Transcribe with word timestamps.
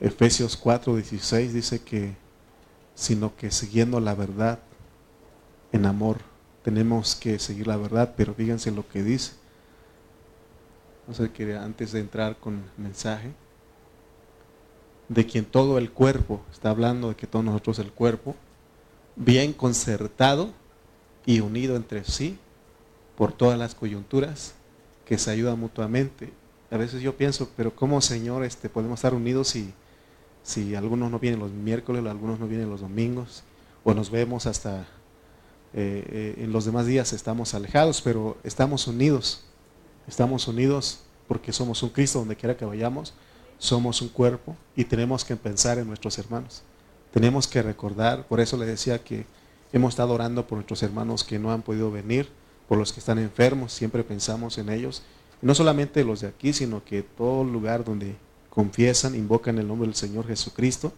Efesios 0.00 0.56
4, 0.56 0.96
16 0.96 1.54
dice 1.54 1.82
que, 1.82 2.14
sino 2.94 3.36
que 3.36 3.50
siguiendo 3.50 4.00
la 4.00 4.14
verdad 4.14 4.58
en 5.72 5.86
amor, 5.86 6.18
tenemos 6.62 7.14
que 7.14 7.38
seguir 7.38 7.66
la 7.66 7.76
verdad, 7.76 8.14
pero 8.16 8.34
fíjense 8.34 8.70
lo 8.70 8.88
que 8.88 9.02
dice. 9.02 9.32
No 11.06 11.14
sé, 11.14 11.30
que 11.30 11.56
antes 11.56 11.92
de 11.92 12.00
entrar 12.00 12.36
con 12.36 12.54
el 12.54 12.82
mensaje, 12.82 13.32
de 15.08 15.26
quien 15.26 15.44
todo 15.44 15.78
el 15.78 15.90
cuerpo, 15.90 16.40
está 16.50 16.70
hablando 16.70 17.10
de 17.10 17.16
que 17.16 17.26
todos 17.26 17.44
nosotros 17.44 17.78
el 17.78 17.92
cuerpo, 17.92 18.34
bien 19.16 19.52
concertado 19.52 20.50
y 21.26 21.40
unido 21.40 21.76
entre 21.76 22.04
sí 22.04 22.38
por 23.16 23.32
todas 23.32 23.58
las 23.58 23.74
coyunturas, 23.74 24.54
que 25.04 25.18
se 25.18 25.30
ayuda 25.30 25.54
mutuamente. 25.54 26.32
A 26.70 26.76
veces 26.76 27.02
yo 27.02 27.16
pienso, 27.16 27.50
pero 27.56 27.74
¿cómo 27.74 28.00
Señor 28.00 28.44
este, 28.44 28.68
podemos 28.68 28.98
estar 28.98 29.14
unidos 29.14 29.48
si, 29.48 29.72
si 30.44 30.74
algunos 30.74 31.10
no 31.10 31.18
vienen 31.18 31.40
los 31.40 31.50
miércoles, 31.50 32.04
algunos 32.06 32.38
no 32.38 32.46
vienen 32.46 32.70
los 32.70 32.82
domingos, 32.82 33.42
o 33.82 33.94
nos 33.94 34.10
vemos 34.10 34.46
hasta 34.46 34.86
eh, 35.72 36.04
eh, 36.06 36.34
en 36.38 36.52
los 36.52 36.66
demás 36.66 36.86
días 36.86 37.12
estamos 37.12 37.54
alejados, 37.54 38.00
pero 38.02 38.36
estamos 38.44 38.86
unidos, 38.86 39.42
estamos 40.06 40.46
unidos 40.46 41.00
porque 41.26 41.52
somos 41.52 41.82
un 41.82 41.88
Cristo 41.88 42.20
donde 42.20 42.36
quiera 42.36 42.56
que 42.56 42.64
vayamos, 42.64 43.14
somos 43.58 44.02
un 44.02 44.08
cuerpo 44.08 44.54
y 44.76 44.84
tenemos 44.84 45.24
que 45.24 45.34
pensar 45.34 45.78
en 45.78 45.88
nuestros 45.88 46.18
hermanos. 46.18 46.62
Tenemos 47.12 47.48
que 47.48 47.62
recordar, 47.62 48.26
por 48.26 48.40
eso 48.40 48.56
le 48.56 48.66
decía 48.66 49.02
que 49.02 49.24
hemos 49.72 49.94
estado 49.94 50.12
orando 50.12 50.46
por 50.46 50.58
nuestros 50.58 50.82
hermanos 50.82 51.24
que 51.24 51.38
no 51.38 51.52
han 51.52 51.62
podido 51.62 51.90
venir, 51.90 52.28
por 52.68 52.76
los 52.76 52.92
que 52.92 53.00
están 53.00 53.18
enfermos, 53.18 53.72
siempre 53.72 54.04
pensamos 54.04 54.58
en 54.58 54.68
ellos. 54.68 55.02
no 55.42 55.54
solamente 55.54 56.04
los 56.04 56.20
de 56.20 56.28
aquí, 56.28 56.52
sino 56.52 56.84
que 56.84 57.02
todo 57.02 57.44
lugar 57.44 57.84
donde 57.84 58.16
confiesan, 58.54 59.14
invocan 59.14 59.58
el 59.58 59.66
nombre 59.66 59.88
del 59.88 59.96
Señor 59.96 60.26
Jesucristo, 60.26 60.92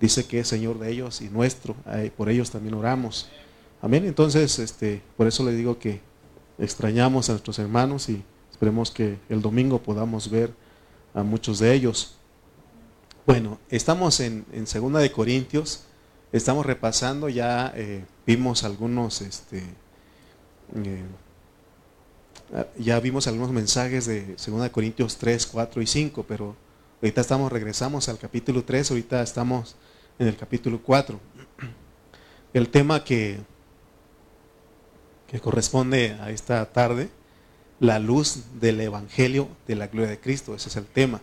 dice 0.00 0.26
que 0.26 0.40
es 0.40 0.48
Señor 0.48 0.78
de 0.78 0.90
ellos 0.90 1.20
y 1.20 1.28
nuestro, 1.28 1.76
por 2.16 2.28
ellos 2.28 2.50
también 2.50 2.74
oramos. 2.74 3.28
Amén. 3.82 4.04
Entonces, 4.04 4.58
este, 4.58 5.02
por 5.16 5.26
eso 5.26 5.44
le 5.44 5.52
digo 5.52 5.78
que 5.78 6.00
extrañamos 6.58 7.28
a 7.28 7.32
nuestros 7.32 7.58
hermanos 7.58 8.08
y 8.08 8.22
esperemos 8.50 8.90
que 8.90 9.18
el 9.28 9.42
domingo 9.42 9.82
podamos 9.82 10.30
ver 10.30 10.52
a 11.14 11.22
muchos 11.22 11.58
de 11.58 11.72
ellos. 11.72 12.16
Bueno, 13.26 13.58
estamos 13.70 14.20
en, 14.20 14.44
en 14.52 14.66
Segunda 14.66 15.00
de 15.00 15.12
Corintios, 15.12 15.82
estamos 16.32 16.64
repasando, 16.64 17.28
ya 17.28 17.72
eh, 17.74 18.04
vimos 18.26 18.64
algunos, 18.64 19.20
este, 19.20 19.62
eh, 20.74 21.04
ya 22.78 23.00
vimos 23.00 23.26
algunos 23.26 23.50
mensajes 23.50 24.06
de 24.06 24.34
Segunda 24.38 24.64
de 24.64 24.70
Corintios 24.70 25.16
3, 25.16 25.46
4 25.46 25.82
y 25.82 25.86
5, 25.86 26.24
pero 26.26 26.56
ahorita 27.02 27.20
estamos, 27.20 27.52
regresamos 27.52 28.08
al 28.08 28.18
capítulo 28.18 28.64
3, 28.64 28.90
ahorita 28.90 29.22
estamos 29.22 29.76
en 30.18 30.28
el 30.28 30.36
capítulo 30.36 30.80
4. 30.82 31.20
El 32.52 32.68
tema 32.70 33.04
que, 33.04 33.38
que 35.26 35.40
corresponde 35.40 36.16
a 36.20 36.30
esta 36.30 36.64
tarde 36.72 37.10
la 37.80 37.98
luz 37.98 38.44
del 38.60 38.80
Evangelio 38.80 39.48
de 39.66 39.76
la 39.76 39.88
gloria 39.88 40.10
de 40.10 40.20
Cristo. 40.20 40.54
Ese 40.54 40.68
es 40.68 40.76
el 40.76 40.86
tema. 40.86 41.20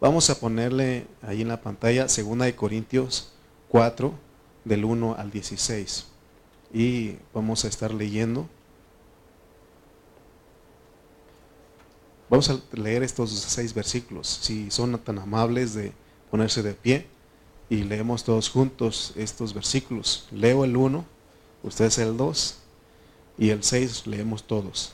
Vamos 0.00 0.30
a 0.30 0.38
ponerle 0.38 1.06
ahí 1.22 1.42
en 1.42 1.48
la 1.48 1.60
pantalla 1.60 2.02
2 2.02 2.38
de 2.38 2.54
Corintios 2.54 3.32
4, 3.68 4.12
del 4.64 4.84
1 4.84 5.16
al 5.18 5.30
16. 5.30 6.06
Y 6.72 7.16
vamos 7.32 7.64
a 7.64 7.68
estar 7.68 7.92
leyendo. 7.92 8.48
Vamos 12.30 12.50
a 12.50 12.60
leer 12.72 13.02
estos 13.02 13.30
seis 13.30 13.72
versículos. 13.72 14.26
Si 14.28 14.70
son 14.70 14.98
tan 14.98 15.18
amables 15.18 15.74
de 15.74 15.92
ponerse 16.30 16.62
de 16.62 16.74
pie 16.74 17.06
y 17.70 17.84
leemos 17.84 18.24
todos 18.24 18.50
juntos 18.50 19.12
estos 19.16 19.54
versículos. 19.54 20.26
Leo 20.30 20.64
el 20.64 20.76
1, 20.76 21.04
ustedes 21.62 21.98
el 21.98 22.16
2 22.16 22.58
y 23.38 23.50
el 23.50 23.62
6 23.62 24.06
leemos 24.06 24.44
todos. 24.44 24.92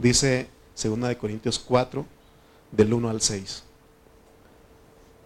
Dice 0.00 0.48
2 0.82 1.00
de 1.00 1.16
Corintios 1.16 1.58
4, 1.58 2.04
del 2.72 2.92
1 2.92 3.08
al 3.08 3.20
6. 3.20 3.62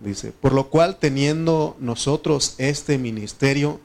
Dice, 0.01 0.33
por 0.33 0.53
lo 0.53 0.71
cual 0.71 0.99
teniendo 0.99 1.77
nosotros 1.79 2.55
este 2.59 2.97
ministerio, 2.97 3.81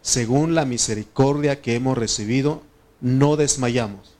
según 0.00 0.54
la 0.54 0.64
misericordia 0.64 1.60
que 1.60 1.74
hemos 1.74 1.98
recibido, 1.98 2.62
no 3.00 3.36
desmayamos. 3.36 4.14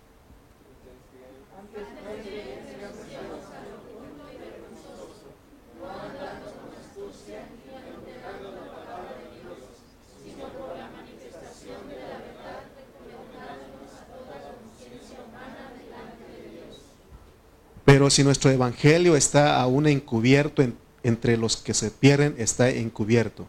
Si 18.10 18.25
nuestro 18.25 18.50
evangelio 18.50 19.15
está 19.15 19.60
aún 19.60 19.87
encubierto 19.87 20.65
entre 21.04 21.37
los 21.37 21.56
que 21.56 21.75
se 21.75 21.93
pierden, 21.93 22.34
está 22.38 22.69
encubierto. 22.69 23.47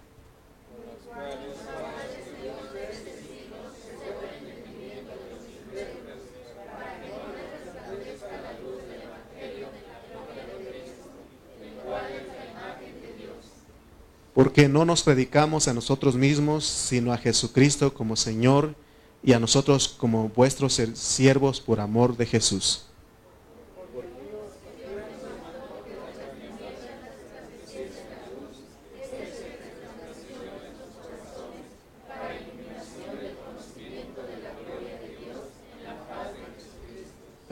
Porque 14.35 14.69
no 14.69 14.85
nos 14.85 15.01
predicamos 15.01 15.67
a 15.67 15.73
nosotros 15.73 16.15
mismos, 16.15 16.65
sino 16.65 17.11
a 17.11 17.17
Jesucristo 17.17 17.95
como 17.95 18.15
Señor 18.15 18.75
y 19.23 19.33
a 19.33 19.39
nosotros 19.39 19.87
como 19.87 20.29
vuestros 20.29 20.79
siervos 20.93 21.59
por 21.59 21.79
amor 21.79 22.15
de 22.15 22.27
Jesús. 22.27 22.85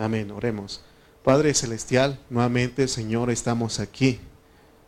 Amén, 0.10 0.32
oremos. 0.32 0.82
Padre 1.24 1.54
Celestial, 1.54 2.18
nuevamente, 2.32 2.88
Señor, 2.88 3.30
estamos 3.30 3.80
aquí 3.80 4.20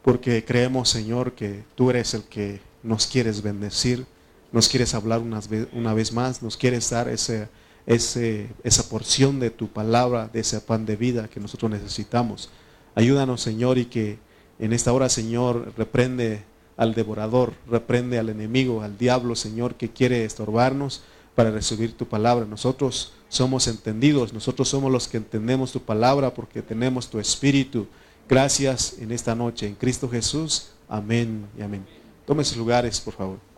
porque 0.02 0.44
creemos, 0.44 0.90
Señor, 0.90 1.34
que 1.34 1.64
tú 1.76 1.92
eres 1.92 2.16
el 2.16 2.24
que 2.24 2.60
nos 2.82 3.06
quieres 3.06 3.44
bendecir, 3.44 4.08
nos 4.52 4.68
quieres 4.68 4.96
hablar 4.96 5.22
una 5.22 5.94
vez, 5.94 6.12
más, 6.12 6.42
nos 6.42 6.58
quieres 6.58 6.90
dar 6.90 7.08
ese, 7.08 7.50
ese, 7.86 8.50
esa 8.64 8.90
porción 8.90 9.40
de 9.40 9.52
tu 9.52 9.68
palabra, 9.68 10.28
de 10.34 10.40
ese 10.40 10.60
pan 10.60 10.88
de 10.88 10.96
vida 10.96 11.28
que 11.28 11.40
nosotros 11.40 11.70
necesitamos. 11.70 12.50
Ayúdanos, 12.96 13.42
Señor, 13.42 13.78
y 13.78 13.86
que 13.86 14.18
en 14.58 14.74
esta 14.74 14.92
hora, 14.92 15.08
Señor, 15.08 15.72
reprende 15.78 16.42
al 16.78 16.96
devorador, 16.96 17.54
reprende 17.70 18.18
al 18.18 18.30
enemigo, 18.30 18.82
al 18.82 18.98
diablo, 18.98 19.36
Señor, 19.36 19.76
que 19.76 19.92
quiere 19.92 20.26
estorbarnos 20.26 21.04
para 21.36 21.52
recibir 21.52 21.96
tu 21.96 22.06
palabra. 22.06 22.46
Nosotros 22.46 23.14
somos 23.30 23.68
entendidos, 23.68 24.34
nosotros 24.34 24.68
somos 24.68 24.92
los 24.92 25.08
que 25.08 25.18
entendemos 25.18 25.72
tu 25.72 25.82
palabra 25.82 26.34
porque 26.34 26.62
tenemos 26.62 27.10
tu 27.10 27.20
espíritu. 27.20 27.88
Gracias 28.28 28.96
en 29.00 29.12
esta 29.12 29.36
noche, 29.36 29.68
en 29.68 29.76
Cristo 29.76 30.10
Jesús. 30.10 30.70
Amén 30.88 31.48
y 31.58 31.62
amén. 31.62 31.86
Tome 32.26 32.44
sus 32.44 32.58
lugares, 32.58 33.00
por 33.00 33.14
favor. 33.14 33.52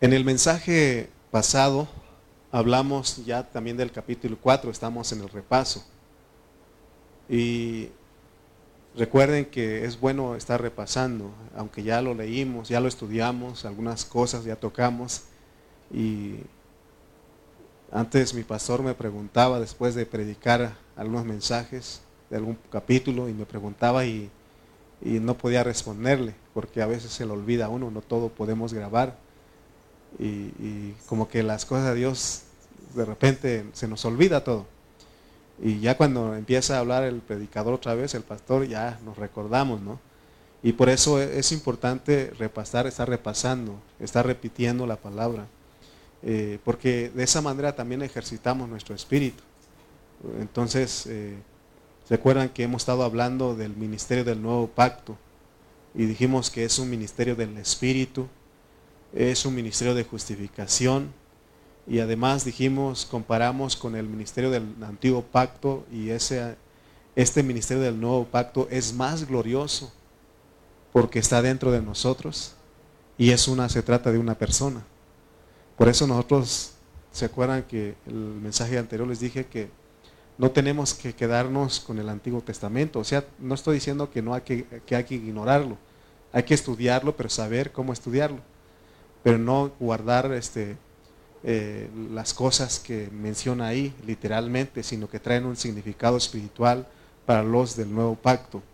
En 0.00 0.12
el 0.12 0.24
mensaje 0.24 1.08
pasado 1.30 1.88
hablamos 2.52 3.24
ya 3.24 3.42
también 3.42 3.76
del 3.76 3.90
capítulo 3.90 4.36
4, 4.40 4.70
estamos 4.70 5.10
en 5.12 5.22
el 5.22 5.28
repaso. 5.28 5.84
Y 7.28 7.88
Recuerden 8.96 9.44
que 9.44 9.84
es 9.84 10.00
bueno 10.00 10.36
estar 10.36 10.62
repasando, 10.62 11.30
aunque 11.54 11.82
ya 11.82 12.00
lo 12.00 12.14
leímos, 12.14 12.70
ya 12.70 12.80
lo 12.80 12.88
estudiamos, 12.88 13.66
algunas 13.66 14.06
cosas 14.06 14.44
ya 14.44 14.56
tocamos. 14.56 15.24
Y 15.92 16.36
antes 17.92 18.32
mi 18.32 18.42
pastor 18.42 18.82
me 18.82 18.94
preguntaba, 18.94 19.60
después 19.60 19.94
de 19.94 20.06
predicar 20.06 20.78
algunos 20.96 21.26
mensajes 21.26 22.00
de 22.30 22.38
algún 22.38 22.58
capítulo, 22.72 23.28
y 23.28 23.34
me 23.34 23.44
preguntaba 23.44 24.06
y, 24.06 24.30
no 25.02 25.36
podía 25.36 25.62
responderle, 25.62 26.34
porque 26.54 26.80
a 26.80 26.86
veces 26.86 27.10
se 27.12 27.26
le 27.26 27.32
olvida 27.32 27.68
uno, 27.68 27.90
no 27.90 28.00
todo 28.00 28.30
podemos 28.30 28.72
grabar. 28.72 29.18
Y, 30.18 30.24
y 30.58 30.96
como 31.04 31.28
que 31.28 31.42
las 31.42 31.66
cosas 31.66 31.88
de 31.88 31.96
Dios 31.96 32.44
de 32.94 33.04
repente 33.04 33.66
se 33.74 33.88
nos 33.88 34.06
olvida 34.06 34.42
todo. 34.42 34.66
Y 35.62 35.80
ya 35.80 35.96
cuando 35.96 36.34
empieza 36.34 36.76
a 36.76 36.80
hablar 36.80 37.04
el 37.04 37.20
predicador 37.20 37.74
otra 37.74 37.94
vez, 37.94 38.14
el 38.14 38.22
pastor, 38.22 38.66
ya 38.66 38.98
nos 39.04 39.16
recordamos, 39.16 39.80
¿no? 39.80 39.98
Y 40.62 40.72
por 40.72 40.88
eso 40.88 41.20
e-, 41.20 41.38
es 41.38 41.52
importante 41.52 42.32
repasar, 42.38 42.86
estar 42.86 43.08
repasando, 43.08 43.80
estar 44.00 44.26
repitiendo 44.26 44.86
la 44.86 44.96
palabra. 44.96 45.46
Eh, 46.22 46.58
porque 46.64 47.10
de 47.14 47.24
esa 47.24 47.40
manera 47.40 47.74
también 47.74 48.02
ejercitamos 48.02 48.68
nuestro 48.68 48.94
espíritu. 48.94 49.42
Entonces, 50.40 51.06
eh, 51.06 51.36
¿se 52.08 52.14
acuerdan 52.14 52.48
que 52.48 52.64
hemos 52.64 52.82
estado 52.82 53.04
hablando 53.04 53.54
del 53.54 53.76
ministerio 53.76 54.24
del 54.24 54.42
nuevo 54.42 54.66
pacto? 54.68 55.16
Y 55.94 56.04
dijimos 56.06 56.50
que 56.50 56.64
es 56.64 56.78
un 56.78 56.90
ministerio 56.90 57.36
del 57.36 57.56
Espíritu, 57.56 58.28
es 59.14 59.46
un 59.46 59.54
ministerio 59.54 59.94
de 59.94 60.04
justificación, 60.04 61.12
y 61.86 62.00
además 62.00 62.44
dijimos, 62.44 63.06
comparamos 63.06 63.76
con 63.76 63.94
el 63.94 64.08
ministerio 64.08 64.50
del 64.50 64.74
antiguo 64.82 65.22
pacto 65.22 65.86
y 65.92 66.10
ese, 66.10 66.56
este 67.14 67.42
ministerio 67.42 67.82
del 67.82 68.00
nuevo 68.00 68.24
pacto 68.24 68.66
es 68.70 68.92
más 68.92 69.26
glorioso 69.26 69.92
porque 70.92 71.20
está 71.20 71.42
dentro 71.42 71.70
de 71.70 71.80
nosotros 71.80 72.54
y 73.16 73.30
es 73.30 73.46
una, 73.46 73.68
se 73.68 73.82
trata 73.82 74.10
de 74.10 74.18
una 74.18 74.36
persona. 74.36 74.84
Por 75.76 75.88
eso 75.88 76.06
nosotros, 76.06 76.72
¿se 77.12 77.24
acuerdan 77.24 77.62
que 77.62 77.94
el 78.06 78.14
mensaje 78.14 78.78
anterior 78.78 79.06
les 79.06 79.20
dije 79.20 79.46
que 79.46 79.68
no 80.38 80.50
tenemos 80.50 80.92
que 80.92 81.14
quedarnos 81.14 81.80
con 81.80 81.98
el 81.98 82.08
Antiguo 82.08 82.40
Testamento? 82.40 82.98
O 82.98 83.04
sea, 83.04 83.24
no 83.38 83.54
estoy 83.54 83.74
diciendo 83.74 84.10
que 84.10 84.22
no 84.22 84.34
hay 84.34 84.42
que, 84.42 84.66
que 84.84 84.96
hay 84.96 85.04
que 85.04 85.14
ignorarlo, 85.14 85.78
hay 86.32 86.42
que 86.42 86.54
estudiarlo, 86.54 87.16
pero 87.16 87.28
saber 87.28 87.72
cómo 87.72 87.92
estudiarlo, 87.92 88.40
pero 89.22 89.38
no 89.38 89.70
guardar 89.78 90.32
este, 90.32 90.76
eh, 91.48 91.88
las 92.12 92.34
cosas 92.34 92.80
que 92.80 93.08
menciona 93.12 93.68
ahí 93.68 93.94
literalmente, 94.04 94.82
sino 94.82 95.08
que 95.08 95.20
traen 95.20 95.46
un 95.46 95.56
significado 95.56 96.16
espiritual 96.16 96.88
para 97.24 97.44
los 97.44 97.76
del 97.76 97.94
nuevo 97.94 98.16
pacto. 98.16 98.64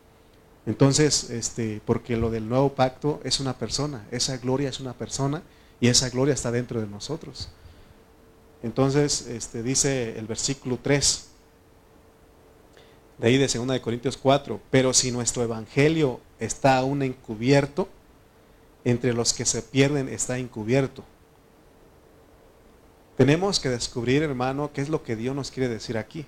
Entonces, 0.65 1.29
este, 1.29 1.83
porque 1.85 2.17
lo 2.17 2.31
del 2.31 2.49
nuevo 2.49 2.75
pacto 2.75 3.21
es 3.25 3.41
una 3.41 3.59
persona, 3.59 4.07
esa 4.11 4.39
gloria 4.39 4.71
es 4.71 4.81
una 4.81 4.95
persona 4.95 5.43
y 5.81 5.89
esa 5.89 6.09
gloria 6.09 6.33
está 6.33 6.51
dentro 6.51 6.81
de 6.81 6.87
nosotros. 6.87 7.51
Entonces, 8.63 9.27
este, 9.27 9.63
dice 9.63 10.19
el 10.19 10.27
versículo 10.27 10.79
3, 10.81 11.27
de 13.19 13.29
ahí 13.29 13.37
de 13.37 13.49
2 13.49 13.67
de 13.69 13.83
Corintios 13.83 14.17
4, 14.17 14.61
pero 14.71 14.95
si 14.95 15.13
nuestro 15.13 15.43
evangelio 15.43 16.21
está 16.41 16.79
aún 16.79 17.03
encubierto, 17.03 17.87
entre 18.85 19.13
los 19.13 19.35
que 19.35 19.45
se 19.45 19.61
pierden 19.61 20.09
está 20.09 20.39
encubierto. 20.39 21.05
Tenemos 23.17 23.61
que 23.61 23.69
descubrir, 23.69 24.23
hermano, 24.23 24.71
qué 24.73 24.81
es 24.81 24.89
lo 24.89 25.03
que 25.03 25.17
Dios 25.17 25.37
nos 25.37 25.51
quiere 25.51 25.69
decir 25.69 25.99
aquí. 25.99 26.27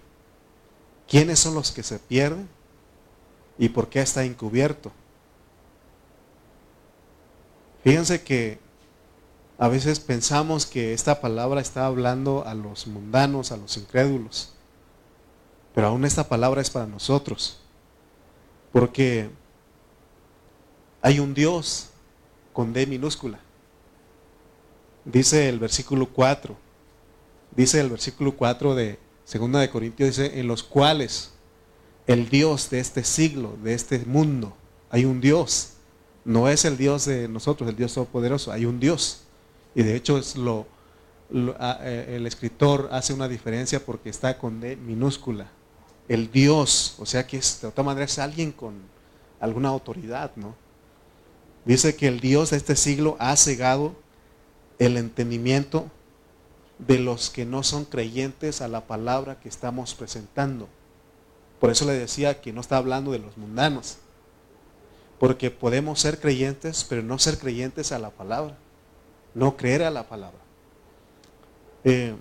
¿Quiénes 1.09 1.39
son 1.39 1.55
los 1.55 1.73
que 1.73 1.83
se 1.83 1.99
pierden? 1.99 2.49
¿Y 3.59 3.71
por 3.71 3.89
qué 3.89 4.01
está 4.01 4.25
encubierto? 4.25 4.93
Fíjense 7.83 8.23
que 8.23 8.59
a 9.59 9.69
veces 9.69 10.01
pensamos 10.01 10.67
que 10.67 10.93
esta 10.93 11.21
palabra 11.21 11.61
está 11.61 11.87
hablando 11.87 12.45
a 12.47 12.55
los 12.55 12.87
mundanos, 12.87 13.53
a 13.53 13.57
los 13.57 13.77
incrédulos. 13.77 14.53
Pero 15.75 15.89
aún 15.89 16.05
esta 16.05 16.29
palabra 16.29 16.61
es 16.61 16.71
para 16.71 16.87
nosotros. 16.87 17.61
Porque 18.73 19.31
hay 21.03 21.21
un 21.21 21.35
Dios 21.35 21.91
con 22.53 22.73
D 22.73 22.87
minúscula. 22.87 23.39
Dice 25.05 25.49
el 25.49 25.59
versículo 25.59 26.09
4. 26.09 26.63
Dice 27.56 27.81
el 27.81 27.91
versículo 27.91 28.37
4 28.37 28.75
de 28.75 28.99
Segunda 29.25 29.61
de 29.61 29.71
Corintios, 29.71 30.17
dice, 30.17 30.39
en 30.41 30.49
los 30.49 30.62
cuales 30.62 31.31
el 32.06 32.29
Dios 32.29 32.69
de 32.71 32.81
este 32.81 33.05
siglo, 33.05 33.56
de 33.62 33.75
este 33.75 33.99
mundo, 34.01 34.56
hay 34.91 35.05
un 35.05 35.21
Dios. 35.21 35.71
No 36.25 36.49
es 36.49 36.65
el 36.65 36.77
Dios 36.77 37.05
de 37.05 37.29
nosotros, 37.29 37.69
el 37.69 37.77
Dios 37.77 37.95
todopoderoso, 37.95 38.53
hay 38.53 38.65
un 38.65 38.81
Dios. 38.81 39.23
Y 39.75 39.83
de 39.83 39.95
hecho 39.97 40.19
es 40.19 40.37
lo, 40.37 40.67
eh, 41.33 42.15
el 42.17 42.27
escritor 42.27 42.89
hace 42.93 43.12
una 43.12 43.29
diferencia 43.29 43.85
porque 43.85 44.11
está 44.11 44.39
con 44.39 44.61
D 44.61 44.77
minúscula. 44.77 45.50
El 46.09 46.31
Dios, 46.31 46.97
o 46.99 47.07
sea 47.07 47.27
que 47.27 47.39
es, 47.39 47.61
de 47.61 47.69
otra 47.69 47.83
manera 47.83 48.05
es 48.05 48.19
alguien 48.19 48.53
con 48.53 48.75
alguna 49.41 49.71
autoridad, 49.71 50.33
¿no? 50.37 50.55
Dice 51.65 51.97
que 51.97 52.09
el 52.09 52.21
Dios 52.21 52.50
de 52.50 52.59
este 52.59 52.77
siglo 52.77 53.17
ha 53.19 53.37
cegado 53.37 53.95
el 54.79 54.97
entendimiento 54.97 55.91
de 56.87 56.99
los 56.99 57.31
que 57.31 57.45
no 57.45 57.63
son 57.63 57.85
creyentes 57.85 58.61
a 58.61 58.69
la 58.69 58.87
palabra 58.87 59.41
que 59.41 59.49
estamos 59.49 59.95
presentando. 59.95 60.69
Por 61.61 61.71
eso 61.71 61.87
le 61.87 61.95
decía 61.95 62.41
que 62.41 62.53
no 62.53 62.61
está 62.61 62.77
hablando 62.77 63.13
de 63.13 63.21
los 63.21 63.39
mundanos. 63.39 63.99
Porque 65.19 65.51
podemos 65.51 66.01
ser 66.01 66.21
creyentes, 66.21 66.85
pero 66.89 67.03
no 67.03 67.19
ser 67.19 67.39
creyentes 67.39 67.93
a 67.93 67.99
la 67.99 68.11
palabra. 68.11 68.57
No 69.35 69.57
creer 69.57 69.83
a 69.83 69.91
la 69.91 70.09
palabra. 70.09 70.39
Eh, 71.85 72.15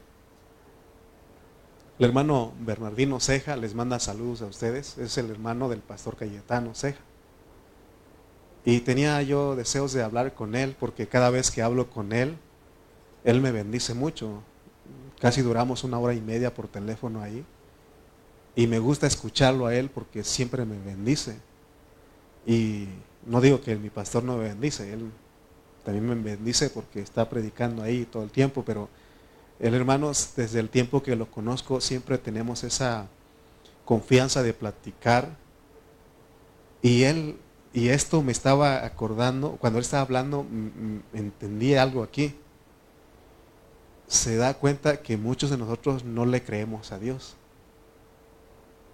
el 2.00 2.06
hermano 2.06 2.54
Bernardino 2.60 3.20
Ceja 3.20 3.56
les 3.56 3.76
manda 3.76 4.00
saludos 4.00 4.42
a 4.42 4.46
ustedes. 4.46 4.98
Es 4.98 5.18
el 5.18 5.30
hermano 5.30 5.68
del 5.68 5.80
pastor 5.80 6.16
Cayetano 6.16 6.74
Ceja. 6.74 7.02
Y 8.66 8.80
tenía 8.80 9.22
yo 9.24 9.58
deseos 9.58 9.92
de 9.92 10.04
hablar 10.04 10.34
con 10.34 10.56
él 10.56 10.76
porque 10.80 11.08
cada 11.08 11.30
vez 11.30 11.52
que 11.52 11.62
hablo 11.62 11.90
con 11.90 12.14
él, 12.14 12.38
él 13.26 13.42
me 13.42 13.52
bendice 13.52 13.94
mucho. 13.94 14.42
Casi 15.24 15.42
duramos 15.42 15.86
una 15.86 15.98
hora 16.00 16.14
y 16.14 16.20
media 16.20 16.54
por 16.54 16.68
teléfono 16.68 17.22
ahí. 17.22 17.46
Y 18.58 18.68
me 18.68 18.78
gusta 18.78 19.08
escucharlo 19.08 19.68
a 19.68 19.74
él 19.74 19.90
porque 19.90 20.22
siempre 20.22 20.66
me 20.66 20.78
bendice. 20.78 21.38
Y 22.46 22.90
no 23.26 23.40
digo 23.40 23.62
que 23.62 23.78
mi 23.78 23.90
pastor 23.90 24.26
no 24.26 24.36
me 24.36 24.50
bendice, 24.50 24.92
él 24.92 25.10
también 25.86 26.06
me 26.06 26.16
bendice 26.16 26.70
porque 26.70 27.00
está 27.00 27.30
predicando 27.30 27.82
ahí 27.84 28.04
todo 28.04 28.24
el 28.24 28.32
tiempo, 28.32 28.66
pero 28.66 28.90
el 29.62 29.74
hermano, 29.74 30.10
desde 30.10 30.60
el 30.60 30.68
tiempo 30.68 31.02
que 31.02 31.16
lo 31.16 31.32
conozco, 31.32 31.80
siempre 31.80 32.18
tenemos 32.18 32.66
esa 32.66 33.08
confianza 33.86 34.44
de 34.44 34.54
platicar. 34.54 35.38
Y 36.82 37.04
él, 37.04 37.38
y 37.72 37.88
esto 37.88 38.22
me 38.22 38.34
estaba 38.34 38.86
acordando, 38.86 39.52
cuando 39.52 39.80
él 39.80 39.84
estaba 39.84 40.04
hablando, 40.04 40.46
entendí 41.14 41.76
algo 41.76 42.04
aquí 42.04 42.36
se 44.08 44.36
da 44.36 44.54
cuenta 44.54 45.02
que 45.02 45.18
muchos 45.18 45.50
de 45.50 45.58
nosotros 45.58 46.04
no 46.04 46.26
le 46.26 46.44
creemos 46.44 46.92
a 46.92 47.00
Dios. 47.00 47.36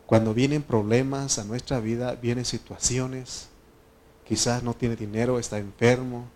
Cuando 0.06 0.34
vienen 0.34 0.64
problemas 0.64 1.38
a 1.38 1.44
nuestra 1.44 1.80
vida, 1.80 2.16
vienen 2.16 2.46
situaciones, 2.46 3.50
quizás 4.26 4.64
no 4.64 4.74
tiene 4.74 4.96
dinero, 4.96 5.40
está 5.40 5.60
enfermo, 5.60 6.28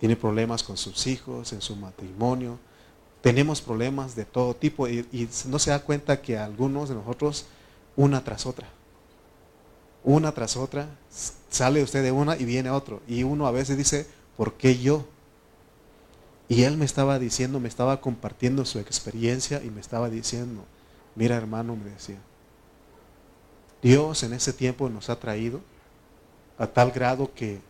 tiene 0.00 0.16
problemas 0.16 0.62
con 0.62 0.76
sus 0.76 1.06
hijos, 1.06 1.52
en 1.52 1.60
su 1.60 1.76
matrimonio, 1.76 2.58
tenemos 3.20 3.60
problemas 3.60 4.16
de 4.16 4.24
todo 4.24 4.54
tipo 4.54 4.88
y, 4.88 5.28
no 5.46 5.58
se 5.58 5.70
da 5.70 5.80
cuenta 5.80 6.20
que 6.22 6.38
algunos 6.38 6.88
de 6.88 6.94
nosotros, 6.94 7.46
una 7.96 8.24
tras 8.24 8.46
otra, 8.46 8.66
una 10.02 10.32
tras 10.32 10.56
otra, 10.56 10.88
sale 11.50 11.82
usted 11.82 12.02
de 12.02 12.12
una 12.12 12.36
y 12.36 12.44
viene 12.44 12.70
otro. 12.70 13.02
Y 13.06 13.22
uno 13.22 13.46
a 13.46 13.50
veces 13.50 13.76
dice, 13.76 14.06
¿por 14.36 14.54
qué 14.54 14.78
yo? 14.78 15.04
Y 16.50 16.64
él 16.64 16.76
me 16.76 16.84
estaba 16.84 17.20
diciendo, 17.20 17.60
me 17.60 17.68
estaba 17.68 18.00
compartiendo 18.00 18.64
su 18.64 18.80
experiencia 18.80 19.62
y 19.62 19.70
me 19.70 19.80
estaba 19.80 20.10
diciendo, 20.10 20.64
mira 21.14 21.36
hermano, 21.36 21.76
me 21.76 21.90
decía, 21.90 22.18
Dios 23.80 24.24
en 24.24 24.32
ese 24.32 24.52
tiempo 24.52 24.90
nos 24.90 25.10
ha 25.10 25.20
traído 25.20 25.60
a 26.58 26.66
tal 26.66 26.90
grado 26.90 27.32
que 27.32 27.60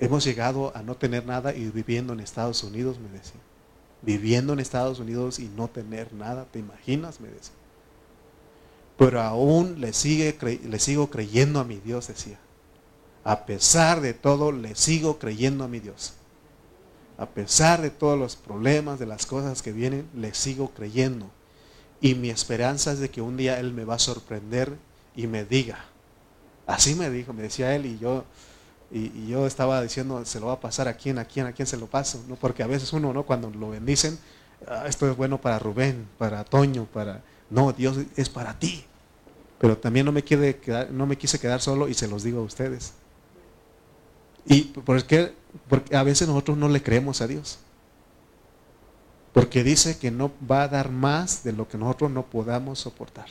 hemos 0.00 0.24
llegado 0.24 0.74
a 0.74 0.82
no 0.82 0.94
tener 0.94 1.26
nada 1.26 1.54
y 1.54 1.68
viviendo 1.68 2.14
en 2.14 2.20
Estados 2.20 2.64
Unidos, 2.64 2.98
me 2.98 3.10
decía. 3.10 3.40
Viviendo 4.00 4.54
en 4.54 4.58
Estados 4.58 4.98
Unidos 4.98 5.38
y 5.38 5.48
no 5.48 5.68
tener 5.68 6.10
nada, 6.14 6.46
¿te 6.50 6.58
imaginas? 6.58 7.20
Me 7.20 7.28
decía. 7.28 7.52
Pero 8.96 9.20
aún 9.20 9.78
le, 9.78 9.92
sigue, 9.92 10.38
le 10.40 10.78
sigo 10.78 11.10
creyendo 11.10 11.60
a 11.60 11.64
mi 11.64 11.76
Dios, 11.76 12.08
decía. 12.08 12.38
A 13.24 13.44
pesar 13.44 14.00
de 14.00 14.14
todo, 14.14 14.52
le 14.52 14.74
sigo 14.74 15.18
creyendo 15.18 15.64
a 15.64 15.68
mi 15.68 15.80
Dios 15.80 16.14
a 17.22 17.26
pesar 17.26 17.80
de 17.80 17.90
todos 17.90 18.18
los 18.18 18.34
problemas, 18.34 18.98
de 18.98 19.06
las 19.06 19.26
cosas 19.26 19.62
que 19.62 19.70
vienen, 19.70 20.08
le 20.12 20.34
sigo 20.34 20.70
creyendo. 20.70 21.30
Y 22.00 22.16
mi 22.16 22.30
esperanza 22.30 22.90
es 22.90 22.98
de 22.98 23.10
que 23.10 23.20
un 23.20 23.36
día 23.36 23.60
Él 23.60 23.72
me 23.72 23.84
va 23.84 23.94
a 23.94 24.00
sorprender 24.00 24.76
y 25.14 25.28
me 25.28 25.44
diga. 25.44 25.84
Así 26.66 26.96
me 26.96 27.10
dijo, 27.10 27.32
me 27.32 27.42
decía 27.42 27.76
Él 27.76 27.86
y 27.86 27.96
yo, 28.00 28.24
y, 28.90 29.28
yo 29.28 29.46
estaba 29.46 29.80
diciendo, 29.80 30.24
se 30.24 30.40
lo 30.40 30.46
va 30.46 30.54
a 30.54 30.60
pasar 30.60 30.88
a 30.88 30.94
quién, 30.94 31.20
a 31.20 31.24
quién, 31.24 31.46
a 31.46 31.52
quién 31.52 31.68
se 31.68 31.76
lo 31.76 31.86
paso. 31.86 32.24
¿no? 32.26 32.34
Porque 32.34 32.64
a 32.64 32.66
veces 32.66 32.92
uno, 32.92 33.12
¿no? 33.12 33.22
cuando 33.22 33.50
lo 33.50 33.70
bendicen, 33.70 34.18
ah, 34.66 34.86
esto 34.88 35.08
es 35.08 35.16
bueno 35.16 35.40
para 35.40 35.60
Rubén, 35.60 36.08
para 36.18 36.42
Toño, 36.42 36.86
para... 36.86 37.22
No, 37.50 37.72
Dios 37.72 37.98
es 38.16 38.28
para 38.30 38.58
ti. 38.58 38.84
Pero 39.60 39.78
también 39.78 40.06
no 40.06 40.10
me, 40.10 40.24
quedar, 40.24 40.90
no 40.90 41.06
me 41.06 41.16
quise 41.16 41.38
quedar 41.38 41.60
solo 41.60 41.88
y 41.88 41.94
se 41.94 42.08
los 42.08 42.24
digo 42.24 42.40
a 42.40 42.42
ustedes. 42.42 42.94
¿Y 44.44 44.62
por 44.62 45.04
qué 45.04 45.40
porque 45.68 45.96
a 45.96 46.02
veces 46.02 46.28
nosotros 46.28 46.56
no 46.56 46.68
le 46.68 46.82
creemos 46.82 47.20
a 47.20 47.26
Dios. 47.26 47.58
Porque 49.32 49.64
dice 49.64 49.98
que 49.98 50.10
no 50.10 50.30
va 50.50 50.64
a 50.64 50.68
dar 50.68 50.90
más 50.90 51.42
de 51.42 51.52
lo 51.52 51.68
que 51.68 51.78
nosotros 51.78 52.10
no 52.10 52.24
podamos 52.26 52.80
soportar. 52.80 53.26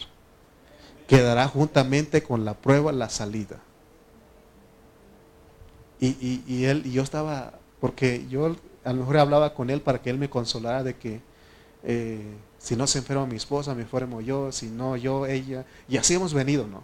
Quedará 1.08 1.48
juntamente 1.48 2.24
con 2.24 2.46
la 2.46 2.56
prueba 2.56 2.92
la 2.92 3.10
salida. 3.10 3.60
Y, 6.00 6.66
él, 6.66 6.82
y 6.86 6.94
yo 6.94 7.04
estaba, 7.04 7.60
porque 7.80 8.26
yo 8.28 8.56
a 8.84 8.92
lo 8.92 9.02
mejor 9.02 9.18
hablaba 9.18 9.54
con 9.54 9.70
él 9.70 9.82
para 9.82 10.02
que 10.02 10.10
él 10.10 10.18
me 10.18 10.32
consolara 10.32 10.84
de 10.84 10.96
que 10.96 11.22
eh, 11.84 12.36
Si 12.58 12.76
no 12.76 12.88
se 12.88 13.00
enferma 13.00 13.28
mi 13.28 13.36
esposa, 13.36 13.76
me 13.76 13.84
enfermo 13.84 14.22
yo, 14.22 14.52
si 14.52 14.68
no 14.68 14.98
yo, 14.98 15.28
ella. 15.28 15.66
Y 15.88 15.98
así 15.98 16.16
hemos 16.16 16.34
venido, 16.34 16.66
¿no? 16.66 16.84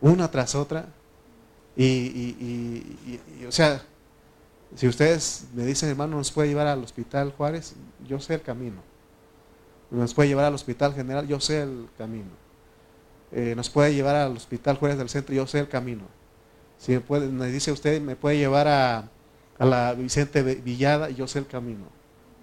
Una 0.00 0.30
tras 0.30 0.54
otra. 0.56 0.86
Y, 1.76 1.84
y, 1.84 3.20
y, 3.40 3.44
o 3.46 3.52
sea, 3.52 3.82
si 4.74 4.88
ustedes 4.88 5.46
me 5.54 5.64
dicen, 5.64 5.88
hermano, 5.88 6.16
nos 6.16 6.32
puede 6.32 6.48
llevar 6.48 6.66
al 6.66 6.82
hospital 6.82 7.32
Juárez, 7.36 7.74
yo 8.06 8.20
sé 8.20 8.34
el 8.34 8.42
camino. 8.42 8.82
Nos 9.90 10.14
puede 10.14 10.28
llevar 10.28 10.46
al 10.46 10.54
hospital 10.54 10.94
general, 10.94 11.28
yo 11.28 11.38
sé 11.38 11.62
el 11.62 11.88
camino. 11.96 12.30
Eh, 13.30 13.54
nos 13.54 13.70
puede 13.70 13.94
llevar 13.94 14.16
al 14.16 14.36
hospital 14.36 14.76
Juárez 14.76 14.98
del 14.98 15.08
centro, 15.08 15.34
yo 15.34 15.46
sé 15.46 15.60
el 15.60 15.68
camino. 15.68 16.02
Si 16.78 16.92
me, 16.92 17.20
me 17.20 17.46
dice 17.46 17.70
usted, 17.70 18.00
me 18.00 18.16
puede 18.16 18.38
llevar 18.38 18.66
a, 18.66 19.08
a 19.58 19.64
la 19.64 19.94
Vicente 19.94 20.42
Villada, 20.42 21.10
yo 21.10 21.28
sé 21.28 21.38
el 21.38 21.46
camino. 21.46 21.84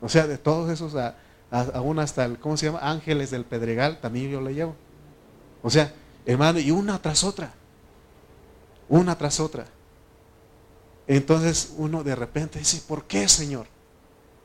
O 0.02 0.08
sea, 0.08 0.28
de 0.28 0.38
todos 0.38 0.70
esos, 0.72 0.96
a, 0.96 1.16
aún 1.74 2.00
hasta 2.00 2.26
el, 2.26 2.40
¿cómo 2.40 2.56
se 2.56 2.68
llama? 2.68 2.80
Ángeles 2.82 3.32
del 3.32 3.44
Pedregal, 3.44 4.00
también 4.00 4.32
yo 4.32 4.42
le 4.42 4.54
llevo. 4.54 4.76
O 5.62 5.70
sea, 5.70 5.94
hermano, 6.26 6.60
y 6.60 6.72
una 6.72 7.02
tras 7.02 7.24
otra. 7.24 7.54
Una 8.88 9.18
tras 9.18 9.40
otra. 9.40 9.66
Entonces 11.16 11.74
uno 11.76 12.06
de 12.06 12.16
repente 12.16 12.60
dice, 12.60 12.82
¿por 12.88 13.04
qué, 13.04 13.28
Señor? 13.28 13.68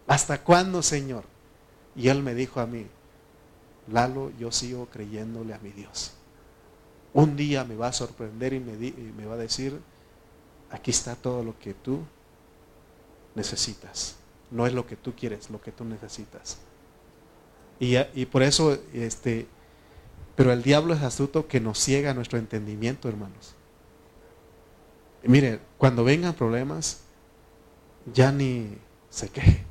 ¿Hasta 0.08 0.42
cuándo, 0.42 0.82
Señor? 0.82 1.22
Y 1.94 2.08
él 2.08 2.24
me 2.24 2.34
dijo 2.34 2.58
a 2.58 2.66
mí, 2.66 2.86
Lalo, 3.86 4.32
yo 4.36 4.50
sigo 4.50 4.86
creyéndole 4.86 5.54
a 5.54 5.58
mi 5.58 5.70
Dios. 5.70 6.10
Un 7.14 7.36
día 7.36 7.62
me 7.62 7.76
va 7.76 7.86
a 7.86 7.92
sorprender 7.92 8.52
y 8.52 8.58
me, 8.58 8.72
y 8.84 9.24
va 9.24 9.34
a 9.34 9.38
decir, 9.38 9.80
aquí 10.68 10.90
está 10.90 11.14
todo 11.14 11.44
lo 11.44 11.56
que 11.56 11.72
tú 11.72 12.00
necesitas. 13.36 14.16
No 14.50 14.66
es 14.66 14.72
lo 14.72 14.88
que 14.88 14.96
tú 14.96 15.14
quieres, 15.14 15.50
lo 15.50 15.60
que 15.60 15.70
tú 15.70 15.84
necesitas. 15.84 16.58
Y, 17.78 18.26
por 18.26 18.42
eso, 18.42 18.76
este, 18.92 19.46
pero 20.34 20.52
el 20.52 20.64
diablo 20.64 20.94
es 20.94 21.02
astuto 21.02 21.46
que 21.46 21.60
nos 21.60 21.78
ciega 21.78 22.12
nuestro 22.12 22.40
entendimiento, 22.40 23.08
hermanos. 23.08 23.55
Mire, 25.28 25.60
cuando 25.78 26.04
vengan 26.04 26.34
problemas, 26.34 27.00
ya 28.12 28.32
ni 28.32 28.68
se 29.10 29.28
queje. 29.28 29.64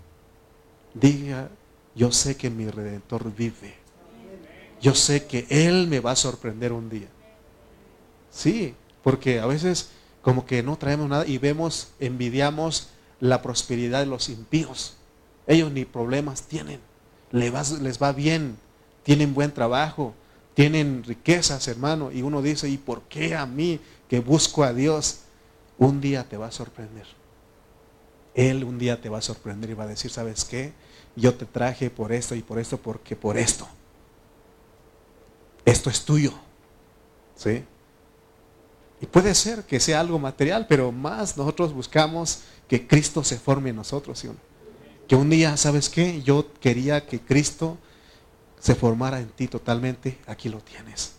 Diga, 0.94 1.50
yo 1.96 2.12
sé 2.12 2.36
que 2.38 2.50
mi 2.50 2.70
redentor 2.70 3.34
vive. 3.34 3.76
Yo 4.82 4.94
sé 4.94 5.26
que 5.26 5.46
Él 5.50 5.88
me 5.88 6.00
va 6.00 6.12
a 6.12 6.16
sorprender 6.16 6.72
un 6.72 6.90
día. 6.90 7.08
Sí, 8.32 8.76
porque 9.04 9.40
a 9.40 9.46
veces 9.46 9.90
como 10.22 10.46
que 10.46 10.64
no 10.64 10.78
traemos 10.78 11.08
nada 11.08 11.26
y 11.26 11.38
vemos, 11.38 11.90
envidiamos 12.00 12.90
la 13.20 13.42
prosperidad 13.42 14.00
de 14.00 14.08
los 14.08 14.30
impíos. 14.30 14.98
Ellos 15.48 15.72
ni 15.72 15.86
problemas 15.86 16.44
tienen 16.44 16.80
les 17.36 18.02
va, 18.02 18.12
bien, 18.12 18.58
tienen 19.04 19.34
buen 19.34 19.52
trabajo, 19.52 20.14
tienen 20.54 21.04
riquezas, 21.04 21.68
hermano. 21.68 22.12
Y 22.12 22.22
uno 22.22 22.42
dice, 22.42 22.70
¿y 22.70 22.78
por 22.78 23.02
qué 23.04 23.36
a 23.36 23.46
mí 23.46 23.80
que 24.10 24.20
busco 24.20 24.64
a 24.64 24.74
Dios? 24.74 25.20
Un 25.78 26.02
día 26.02 26.28
te 26.28 26.38
va 26.38 26.48
a 26.48 26.52
sorprender. 26.52 27.06
Él 28.34 28.64
un 28.64 28.78
día 28.78 29.02
te 29.02 29.10
va 29.10 29.20
a 29.20 29.22
sorprender 29.22 29.70
y 29.70 29.74
va 29.74 29.86
a 29.86 29.88
decir, 29.88 30.12
¿sabes 30.12 30.44
qué? 30.44 30.74
Yo 31.16 31.34
te 31.36 31.46
traje 31.46 31.90
por 31.90 32.12
esto 32.12 32.36
y 32.36 32.42
por 32.42 32.60
esto, 32.60 32.78
porque 32.78 33.16
por 33.16 33.38
esto. 33.38 33.68
Esto 35.64 35.90
es 35.90 36.04
tuyo. 36.04 36.34
¿Sí? 37.36 37.64
Y 39.02 39.06
puede 39.06 39.34
ser 39.36 39.64
que 39.64 39.80
sea 39.80 40.00
algo 40.00 40.20
material, 40.20 40.68
pero 40.68 40.92
más 40.92 41.38
nosotros 41.38 41.74
buscamos 41.74 42.42
que 42.68 42.88
Cristo 42.88 43.24
se 43.24 43.38
forme 43.38 43.70
en 43.70 43.78
nosotros. 43.78 44.26
Que 45.08 45.16
un 45.16 45.30
día, 45.30 45.58
¿sabes 45.58 45.90
qué? 45.90 46.22
Yo 46.24 46.52
quería 46.60 47.06
que 47.06 47.20
Cristo 47.20 47.78
se 48.60 48.76
formara 48.76 49.20
en 49.20 49.30
ti 49.30 49.48
totalmente, 49.48 50.18
aquí 50.28 50.50
lo 50.50 50.60
tienes. 50.60 51.15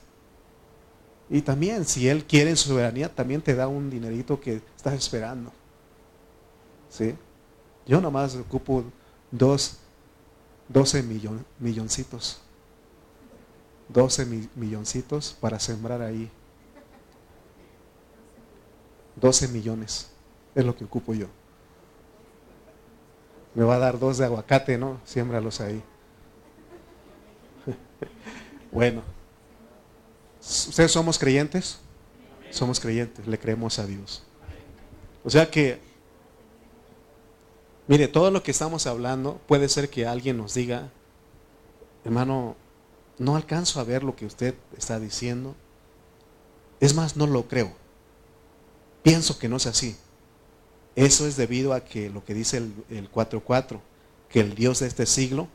Y 1.28 1.42
también, 1.42 1.84
si 1.84 2.08
Él 2.08 2.24
quiere 2.24 2.50
en 2.50 2.56
su 2.56 2.68
soberanía, 2.68 3.12
también 3.12 3.42
te 3.42 3.54
da 3.54 3.68
un 3.68 3.90
dinerito 3.90 4.40
que 4.40 4.60
estás 4.76 4.94
esperando. 4.94 5.52
¿Sí? 6.88 7.14
Yo 7.86 8.00
nomás 8.00 8.36
ocupo 8.36 8.84
dos, 9.30 9.78
12 10.68 11.02
milloncitos. 11.58 12.40
12 13.88 14.48
milloncitos 14.54 15.36
para 15.40 15.58
sembrar 15.58 16.02
ahí. 16.02 16.30
12 19.16 19.48
millones 19.48 20.10
es 20.54 20.64
lo 20.64 20.76
que 20.76 20.84
ocupo 20.84 21.14
yo 21.14 21.28
me 23.56 23.64
va 23.64 23.76
a 23.76 23.78
dar 23.78 23.98
dos 23.98 24.18
de 24.18 24.26
aguacate, 24.26 24.76
¿no? 24.76 25.00
Siémbralos 25.04 25.62
ahí. 25.62 25.82
bueno, 28.70 29.00
¿ustedes 30.68 30.92
somos 30.92 31.18
creyentes? 31.18 31.78
Somos 32.50 32.80
creyentes, 32.80 33.26
le 33.26 33.38
creemos 33.38 33.78
a 33.78 33.86
Dios. 33.86 34.22
O 35.24 35.30
sea 35.30 35.50
que, 35.50 35.80
mire, 37.88 38.08
todo 38.08 38.30
lo 38.30 38.42
que 38.42 38.52
estamos 38.52 38.86
hablando 38.86 39.40
puede 39.46 39.68
ser 39.68 39.90
que 39.90 40.06
alguien 40.06 40.36
nos 40.36 40.54
diga, 40.54 40.90
hermano, 42.04 42.56
no 43.18 43.36
alcanzo 43.36 43.80
a 43.80 43.84
ver 43.84 44.04
lo 44.04 44.14
que 44.14 44.26
usted 44.26 44.54
está 44.76 45.00
diciendo. 45.00 45.54
Es 46.80 46.94
más, 46.94 47.16
no 47.16 47.26
lo 47.26 47.48
creo. 47.48 47.72
Pienso 49.02 49.38
que 49.38 49.48
no 49.48 49.56
es 49.56 49.66
así. 49.66 49.96
Eso 50.94 51.26
es 51.26 51.36
debido 51.36 51.72
a 51.72 51.84
que 51.84 52.10
lo 52.10 52.24
que 52.24 52.34
dice 52.34 52.56
el, 52.56 53.10
4.4, 53.12 53.80
que 54.28 54.40
el 54.40 54.54
Dios 54.54 54.80
de 54.80 54.86
este 54.86 55.06
siglo 55.06 55.48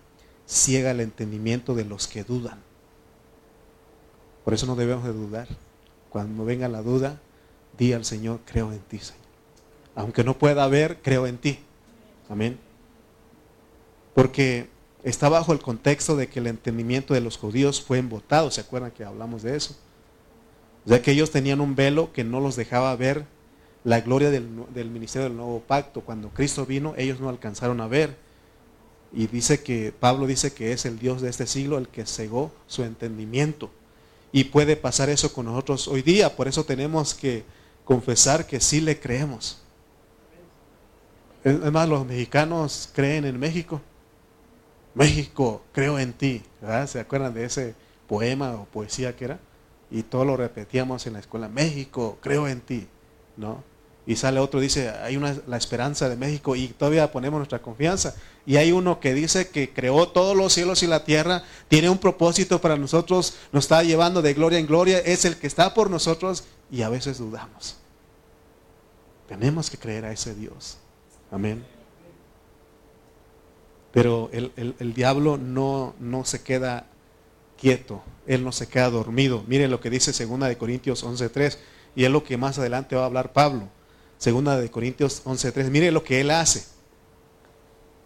ciega 0.47 0.91
el 0.91 0.99
entendimiento 0.99 1.75
de 1.75 1.85
los 1.85 2.07
que 2.07 2.23
dudan. 2.23 2.61
Por 4.43 4.53
eso 4.53 4.65
no 4.65 4.75
debemos 4.75 5.03
de 5.03 5.13
dudar. 5.13 5.47
Cuando 6.09 6.45
venga 6.45 6.67
la 6.67 6.81
duda, 6.81 7.19
di 7.77 7.93
al 7.93 8.05
Señor, 8.05 8.39
creo 8.45 8.71
en 8.71 8.79
ti, 8.79 8.99
Señor. 8.99 9.21
Aunque 9.95 10.23
no 10.23 10.37
pueda 10.37 10.67
ver, 10.67 10.99
creo 11.01 11.27
en 11.27 11.37
ti. 11.37 11.59
Amén. 12.29 12.59
Porque 14.13 14.67
está 15.03 15.29
bajo 15.29 15.53
el 15.53 15.59
contexto 15.59 16.15
de 16.15 16.27
que 16.27 16.39
el 16.39 16.47
entendimiento 16.47 17.13
de 17.13 17.21
los 17.21 17.37
judíos 17.37 17.81
fue 17.81 17.97
embotado. 17.97 18.51
¿Se 18.51 18.61
acuerdan 18.61 18.91
que 18.91 19.03
hablamos 19.03 19.43
de 19.43 19.55
eso? 19.55 19.75
Ya 20.85 21.01
que 21.01 21.11
ellos 21.11 21.31
tenían 21.31 21.61
un 21.61 21.75
velo 21.75 22.11
que 22.13 22.23
no 22.23 22.39
los 22.39 22.55
dejaba 22.55 22.95
ver 22.95 23.25
la 23.83 24.01
gloria 24.01 24.29
del, 24.29 24.89
ministerio 24.89 25.27
del 25.27 25.37
nuevo 25.37 25.59
pacto. 25.59 26.01
Cuando 26.01 26.29
Cristo 26.29 26.65
vino, 26.65 26.93
ellos 26.97 27.19
no 27.19 27.29
alcanzaron 27.29 27.81
a 27.81 27.87
ver. 27.87 28.15
Y 29.13 29.27
dice 29.27 29.61
que, 29.61 29.93
Pablo 29.97 30.25
dice 30.25 30.53
que 30.53 30.71
es 30.71 30.85
el 30.85 30.97
Dios 30.99 31.21
de 31.21 31.29
este 31.29 31.45
siglo 31.45 31.77
el 31.77 31.87
que 31.87 32.05
cegó 32.05 32.51
su 32.67 32.83
entendimiento. 32.83 33.69
Y 34.31 34.45
puede 34.45 34.75
pasar 34.75 35.09
eso 35.09 35.33
con 35.33 35.45
nosotros 35.45 35.87
hoy 35.87 36.01
día. 36.01 36.35
Por 36.35 36.47
eso 36.47 36.63
tenemos 36.63 37.13
que 37.13 37.43
confesar 37.83 38.47
que 38.47 38.59
sí 38.59 38.81
le 38.81 38.99
creemos. 38.99 39.61
Es 41.43 41.71
más, 41.71 41.89
los 41.89 42.05
mexicanos 42.05 42.89
creen 42.93 43.25
en 43.25 43.39
México. 43.39 43.81
México, 44.93 45.63
creo 45.71 45.97
en 45.99 46.13
ti. 46.13 46.43
¿Se 46.87 46.99
acuerdan 46.99 47.33
de 47.33 47.45
ese 47.45 47.75
poema 48.07 48.53
o 48.53 48.65
poesía 48.65 49.15
que 49.15 49.25
era? 49.25 49.39
Y 49.89 50.03
todo 50.03 50.23
lo 50.23 50.37
repetíamos 50.37 51.07
en 51.07 51.13
la 51.13 51.19
escuela. 51.19 51.49
México, 51.49 52.17
creo 52.21 52.47
en 52.47 52.61
ti. 52.61 52.87
¿No? 53.37 53.63
Y 54.05 54.15
sale 54.15 54.39
otro, 54.39 54.59
dice, 54.59 54.89
hay 54.89 55.15
una, 55.15 55.37
la 55.47 55.57
esperanza 55.57 56.09
de 56.09 56.15
México 56.15 56.55
y 56.55 56.69
todavía 56.69 57.11
ponemos 57.11 57.37
nuestra 57.37 57.61
confianza. 57.61 58.15
Y 58.45 58.57
hay 58.57 58.71
uno 58.71 58.99
que 58.99 59.13
dice 59.13 59.49
que 59.49 59.71
creó 59.71 60.07
todos 60.09 60.35
los 60.35 60.53
cielos 60.53 60.81
y 60.81 60.87
la 60.87 61.03
tierra, 61.03 61.43
tiene 61.67 61.89
un 61.89 61.99
propósito 61.99 62.59
para 62.59 62.77
nosotros, 62.77 63.35
nos 63.51 63.65
está 63.65 63.83
llevando 63.83 64.21
de 64.21 64.33
gloria 64.33 64.57
en 64.57 64.65
gloria, 64.65 64.99
es 64.99 65.25
el 65.25 65.37
que 65.37 65.47
está 65.47 65.73
por 65.73 65.89
nosotros 65.89 66.45
y 66.71 66.81
a 66.81 66.89
veces 66.89 67.19
dudamos. 67.19 67.75
Tenemos 69.27 69.69
que 69.69 69.77
creer 69.77 70.05
a 70.05 70.11
ese 70.11 70.33
Dios. 70.33 70.77
Amén. 71.29 71.63
Pero 73.91 74.29
el, 74.33 74.51
el 74.57 74.93
diablo 74.93 75.37
no, 75.37 75.93
no 75.99 76.25
se 76.25 76.41
queda 76.41 76.87
quieto, 77.61 78.01
él 78.25 78.43
no 78.43 78.51
se 78.51 78.67
queda 78.67 78.89
dormido. 78.89 79.43
Miren 79.47 79.69
lo 79.69 79.79
que 79.79 79.91
dice 79.91 80.11
2 80.11 80.39
de 80.39 80.57
Corintios 80.57 81.05
11.3 81.05 81.57
y 81.95 82.05
es 82.05 82.09
lo 82.09 82.23
que 82.23 82.35
más 82.35 82.57
adelante 82.57 82.95
va 82.95 83.03
a 83.03 83.05
hablar 83.05 83.33
Pablo. 83.33 83.69
Segunda 84.21 84.55
de 84.55 84.69
Corintios 84.69 85.23
11.3. 85.25 85.71
Mire 85.71 85.91
lo 85.91 86.03
que 86.03 86.21
él 86.21 86.29
hace. 86.29 86.63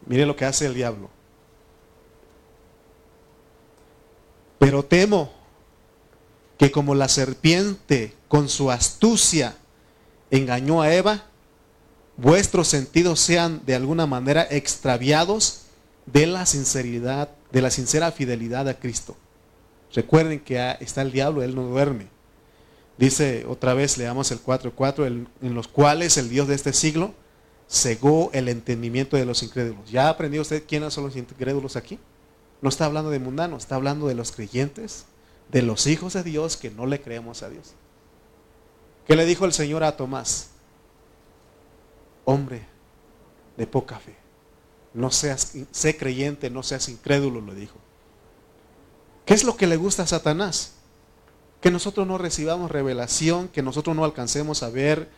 Mire 0.06 0.26
lo 0.26 0.38
que 0.38 0.46
hace 0.46 0.66
el 0.66 0.74
diablo. 0.74 1.10
Pero 4.58 4.86
temo 4.86 5.34
que 6.58 6.72
como 6.72 6.96
la 6.96 7.10
serpiente 7.10 8.14
con 8.30 8.48
su 8.48 8.72
astucia 8.72 9.58
engañó 10.32 10.82
a 10.82 10.94
Eva, 10.94 11.26
vuestros 12.16 12.70
sentidos 12.70 13.20
sean 13.20 13.66
de 13.66 13.76
alguna 13.76 14.06
manera 14.06 14.48
extraviados 14.50 15.64
de 16.06 16.28
la 16.28 16.46
sinceridad, 16.46 17.30
de 17.52 17.62
la 17.62 17.72
sincera 17.72 18.14
fidelidad 18.14 18.70
a 18.70 18.80
Cristo. 18.80 19.18
Recuerden 19.94 20.40
que 20.40 20.78
está 20.80 21.02
el 21.02 21.12
diablo, 21.12 21.44
él 21.44 21.56
no 21.56 21.64
duerme. 21.64 22.15
Dice 22.98 23.46
otra 23.48 23.74
vez, 23.74 23.98
leamos 23.98 24.32
el 24.32 24.42
4.4, 24.42 25.28
en 25.42 25.54
los 25.54 25.68
cuales 25.68 26.18
el 26.18 26.30
Dios 26.30 26.48
de 26.48 26.56
este 26.56 26.74
siglo 26.74 27.14
cegó 27.70 28.30
el 28.34 28.48
entendimiento 28.48 29.18
de 29.18 29.26
los 29.26 29.44
incrédulos. 29.44 29.90
¿Ya 29.90 30.10
aprendió 30.10 30.42
usted 30.42 30.64
quiénes 30.68 30.94
son 30.94 31.06
los 31.06 31.16
incrédulos 31.16 31.76
aquí? 31.76 32.00
No 32.62 32.70
está 32.70 32.86
hablando 32.86 33.10
de 33.10 33.20
mundanos, 33.20 33.64
está 33.64 33.76
hablando 33.76 34.08
de 34.08 34.16
los 34.16 34.32
creyentes, 34.32 35.06
de 35.52 35.62
los 35.62 35.88
hijos 35.88 36.14
de 36.14 36.24
Dios 36.24 36.58
que 36.58 36.72
no 36.72 36.86
le 36.86 37.02
creemos 37.02 37.44
a 37.44 37.50
Dios. 37.50 37.74
¿Qué 39.08 39.16
le 39.16 39.26
dijo 39.26 39.46
el 39.46 39.54
Señor 39.54 39.84
a 39.84 39.98
Tomás? 39.98 40.50
Hombre 42.24 42.66
de 43.58 43.68
poca 43.68 44.00
fe. 44.00 44.16
No 44.94 45.12
seas, 45.12 45.54
sé 45.72 45.98
creyente, 45.98 46.50
no 46.50 46.64
seas 46.64 46.88
incrédulo, 46.90 47.42
le 47.42 47.54
dijo. 47.54 47.76
¿Qué 49.26 49.34
es 49.34 49.44
lo 49.44 49.58
que 49.58 49.68
le 49.68 49.76
gusta 49.76 50.04
a 50.04 50.08
Satanás? 50.08 50.75
Que 51.62 51.72
nosotros 51.72 52.06
no 52.06 52.18
recibamos 52.18 52.72
revelación, 52.72 53.48
que 53.48 53.64
nosotros 53.64 53.96
no 53.96 54.06
alcancemos 54.06 54.64
a 54.64 54.70
ver 54.70 55.10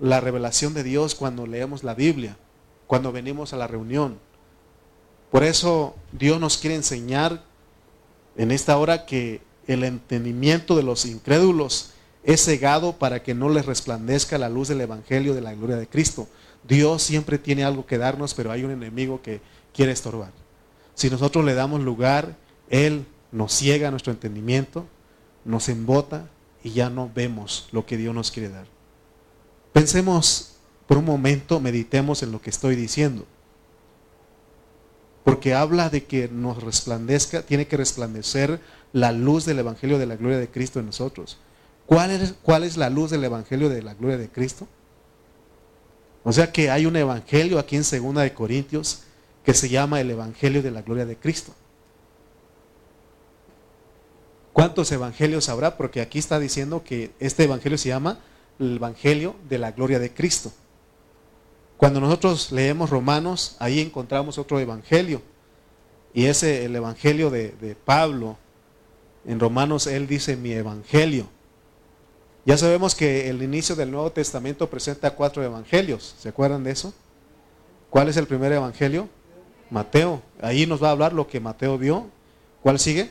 la 0.00 0.20
revelación 0.20 0.74
de 0.74 0.82
Dios 0.82 1.14
cuando 1.14 1.46
leemos 1.46 1.82
la 1.82 1.94
Biblia, 1.94 2.36
cuando 2.86 3.12
venimos 3.12 3.52
a 3.52 3.56
la 3.56 3.66
reunión. 3.66 4.18
Por 5.30 5.44
eso 5.44 5.96
Dios 6.12 6.40
nos 6.40 6.58
quiere 6.58 6.76
enseñar 6.76 7.42
en 8.36 8.50
esta 8.50 8.76
hora 8.76 9.06
que 9.06 9.40
el 9.66 9.84
entendimiento 9.84 10.76
de 10.76 10.82
los 10.82 11.06
incrédulos 11.06 11.90
es 12.24 12.44
cegado 12.44 12.94
para 12.94 13.22
que 13.22 13.34
no 13.34 13.48
les 13.48 13.66
resplandezca 13.66 14.38
la 14.38 14.48
luz 14.48 14.68
del 14.68 14.80
Evangelio 14.80 15.34
de 15.34 15.40
la 15.40 15.54
gloria 15.54 15.76
de 15.76 15.86
Cristo. 15.86 16.28
Dios 16.66 17.02
siempre 17.02 17.38
tiene 17.38 17.64
algo 17.64 17.86
que 17.86 17.98
darnos, 17.98 18.34
pero 18.34 18.50
hay 18.50 18.64
un 18.64 18.72
enemigo 18.72 19.22
que 19.22 19.40
quiere 19.72 19.92
estorbar. 19.92 20.32
Si 20.94 21.10
nosotros 21.10 21.44
le 21.44 21.54
damos 21.54 21.80
lugar, 21.80 22.36
Él 22.68 23.06
nos 23.30 23.52
ciega 23.52 23.90
nuestro 23.90 24.12
entendimiento, 24.12 24.86
nos 25.46 25.68
embota 25.68 26.28
y 26.62 26.72
ya 26.72 26.90
no 26.90 27.10
vemos 27.14 27.68
lo 27.72 27.86
que 27.86 27.96
Dios 27.96 28.14
nos 28.14 28.30
quiere 28.30 28.50
dar. 28.50 28.66
Pensemos 29.72 30.56
por 30.86 30.98
un 30.98 31.04
momento, 31.04 31.60
meditemos 31.60 32.22
en 32.22 32.32
lo 32.32 32.40
que 32.40 32.50
estoy 32.50 32.76
diciendo. 32.76 33.24
Porque 35.24 35.54
habla 35.54 35.90
de 35.90 36.04
que 36.04 36.28
nos 36.28 36.62
resplandezca, 36.62 37.42
tiene 37.42 37.66
que 37.66 37.76
resplandecer 37.76 38.60
la 38.92 39.12
luz 39.12 39.44
del 39.44 39.58
Evangelio 39.58 39.98
de 39.98 40.06
la 40.06 40.16
gloria 40.16 40.38
de 40.38 40.48
Cristo 40.48 40.78
en 40.78 40.86
nosotros. 40.86 41.38
¿Cuál 41.86 42.10
es, 42.10 42.34
cuál 42.42 42.64
es 42.64 42.76
la 42.76 42.90
luz 42.90 43.10
del 43.10 43.24
Evangelio 43.24 43.68
de 43.68 43.82
la 43.82 43.94
gloria 43.94 44.18
de 44.18 44.28
Cristo? 44.28 44.68
O 46.24 46.32
sea 46.32 46.52
que 46.52 46.70
hay 46.70 46.86
un 46.86 46.96
Evangelio 46.96 47.58
aquí 47.58 47.76
en 47.76 47.84
Segunda 47.84 48.22
de 48.22 48.34
Corintios 48.34 49.02
que 49.44 49.54
se 49.54 49.68
llama 49.68 50.00
el 50.00 50.10
Evangelio 50.10 50.62
de 50.62 50.72
la 50.72 50.82
gloria 50.82 51.06
de 51.06 51.16
Cristo. 51.16 51.52
¿Cuántos 54.56 54.90
evangelios 54.90 55.50
habrá? 55.50 55.76
Porque 55.76 56.00
aquí 56.00 56.18
está 56.18 56.38
diciendo 56.38 56.82
que 56.82 57.10
este 57.20 57.44
evangelio 57.44 57.76
se 57.76 57.90
llama 57.90 58.20
el 58.58 58.76
Evangelio 58.76 59.36
de 59.50 59.58
la 59.58 59.72
gloria 59.72 59.98
de 59.98 60.14
Cristo. 60.14 60.50
Cuando 61.76 62.00
nosotros 62.00 62.52
leemos 62.52 62.88
Romanos, 62.88 63.56
ahí 63.58 63.80
encontramos 63.80 64.38
otro 64.38 64.58
evangelio. 64.58 65.20
Y 66.14 66.24
ese, 66.24 66.64
el 66.64 66.74
evangelio 66.74 67.28
de, 67.28 67.50
de 67.50 67.74
Pablo, 67.74 68.38
en 69.26 69.40
Romanos 69.40 69.86
él 69.86 70.06
dice 70.06 70.38
mi 70.38 70.52
evangelio. 70.52 71.26
Ya 72.46 72.56
sabemos 72.56 72.94
que 72.94 73.28
el 73.28 73.42
inicio 73.42 73.76
del 73.76 73.90
Nuevo 73.90 74.10
Testamento 74.10 74.70
presenta 74.70 75.10
cuatro 75.10 75.44
evangelios. 75.44 76.14
¿Se 76.18 76.30
acuerdan 76.30 76.64
de 76.64 76.70
eso? 76.70 76.94
¿Cuál 77.90 78.08
es 78.08 78.16
el 78.16 78.26
primer 78.26 78.52
evangelio? 78.52 79.10
Mateo. 79.68 80.22
Ahí 80.40 80.64
nos 80.66 80.82
va 80.82 80.88
a 80.88 80.92
hablar 80.92 81.12
lo 81.12 81.26
que 81.26 81.40
Mateo 81.40 81.76
vio. 81.76 82.06
¿Cuál 82.62 82.78
sigue? 82.78 83.10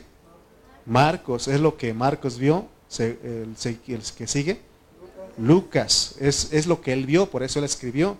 Marcos. 0.86 1.48
Es 1.48 1.60
lo 1.60 1.76
que 1.76 1.92
Marcos 1.92 2.38
vio. 2.38 2.66
El, 2.98 3.54
que 4.16 4.26
sigue. 4.26 4.60
Lucas. 5.36 6.14
Es, 6.20 6.52
es 6.52 6.66
lo 6.66 6.80
que 6.80 6.92
él 6.92 7.04
vio, 7.04 7.26
por 7.26 7.42
eso 7.42 7.58
él 7.58 7.64
escribió. 7.64 8.16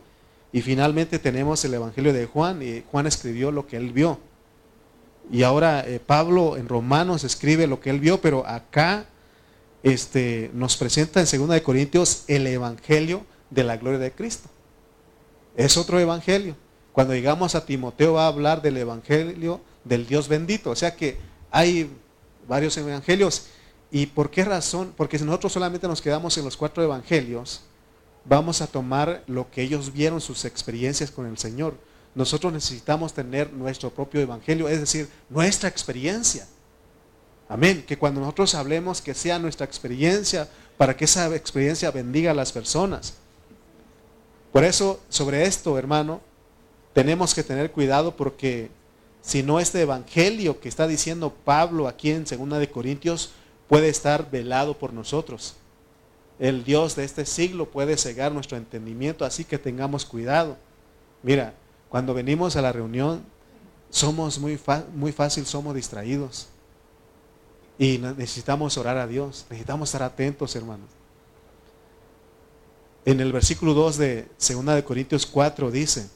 Y 0.52 0.62
finalmente 0.62 1.18
tenemos 1.18 1.64
el 1.64 1.74
Evangelio 1.74 2.12
de 2.12 2.26
Juan, 2.26 2.62
y 2.62 2.82
Juan 2.90 3.06
escribió 3.06 3.50
lo 3.50 3.66
que 3.66 3.76
él 3.76 3.92
vio. 3.92 4.18
Y 5.30 5.42
ahora 5.42 5.84
eh, 5.86 6.00
Pablo 6.00 6.56
en 6.56 6.68
Romanos 6.68 7.24
escribe 7.24 7.66
lo 7.66 7.80
que 7.80 7.90
él 7.90 8.00
vio, 8.00 8.20
pero 8.20 8.46
acá 8.46 9.06
este, 9.82 10.50
nos 10.54 10.76
presenta 10.76 11.20
en 11.20 11.26
2 11.26 11.48
de 11.48 11.62
Corintios 11.62 12.24
el 12.28 12.46
Evangelio 12.46 13.24
de 13.50 13.64
la 13.64 13.76
gloria 13.76 13.98
de 13.98 14.12
Cristo. 14.12 14.48
Es 15.56 15.76
otro 15.76 15.98
Evangelio. 15.98 16.56
Cuando 16.92 17.14
llegamos 17.14 17.54
a 17.54 17.66
Timoteo 17.66 18.14
va 18.14 18.24
a 18.24 18.28
hablar 18.28 18.62
del 18.62 18.76
Evangelio 18.76 19.60
del 19.84 20.06
Dios 20.06 20.28
bendito. 20.28 20.70
O 20.70 20.76
sea 20.76 20.96
que 20.96 21.18
hay 21.50 21.90
varios 22.48 22.76
Evangelios. 22.76 23.46
¿Y 23.90 24.06
por 24.06 24.30
qué 24.30 24.44
razón? 24.44 24.92
Porque 24.96 25.18
si 25.18 25.24
nosotros 25.24 25.52
solamente 25.52 25.88
nos 25.88 26.02
quedamos 26.02 26.36
en 26.38 26.44
los 26.44 26.56
cuatro 26.56 26.82
Evangelios, 26.82 27.62
vamos 28.24 28.60
a 28.60 28.66
tomar 28.66 29.22
lo 29.26 29.50
que 29.50 29.62
ellos 29.62 29.92
vieron, 29.92 30.20
sus 30.20 30.44
experiencias 30.44 31.10
con 31.10 31.26
el 31.26 31.38
Señor. 31.38 31.74
Nosotros 32.14 32.52
necesitamos 32.52 33.12
tener 33.12 33.52
nuestro 33.52 33.90
propio 33.90 34.20
evangelio, 34.20 34.68
es 34.68 34.80
decir, 34.80 35.08
nuestra 35.28 35.68
experiencia. 35.68 36.46
Amén. 37.48 37.84
Que 37.86 37.98
cuando 37.98 38.20
nosotros 38.20 38.54
hablemos, 38.54 39.02
que 39.02 39.14
sea 39.14 39.38
nuestra 39.38 39.66
experiencia, 39.66 40.48
para 40.76 40.96
que 40.96 41.04
esa 41.04 41.34
experiencia 41.34 41.90
bendiga 41.90 42.30
a 42.30 42.34
las 42.34 42.52
personas. 42.52 43.14
Por 44.52 44.64
eso, 44.64 45.00
sobre 45.10 45.44
esto, 45.44 45.78
hermano, 45.78 46.20
tenemos 46.94 47.34
que 47.34 47.42
tener 47.42 47.70
cuidado 47.70 48.16
porque 48.16 48.70
si 49.26 49.42
no 49.42 49.58
este 49.58 49.80
evangelio 49.80 50.60
que 50.60 50.68
está 50.68 50.86
diciendo 50.86 51.34
Pablo 51.44 51.88
aquí 51.88 52.10
en 52.10 52.24
2 52.24 52.58
de 52.60 52.70
Corintios 52.70 53.32
puede 53.68 53.88
estar 53.88 54.30
velado 54.30 54.78
por 54.78 54.92
nosotros 54.92 55.56
el 56.38 56.64
Dios 56.64 56.96
de 56.96 57.04
este 57.04 57.24
siglo 57.24 57.70
puede 57.70 57.96
cegar 57.96 58.32
nuestro 58.32 58.56
entendimiento, 58.56 59.24
así 59.24 59.44
que 59.44 59.58
tengamos 59.58 60.04
cuidado. 60.04 60.56
Mira, 61.22 61.54
cuando 61.88 62.12
venimos 62.12 62.56
a 62.56 62.62
la 62.62 62.72
reunión, 62.72 63.24
somos 63.88 64.38
muy, 64.38 64.60
muy 64.94 65.12
fácil, 65.12 65.46
somos 65.46 65.74
distraídos. 65.74 66.48
Y 67.78 67.98
necesitamos 67.98 68.76
orar 68.76 68.98
a 68.98 69.06
Dios, 69.06 69.46
necesitamos 69.48 69.88
estar 69.88 70.02
atentos, 70.02 70.54
hermanos. 70.56 70.88
En 73.04 73.20
el 73.20 73.32
versículo 73.32 73.72
2 73.72 73.96
de 73.96 74.28
2 74.38 74.66
de 74.66 74.84
Corintios 74.84 75.24
4 75.26 75.70
dice, 75.70 76.08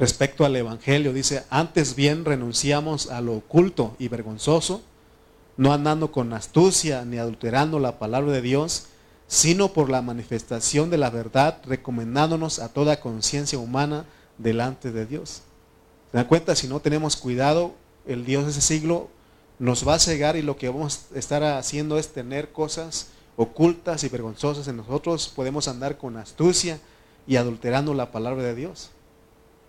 respecto 0.00 0.44
al 0.44 0.56
Evangelio, 0.56 1.12
dice, 1.12 1.44
antes 1.48 1.94
bien 1.94 2.24
renunciamos 2.24 3.08
a 3.10 3.20
lo 3.20 3.34
oculto 3.34 3.94
y 4.00 4.08
vergonzoso 4.08 4.82
no 5.60 5.74
andando 5.74 6.10
con 6.10 6.32
astucia 6.32 7.04
ni 7.04 7.18
adulterando 7.18 7.80
la 7.80 7.98
palabra 7.98 8.32
de 8.32 8.40
Dios, 8.40 8.86
sino 9.26 9.74
por 9.74 9.90
la 9.90 10.00
manifestación 10.00 10.88
de 10.88 10.96
la 10.96 11.10
verdad, 11.10 11.58
recomendándonos 11.66 12.60
a 12.60 12.70
toda 12.70 13.00
conciencia 13.00 13.58
humana 13.58 14.06
delante 14.38 14.90
de 14.90 15.04
Dios. 15.04 15.42
¿Se 16.10 16.16
dan 16.16 16.26
cuenta? 16.26 16.56
Si 16.56 16.66
no 16.66 16.80
tenemos 16.80 17.16
cuidado, 17.16 17.74
el 18.06 18.24
Dios 18.24 18.44
de 18.44 18.52
ese 18.52 18.62
siglo 18.62 19.10
nos 19.58 19.86
va 19.86 19.96
a 19.96 19.98
cegar 19.98 20.36
y 20.36 20.42
lo 20.42 20.56
que 20.56 20.70
vamos 20.70 21.08
a 21.14 21.18
estar 21.18 21.44
haciendo 21.44 21.98
es 21.98 22.08
tener 22.08 22.52
cosas 22.52 23.08
ocultas 23.36 24.02
y 24.02 24.08
vergonzosas 24.08 24.66
en 24.66 24.78
nosotros. 24.78 25.28
Podemos 25.28 25.68
andar 25.68 25.98
con 25.98 26.16
astucia 26.16 26.80
y 27.26 27.36
adulterando 27.36 27.92
la 27.92 28.10
palabra 28.10 28.42
de 28.42 28.54
Dios. 28.54 28.92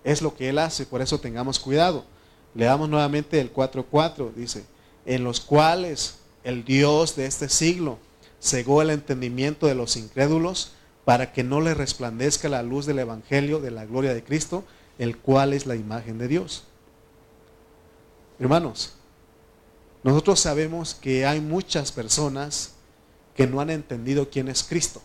Es 0.04 0.22
lo 0.22 0.36
que 0.36 0.50
Él 0.50 0.58
hace, 0.58 0.86
por 0.86 1.02
eso 1.02 1.20
tengamos 1.20 1.60
cuidado. 1.60 2.06
Leamos 2.54 2.90
nuevamente 2.90 3.40
el 3.40 3.54
4.4, 3.54 4.34
dice, 4.34 4.66
en 5.06 5.24
los 5.24 5.40
cuales 5.40 6.16
el 6.44 6.66
Dios 6.66 7.16
de 7.16 7.26
este 7.26 7.50
siglo 7.50 7.98
cegó 8.42 8.82
el 8.82 8.90
entendimiento 8.90 9.68
de 9.68 9.76
los 9.76 9.96
incrédulos 9.96 10.74
para 11.06 11.32
que 11.32 11.44
no 11.44 11.62
le 11.62 11.74
resplandezca 11.74 12.50
la 12.50 12.64
luz 12.64 12.86
del 12.86 13.00
Evangelio 13.00 13.60
de 13.60 13.72
la 13.72 13.86
gloria 13.86 14.14
de 14.14 14.24
Cristo, 14.24 14.64
el 14.98 15.18
cual 15.18 15.54
es 15.54 15.66
la 15.66 15.76
imagen 15.76 16.18
de 16.18 16.28
Dios. 16.28 16.64
Hermanos, 18.40 18.94
nosotros 20.04 20.40
sabemos 20.40 20.96
que 20.96 21.26
hay 21.26 21.40
muchas 21.40 21.92
personas 21.92 22.74
que 23.36 23.48
no 23.48 23.62
han 23.62 23.70
entendido 23.70 24.30
quién 24.30 24.48
es 24.48 24.64
Cristo. 24.64 25.02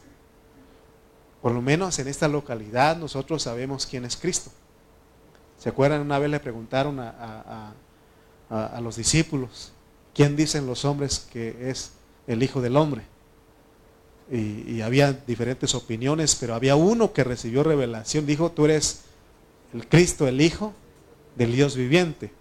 Por 1.42 1.52
lo 1.52 1.62
menos 1.62 1.98
en 1.98 2.08
esta 2.08 2.28
localidad 2.28 2.96
nosotros 2.96 3.42
sabemos 3.42 3.86
quién 3.86 4.04
es 4.04 4.16
Cristo. 4.16 4.50
¿Se 5.58 5.68
acuerdan? 5.68 6.02
Una 6.02 6.18
vez 6.18 6.30
le 6.30 6.40
preguntaron 6.40 7.00
a, 7.00 7.72
a 8.48 8.80
los 8.80 8.96
discípulos, 8.96 9.72
¿quién 10.14 10.36
dicen 10.36 10.66
los 10.66 10.84
hombres 10.84 11.26
que 11.32 11.70
es 11.70 11.92
el 12.26 12.42
Hijo 12.42 12.60
del 12.60 12.76
Hombre? 12.76 13.02
Y, 14.30 14.80
había 14.80 15.12
diferentes 15.12 15.74
opiniones, 15.74 16.34
pero 16.34 16.54
había 16.54 16.74
uno 16.74 17.12
que 17.12 17.22
recibió 17.22 17.62
revelación, 17.62 18.26
dijo, 18.26 18.50
tú 18.50 18.64
eres 18.64 19.02
el 19.72 19.86
Cristo, 19.86 20.26
el 20.26 20.40
Hijo 20.40 20.72
del 21.36 21.52
Dios 21.52 21.76
viviente. 21.76 22.32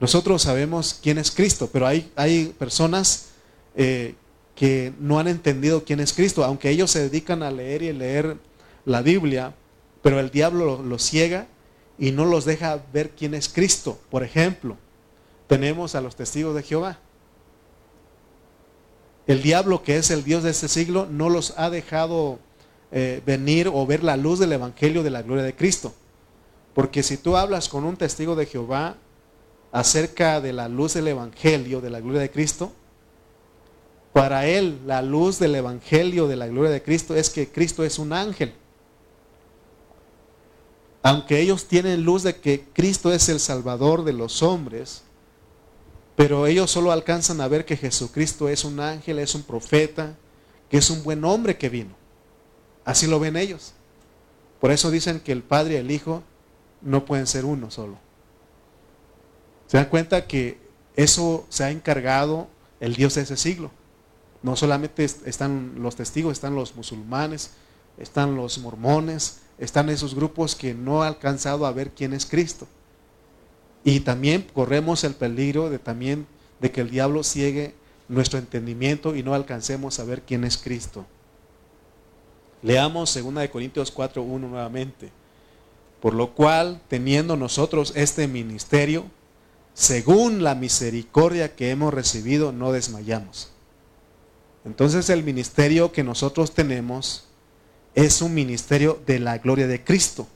Nosotros 0.00 0.42
sabemos 0.42 0.98
quién 1.02 1.18
es 1.18 1.30
Cristo, 1.30 1.68
pero 1.70 1.86
hay, 1.86 2.10
hay 2.16 2.54
personas 2.58 3.28
eh, 3.74 4.14
que 4.54 4.94
no 4.98 5.18
han 5.18 5.28
entendido 5.28 5.84
quién 5.84 6.00
es 6.00 6.14
Cristo, 6.14 6.42
aunque 6.42 6.70
ellos 6.70 6.90
se 6.90 7.00
dedican 7.00 7.42
a 7.42 7.50
leer 7.50 7.82
y 7.82 7.92
leer 7.92 8.38
la 8.86 9.02
Biblia, 9.02 9.54
pero 10.02 10.20
el 10.20 10.30
diablo 10.30 10.82
los 10.82 11.02
ciega 11.02 11.46
y 11.98 12.12
no 12.12 12.24
los 12.24 12.44
deja 12.44 12.82
ver 12.92 13.10
quién 13.10 13.34
es 13.34 13.48
Cristo. 13.48 13.98
Por 14.10 14.22
ejemplo, 14.22 14.76
tenemos 15.46 15.94
a 15.94 16.00
los 16.00 16.16
testigos 16.16 16.54
de 16.54 16.62
Jehová. 16.62 16.98
El 19.26 19.42
diablo, 19.42 19.82
que 19.82 19.96
es 19.96 20.10
el 20.10 20.22
Dios 20.22 20.42
de 20.42 20.50
este 20.50 20.68
siglo, 20.68 21.06
no 21.10 21.28
los 21.28 21.54
ha 21.56 21.70
dejado 21.70 22.38
eh, 22.92 23.20
venir 23.26 23.68
o 23.72 23.84
ver 23.86 24.04
la 24.04 24.16
luz 24.16 24.38
del 24.38 24.52
Evangelio 24.52 25.02
de 25.02 25.10
la 25.10 25.22
gloria 25.22 25.42
de 25.42 25.54
Cristo. 25.54 25.92
Porque 26.74 27.02
si 27.02 27.16
tú 27.16 27.36
hablas 27.36 27.68
con 27.68 27.84
un 27.84 27.96
testigo 27.96 28.36
de 28.36 28.46
Jehová 28.46 28.96
acerca 29.72 30.40
de 30.40 30.52
la 30.52 30.68
luz 30.68 30.94
del 30.94 31.08
Evangelio, 31.08 31.80
de 31.80 31.90
la 31.90 32.00
gloria 32.00 32.20
de 32.20 32.30
Cristo, 32.30 32.72
para 34.12 34.46
él 34.46 34.78
la 34.86 35.02
luz 35.02 35.38
del 35.38 35.54
Evangelio 35.56 36.28
de 36.28 36.36
la 36.36 36.46
gloria 36.46 36.70
de 36.70 36.82
Cristo 36.82 37.14
es 37.16 37.30
que 37.30 37.48
Cristo 37.48 37.84
es 37.84 37.98
un 37.98 38.12
ángel. 38.12 38.54
Aunque 41.06 41.40
ellos 41.40 41.66
tienen 41.66 42.02
luz 42.02 42.24
de 42.24 42.34
que 42.34 42.64
Cristo 42.72 43.12
es 43.12 43.28
el 43.28 43.38
Salvador 43.38 44.02
de 44.02 44.12
los 44.12 44.42
hombres, 44.42 45.04
pero 46.16 46.48
ellos 46.48 46.68
solo 46.68 46.90
alcanzan 46.90 47.40
a 47.40 47.46
ver 47.46 47.64
que 47.64 47.76
Jesucristo 47.76 48.48
es 48.48 48.64
un 48.64 48.80
ángel, 48.80 49.20
es 49.20 49.36
un 49.36 49.44
profeta, 49.44 50.16
que 50.68 50.78
es 50.78 50.90
un 50.90 51.04
buen 51.04 51.24
hombre 51.24 51.56
que 51.58 51.68
vino. 51.68 51.94
Así 52.84 53.06
lo 53.06 53.20
ven 53.20 53.36
ellos. 53.36 53.72
Por 54.60 54.72
eso 54.72 54.90
dicen 54.90 55.20
que 55.20 55.30
el 55.30 55.44
Padre 55.44 55.74
y 55.74 55.76
el 55.76 55.92
Hijo 55.92 56.24
no 56.82 57.04
pueden 57.04 57.28
ser 57.28 57.44
uno 57.44 57.70
solo. 57.70 57.98
Se 59.68 59.76
dan 59.76 59.88
cuenta 59.88 60.26
que 60.26 60.58
eso 60.96 61.46
se 61.50 61.62
ha 61.62 61.70
encargado 61.70 62.48
el 62.80 62.96
Dios 62.96 63.14
de 63.14 63.20
ese 63.20 63.36
siglo. 63.36 63.70
No 64.42 64.56
solamente 64.56 65.04
están 65.04 65.74
los 65.76 65.94
testigos, 65.94 66.32
están 66.32 66.56
los 66.56 66.74
musulmanes, 66.74 67.52
están 67.96 68.34
los 68.34 68.58
mormones, 68.58 69.42
están 69.58 69.88
esos 69.88 70.14
grupos 70.14 70.54
que 70.54 70.74
no 70.74 71.02
han 71.02 71.08
alcanzado 71.08 71.66
a 71.66 71.72
ver 71.72 71.90
quién 71.90 72.12
es 72.12 72.26
Cristo. 72.26 72.66
Y 73.84 74.00
también 74.00 74.46
corremos 74.52 75.04
el 75.04 75.14
peligro 75.14 75.70
de 75.70 75.78
también 75.78 76.26
de 76.60 76.72
que 76.72 76.80
el 76.80 76.90
diablo 76.90 77.22
ciegue 77.22 77.74
nuestro 78.08 78.38
entendimiento 78.38 79.14
y 79.14 79.22
no 79.22 79.34
alcancemos 79.34 79.98
a 79.98 80.04
ver 80.04 80.22
quién 80.22 80.44
es 80.44 80.56
Cristo. 80.56 81.06
Leamos 82.62 83.14
2 83.14 83.48
Corintios 83.48 83.94
4.1 83.94 84.40
nuevamente. 84.40 85.10
Por 86.00 86.14
lo 86.14 86.34
cual, 86.34 86.80
teniendo 86.88 87.36
nosotros 87.36 87.92
este 87.96 88.28
ministerio, 88.28 89.04
según 89.72 90.42
la 90.42 90.54
misericordia 90.54 91.54
que 91.54 91.70
hemos 91.70 91.92
recibido, 91.92 92.52
no 92.52 92.72
desmayamos. 92.72 93.50
Entonces 94.64 95.10
el 95.10 95.22
ministerio 95.22 95.92
que 95.92 96.02
nosotros 96.02 96.52
tenemos 96.52 97.24
es 97.96 98.20
un 98.20 98.34
ministerio 98.34 99.00
de 99.06 99.18
la 99.18 99.38
gloria 99.38 99.66
de 99.66 99.82
Cristo. 99.82 100.28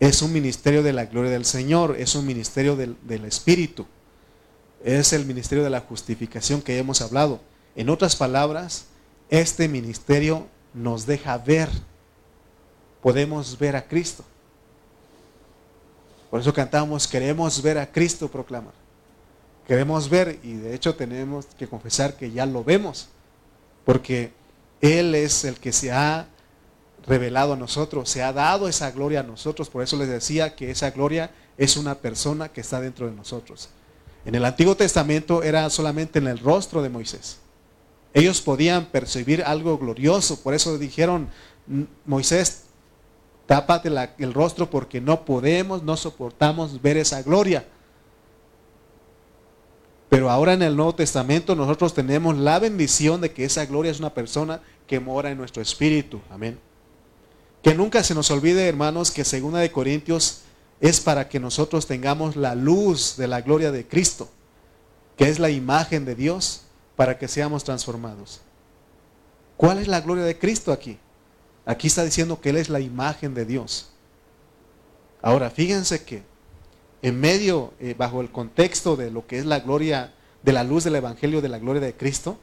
Es 0.00 0.22
un 0.22 0.32
ministerio 0.32 0.82
de 0.82 0.94
la 0.94 1.04
gloria 1.04 1.30
del 1.30 1.44
Señor, 1.44 1.96
es 1.98 2.14
un 2.14 2.26
ministerio 2.26 2.74
del, 2.74 2.96
del 3.02 3.26
Espíritu. 3.26 3.86
Es 4.82 5.12
el 5.12 5.26
ministerio 5.26 5.62
de 5.62 5.70
la 5.70 5.80
justificación 5.80 6.62
que 6.62 6.78
hemos 6.78 7.02
hablado. 7.02 7.40
En 7.76 7.90
otras 7.90 8.16
palabras, 8.16 8.86
este 9.28 9.68
ministerio 9.68 10.46
nos 10.72 11.04
deja 11.04 11.36
ver, 11.36 11.68
podemos 13.02 13.58
ver 13.58 13.76
a 13.76 13.86
Cristo. 13.86 14.24
Por 16.30 16.40
eso 16.40 16.54
cantamos, 16.54 17.06
queremos 17.06 17.60
ver 17.60 17.76
a 17.76 17.92
Cristo 17.92 18.30
proclamar. 18.30 18.74
Queremos 19.66 20.08
ver 20.08 20.38
y 20.42 20.54
de 20.54 20.74
hecho 20.74 20.94
tenemos 20.94 21.44
que 21.58 21.68
confesar 21.68 22.16
que 22.16 22.30
ya 22.30 22.46
lo 22.46 22.64
vemos, 22.64 23.08
porque 23.84 24.32
Él 24.80 25.14
es 25.14 25.44
el 25.44 25.56
que 25.58 25.72
se 25.72 25.92
ha 25.92 26.26
revelado 27.08 27.54
a 27.54 27.56
nosotros, 27.56 28.08
se 28.08 28.22
ha 28.22 28.32
dado 28.32 28.68
esa 28.68 28.90
gloria 28.90 29.20
a 29.20 29.24
nosotros. 29.24 29.68
Por 29.70 29.82
eso 29.82 29.96
les 29.96 30.08
decía 30.08 30.54
que 30.54 30.70
esa 30.70 30.90
gloria 30.90 31.30
es 31.56 31.76
una 31.76 31.96
persona 31.96 32.50
que 32.50 32.60
está 32.60 32.80
dentro 32.80 33.08
de 33.08 33.16
nosotros. 33.16 33.70
En 34.24 34.34
el 34.34 34.44
Antiguo 34.44 34.76
Testamento 34.76 35.42
era 35.42 35.68
solamente 35.70 36.18
en 36.18 36.26
el 36.26 36.38
rostro 36.38 36.82
de 36.82 36.90
Moisés. 36.90 37.38
Ellos 38.12 38.40
podían 38.40 38.86
percibir 38.86 39.42
algo 39.42 39.78
glorioso, 39.78 40.42
por 40.42 40.54
eso 40.54 40.76
dijeron, 40.78 41.28
Moisés, 42.04 42.64
tápate 43.46 43.90
el 44.18 44.34
rostro 44.34 44.70
porque 44.70 45.00
no 45.00 45.24
podemos, 45.24 45.82
no 45.82 45.96
soportamos 45.96 46.80
ver 46.82 46.96
esa 46.96 47.22
gloria. 47.22 47.66
Pero 50.08 50.30
ahora 50.30 50.54
en 50.54 50.62
el 50.62 50.74
Nuevo 50.74 50.94
Testamento 50.94 51.54
nosotros 51.54 51.92
tenemos 51.92 52.36
la 52.36 52.58
bendición 52.58 53.20
de 53.20 53.32
que 53.32 53.44
esa 53.44 53.66
gloria 53.66 53.90
es 53.90 53.98
una 53.98 54.14
persona 54.14 54.62
que 54.86 55.00
mora 55.00 55.30
en 55.30 55.36
nuestro 55.36 55.60
espíritu. 55.60 56.20
Amén. 56.30 56.58
Que 57.68 57.74
nunca 57.74 58.02
se 58.02 58.14
nos 58.14 58.30
olvide, 58.30 58.66
hermanos, 58.66 59.10
que 59.10 59.26
segunda 59.26 59.58
de 59.58 59.70
Corintios 59.70 60.40
es 60.80 61.00
para 61.00 61.28
que 61.28 61.38
nosotros 61.38 61.86
tengamos 61.86 62.34
la 62.34 62.54
luz 62.54 63.18
de 63.18 63.28
la 63.28 63.42
gloria 63.42 63.70
de 63.70 63.86
Cristo, 63.86 64.30
que 65.18 65.28
es 65.28 65.38
la 65.38 65.50
imagen 65.50 66.06
de 66.06 66.14
Dios 66.14 66.62
para 66.96 67.18
que 67.18 67.28
seamos 67.28 67.64
transformados. 67.64 68.40
¿Cuál 69.58 69.80
es 69.80 69.86
la 69.86 70.00
gloria 70.00 70.24
de 70.24 70.38
Cristo 70.38 70.72
aquí? 70.72 70.96
Aquí 71.66 71.88
está 71.88 72.04
diciendo 72.04 72.40
que 72.40 72.48
Él 72.48 72.56
es 72.56 72.70
la 72.70 72.80
imagen 72.80 73.34
de 73.34 73.44
Dios. 73.44 73.90
Ahora, 75.20 75.50
fíjense 75.50 76.04
que 76.04 76.22
en 77.02 77.20
medio, 77.20 77.74
eh, 77.80 77.94
bajo 77.94 78.22
el 78.22 78.30
contexto 78.30 78.96
de 78.96 79.10
lo 79.10 79.26
que 79.26 79.38
es 79.38 79.44
la 79.44 79.60
gloria, 79.60 80.14
de 80.42 80.54
la 80.54 80.64
luz 80.64 80.84
del 80.84 80.96
Evangelio 80.96 81.42
de 81.42 81.50
la 81.50 81.58
gloria 81.58 81.82
de 81.82 81.94
Cristo, 81.94 82.38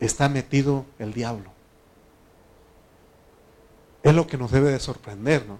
está 0.00 0.28
metido 0.28 0.84
el 0.98 1.14
diablo. 1.14 1.59
Es 4.02 4.14
lo 4.14 4.26
que 4.26 4.36
nos 4.36 4.50
debe 4.50 4.70
de 4.70 4.80
sorprender, 4.80 5.46
¿no? 5.46 5.58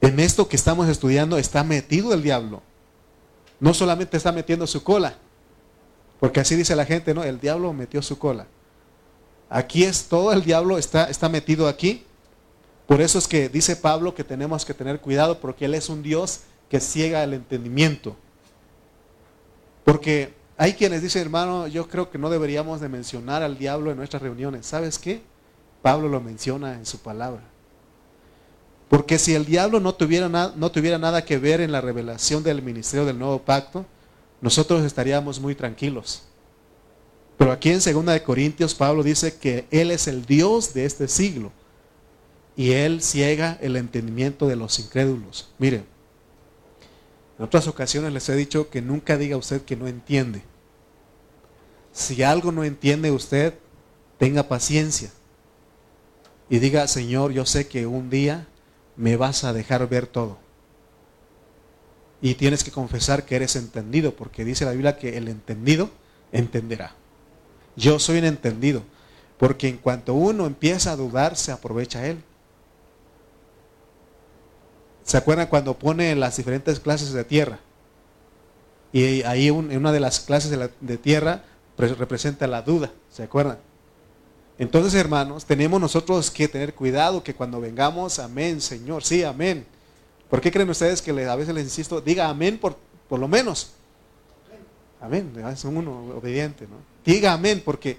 En 0.00 0.20
esto 0.20 0.48
que 0.48 0.56
estamos 0.56 0.88
estudiando 0.88 1.38
está 1.38 1.64
metido 1.64 2.12
el 2.14 2.22
diablo 2.22 2.62
no 3.60 3.74
solamente 3.74 4.16
está 4.16 4.32
metiendo 4.32 4.66
su 4.66 4.82
cola, 4.82 5.16
porque 6.20 6.40
así 6.40 6.54
dice 6.56 6.76
la 6.76 6.84
gente, 6.84 7.14
¿no? 7.14 7.24
El 7.24 7.40
diablo 7.40 7.72
metió 7.72 8.02
su 8.02 8.18
cola. 8.18 8.46
Aquí 9.48 9.84
es 9.84 10.04
todo 10.04 10.32
el 10.32 10.42
diablo 10.42 10.78
está, 10.78 11.04
está 11.04 11.28
metido 11.28 11.68
aquí. 11.68 12.04
Por 12.86 13.00
eso 13.00 13.18
es 13.18 13.28
que 13.28 13.48
dice 13.48 13.76
Pablo 13.76 14.14
que 14.14 14.24
tenemos 14.24 14.64
que 14.64 14.74
tener 14.74 15.00
cuidado 15.00 15.40
porque 15.40 15.64
Él 15.64 15.74
es 15.74 15.88
un 15.88 16.02
Dios 16.02 16.40
que 16.68 16.80
ciega 16.80 17.22
el 17.22 17.34
entendimiento. 17.34 18.16
Porque 19.84 20.34
hay 20.56 20.72
quienes 20.72 21.02
dicen, 21.02 21.22
hermano, 21.22 21.66
yo 21.68 21.88
creo 21.88 22.10
que 22.10 22.18
no 22.18 22.30
deberíamos 22.30 22.80
de 22.80 22.88
mencionar 22.88 23.42
al 23.42 23.58
diablo 23.58 23.90
en 23.90 23.96
nuestras 23.96 24.22
reuniones. 24.22 24.66
¿Sabes 24.66 24.98
qué? 24.98 25.22
Pablo 25.86 26.08
lo 26.08 26.20
menciona 26.20 26.74
en 26.74 26.84
su 26.84 26.98
palabra. 26.98 27.44
Porque 28.88 29.20
si 29.20 29.36
el 29.36 29.44
diablo 29.44 29.78
no 29.78 29.94
tuviera, 29.94 30.28
nada 30.28 31.24
que 31.24 31.38
ver 31.38 31.60
en 31.60 31.70
la 31.70 31.80
revelación 31.80 32.42
del 32.42 32.60
ministerio 32.60 33.06
del 33.06 33.20
nuevo 33.20 33.40
pacto, 33.42 33.86
nosotros 34.40 34.82
estaríamos 34.82 35.38
muy 35.38 35.54
tranquilos. 35.54 36.24
Pero 37.38 37.52
aquí 37.52 37.70
en 37.70 37.78
2 37.78 38.20
Corintios 38.22 38.74
Pablo 38.74 39.04
dice 39.04 39.36
que 39.36 39.68
Él 39.70 39.92
es 39.92 40.08
el 40.08 40.26
Dios 40.26 40.74
de 40.74 40.86
este 40.86 41.06
siglo 41.06 41.52
y 42.56 42.72
Él 42.72 43.00
ciega 43.00 43.56
el 43.60 43.76
entendimiento 43.76 44.48
de 44.48 44.56
los 44.56 44.80
incrédulos. 44.80 45.50
Miren, 45.56 45.86
en 47.38 47.44
otras 47.44 47.68
ocasiones 47.68 48.12
les 48.12 48.28
he 48.28 48.34
dicho 48.34 48.70
que 48.70 48.82
nunca 48.82 49.16
diga 49.16 49.36
usted 49.36 49.62
que 49.62 49.76
no 49.76 49.86
entiende. 49.86 50.42
Si 51.92 52.24
algo 52.24 52.50
no 52.50 52.64
entiende 52.64 53.12
usted, 53.12 53.54
tenga 54.18 54.48
paciencia 54.48 55.12
y 56.48 56.58
diga, 56.58 56.86
Señor, 56.86 57.32
yo 57.32 57.44
sé 57.44 57.68
que 57.68 57.86
un 57.86 58.10
día 58.10 58.46
me 58.96 59.16
vas 59.16 59.44
a 59.44 59.52
dejar 59.52 59.88
ver 59.88 60.06
todo. 60.06 60.38
Y 62.20 62.34
tienes 62.34 62.64
que 62.64 62.70
confesar 62.70 63.24
que 63.24 63.36
eres 63.36 63.56
entendido, 63.56 64.14
porque 64.14 64.44
dice 64.44 64.64
la 64.64 64.72
Biblia 64.72 64.98
que 64.98 65.16
el 65.16 65.28
entendido 65.28 65.90
entenderá. 66.32 66.94
Yo 67.76 67.98
soy 67.98 68.18
un 68.18 68.24
entendido, 68.24 68.82
porque 69.38 69.68
en 69.68 69.76
cuanto 69.76 70.14
uno 70.14 70.46
empieza 70.46 70.92
a 70.92 70.96
dudar, 70.96 71.36
se 71.36 71.52
aprovecha 71.52 72.06
él. 72.06 72.22
¿Se 75.02 75.16
acuerdan 75.16 75.46
cuando 75.46 75.78
pone 75.78 76.14
las 76.16 76.36
diferentes 76.36 76.80
clases 76.80 77.12
de 77.12 77.24
tierra? 77.24 77.60
Y 78.92 79.22
ahí 79.22 79.48
en 79.48 79.76
una 79.76 79.92
de 79.92 80.00
las 80.00 80.20
clases 80.20 80.50
de, 80.50 80.70
de 80.80 80.96
tierra 80.96 81.44
representa 81.76 82.46
la 82.46 82.62
duda, 82.62 82.90
¿se 83.10 83.22
acuerdan? 83.22 83.58
Entonces, 84.58 84.94
hermanos, 84.94 85.44
tenemos 85.44 85.80
nosotros 85.80 86.30
que 86.30 86.48
tener 86.48 86.74
cuidado 86.74 87.22
que 87.22 87.34
cuando 87.34 87.60
vengamos, 87.60 88.18
amén, 88.18 88.60
Señor, 88.60 89.04
sí, 89.04 89.22
amén. 89.22 89.66
¿Por 90.30 90.40
qué 90.40 90.50
creen 90.50 90.70
ustedes 90.70 91.02
que 91.02 91.10
a 91.10 91.36
veces 91.36 91.54
les 91.54 91.64
insisto, 91.64 92.00
diga 92.00 92.28
amén 92.28 92.58
por, 92.58 92.76
por 93.08 93.20
lo 93.20 93.28
menos? 93.28 93.72
Amén, 95.00 95.30
es 95.52 95.64
uno 95.64 96.14
obediente, 96.16 96.66
¿no? 96.66 96.76
Diga 97.04 97.32
amén, 97.32 97.62
porque 97.64 97.98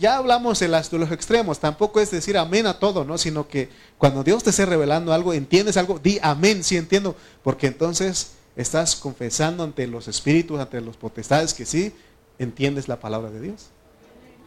ya 0.00 0.16
hablamos 0.16 0.58
de, 0.58 0.68
las, 0.68 0.90
de 0.90 0.98
los 0.98 1.12
extremos, 1.12 1.58
tampoco 1.58 2.00
es 2.00 2.10
decir 2.10 2.38
amén 2.38 2.66
a 2.66 2.78
todo, 2.78 3.04
¿no? 3.04 3.18
Sino 3.18 3.46
que 3.46 3.68
cuando 3.98 4.24
Dios 4.24 4.42
te 4.42 4.50
esté 4.50 4.64
revelando 4.64 5.12
algo, 5.12 5.34
entiendes 5.34 5.76
algo, 5.76 5.98
di 5.98 6.18
amén, 6.22 6.64
sí 6.64 6.76
entiendo, 6.78 7.14
porque 7.42 7.66
entonces 7.66 8.32
estás 8.56 8.96
confesando 8.96 9.62
ante 9.62 9.86
los 9.86 10.08
espíritus, 10.08 10.58
ante 10.58 10.80
los 10.80 10.96
potestades 10.96 11.52
que 11.52 11.66
sí 11.66 11.94
entiendes 12.38 12.88
la 12.88 12.98
palabra 12.98 13.30
de 13.30 13.40
Dios. 13.40 13.66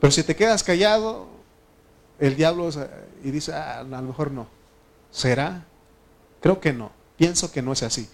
Pero 0.02 0.10
si 0.10 0.24
te 0.24 0.36
quedas 0.36 0.64
callado, 0.64 1.28
el 2.20 2.36
diablo 2.36 2.70
y 3.24 3.30
dice, 3.30 3.54
ah, 3.54 3.82
a 3.82 3.84
lo 3.84 4.02
mejor 4.02 4.32
no. 4.32 4.48
¿Será? 5.12 5.64
Creo 6.42 6.60
que 6.60 6.74
no. 6.74 6.92
Pienso 7.18 7.52
que 7.52 7.62
no 7.62 7.72
es 7.72 7.84
así. 7.84 8.10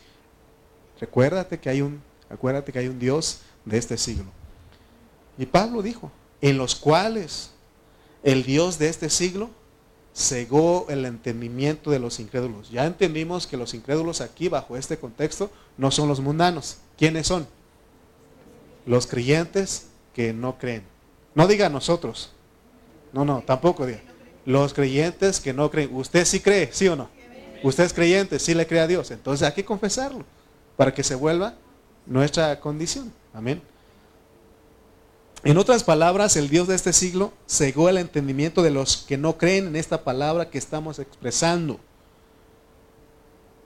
Recuérdate 0.99 1.59
que 1.61 1.69
hay 1.69 1.81
un, 1.81 2.01
acuérdate 2.29 2.73
que 2.73 2.79
hay 2.79 2.89
un 2.89 2.99
Dios 2.99 3.39
de 3.63 3.77
este 3.77 3.97
siglo. 3.97 4.25
Y 5.37 5.45
Pablo 5.45 5.81
dijo, 5.81 6.11
en 6.41 6.57
los 6.57 6.75
cuales 6.75 7.51
el 8.21 8.43
Dios 8.43 8.79
de 8.79 8.89
este 8.89 9.09
siglo 9.09 9.49
cegó 10.13 10.87
el 10.89 11.05
entendimiento 11.05 11.89
de 11.89 11.99
los 11.99 12.19
incrédulos. 12.19 12.69
Ya 12.69 12.85
entendimos 12.85 13.47
que 13.47 13.55
los 13.55 13.73
incrédulos 13.73 14.19
aquí, 14.19 14.49
bajo 14.49 14.75
este 14.75 14.97
contexto, 14.97 15.49
no 15.77 15.91
son 15.91 16.09
los 16.09 16.19
mundanos. 16.19 16.79
¿Quiénes 16.97 17.27
son? 17.27 17.47
Los 18.85 19.07
creyentes 19.07 19.87
que 20.13 20.33
no 20.33 20.57
creen. 20.57 20.96
No 21.37 21.45
diga 21.45 21.69
nosotros. 21.69 22.31
No, 23.13 23.23
no, 23.23 23.43
tampoco 23.45 23.85
diga. 23.85 24.01
Los 24.43 24.73
creyentes 24.73 25.39
que 25.39 25.53
no 25.53 25.69
creen. 25.69 25.95
¿Usted 25.95 26.25
sí 26.25 26.39
cree, 26.39 26.69
sí 26.73 26.87
o 26.87 26.95
no? 26.95 27.09
Usted 27.61 27.83
es 27.83 27.93
creyente, 27.93 28.39
sí 28.39 28.55
le 28.55 28.65
cree 28.65 28.79
a 28.79 28.87
Dios. 28.87 29.11
Entonces 29.11 29.47
hay 29.47 29.53
que 29.53 29.63
confesarlo 29.63 30.25
para 30.75 30.95
que 30.95 31.03
se 31.03 31.13
vuelva 31.13 31.53
nuestra 32.07 32.59
condición. 32.59 33.13
Amén. 33.35 33.61
En 35.43 35.59
otras 35.59 35.83
palabras, 35.83 36.35
el 36.37 36.49
Dios 36.49 36.67
de 36.67 36.73
este 36.73 36.91
siglo 36.91 37.31
cegó 37.47 37.87
el 37.87 37.99
entendimiento 37.99 38.63
de 38.63 38.71
los 38.71 38.97
que 38.97 39.17
no 39.17 39.37
creen 39.37 39.67
en 39.67 39.75
esta 39.75 40.03
palabra 40.03 40.49
que 40.49 40.57
estamos 40.57 40.97
expresando. 40.97 41.79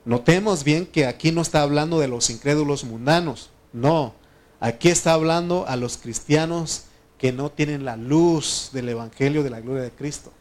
Notemos 0.04 0.62
bien 0.62 0.84
que 0.84 1.06
aquí 1.06 1.32
no 1.32 1.40
está 1.40 1.62
hablando 1.62 2.00
de 2.00 2.08
los 2.08 2.28
incrédulos 2.28 2.84
mundanos, 2.84 3.48
no, 3.72 4.12
aquí 4.60 4.90
está 4.90 5.14
hablando 5.14 5.64
a 5.66 5.76
los 5.76 5.96
cristianos 5.96 6.88
que 7.22 7.30
no 7.30 7.52
tienen 7.52 7.84
la 7.84 7.96
luz 7.96 8.70
del 8.72 8.88
Evangelio 8.88 9.44
de 9.44 9.50
la 9.50 9.60
gloria 9.60 9.84
de 9.84 9.92
Cristo. 9.92 10.32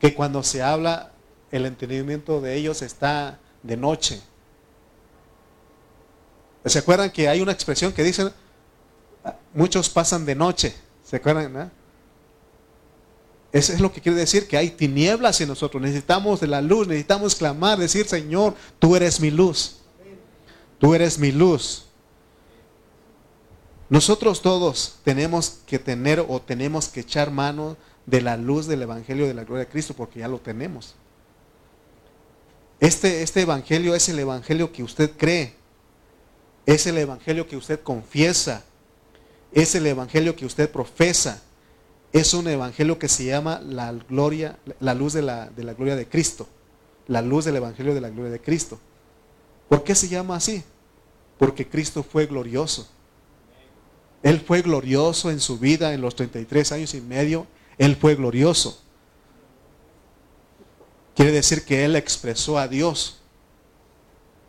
Que 0.00 0.12
cuando 0.12 0.42
se 0.42 0.60
habla, 0.60 1.12
el 1.52 1.66
entendimiento 1.66 2.40
de 2.40 2.56
ellos 2.56 2.82
está 2.82 3.38
de 3.62 3.76
noche. 3.76 4.20
¿Se 6.64 6.80
acuerdan 6.80 7.12
que 7.12 7.28
hay 7.28 7.40
una 7.40 7.52
expresión 7.52 7.92
que 7.92 8.02
dicen, 8.02 8.32
muchos 9.54 9.88
pasan 9.88 10.26
de 10.26 10.34
noche. 10.34 10.74
¿Se 11.04 11.14
acuerdan? 11.14 11.70
Eso 13.52 13.72
es 13.72 13.80
lo 13.80 13.92
que 13.92 14.00
quiere 14.00 14.18
decir, 14.18 14.48
que 14.48 14.56
hay 14.56 14.70
tinieblas 14.70 15.40
en 15.40 15.48
nosotros. 15.48 15.80
Necesitamos 15.80 16.40
de 16.40 16.48
la 16.48 16.60
luz, 16.60 16.88
necesitamos 16.88 17.36
clamar, 17.36 17.78
decir, 17.78 18.08
Señor, 18.08 18.56
tú 18.80 18.96
eres 18.96 19.20
mi 19.20 19.30
luz. 19.30 19.76
Tú 20.80 20.92
eres 20.92 21.20
mi 21.20 21.30
luz. 21.30 21.86
Nosotros 23.90 24.40
todos 24.40 24.96
tenemos 25.04 25.58
que 25.66 25.78
tener 25.78 26.24
o 26.26 26.40
tenemos 26.40 26.88
que 26.88 27.00
echar 27.00 27.30
mano 27.30 27.76
de 28.06 28.22
la 28.22 28.38
luz 28.38 28.66
del 28.66 28.82
Evangelio 28.82 29.26
de 29.26 29.34
la 29.34 29.44
gloria 29.44 29.66
de 29.66 29.70
Cristo, 29.70 29.92
porque 29.92 30.20
ya 30.20 30.28
lo 30.28 30.38
tenemos. 30.38 30.94
Este, 32.78 33.22
este 33.22 33.42
Evangelio 33.42 33.94
es 33.94 34.08
el 34.08 34.18
Evangelio 34.18 34.72
que 34.72 34.82
usted 34.82 35.10
cree. 35.18 35.54
Es 36.64 36.86
el 36.86 36.96
Evangelio 36.96 37.46
que 37.46 37.56
usted 37.58 37.82
confiesa 37.82 38.64
es 39.52 39.74
el 39.74 39.86
evangelio 39.86 40.36
que 40.36 40.46
usted 40.46 40.70
profesa. 40.70 41.42
Es 42.12 42.34
un 42.34 42.48
evangelio 42.48 42.98
que 42.98 43.08
se 43.08 43.24
llama 43.24 43.60
la 43.60 43.92
gloria, 43.92 44.58
la 44.80 44.94
luz 44.94 45.12
de 45.12 45.22
la, 45.22 45.48
de 45.50 45.64
la 45.64 45.74
gloria 45.74 45.96
de 45.96 46.08
Cristo. 46.08 46.48
La 47.06 47.22
luz 47.22 47.44
del 47.44 47.56
evangelio 47.56 47.94
de 47.94 48.00
la 48.00 48.10
gloria 48.10 48.30
de 48.30 48.40
Cristo. 48.40 48.78
¿Por 49.68 49.84
qué 49.84 49.94
se 49.94 50.08
llama 50.08 50.36
así? 50.36 50.62
Porque 51.38 51.68
Cristo 51.68 52.02
fue 52.02 52.26
glorioso. 52.26 52.88
Él 54.22 54.40
fue 54.40 54.62
glorioso 54.62 55.30
en 55.30 55.40
su 55.40 55.58
vida, 55.58 55.94
en 55.94 56.00
los 56.00 56.14
33 56.14 56.72
años 56.72 56.94
y 56.94 57.00
medio. 57.00 57.46
Él 57.78 57.96
fue 57.96 58.14
glorioso. 58.14 58.80
Quiere 61.14 61.32
decir 61.32 61.64
que 61.64 61.84
Él 61.84 61.96
expresó 61.96 62.58
a 62.58 62.68
Dios. 62.68 63.20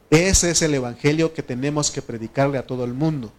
Ese 0.10 0.52
es 0.52 0.62
el 0.62 0.74
evangelio 0.74 1.34
que 1.34 1.42
tenemos 1.42 1.90
que 1.90 2.02
predicarle 2.02 2.58
a 2.58 2.68
todo 2.68 2.84
el 2.84 2.94
mundo. 2.94 3.32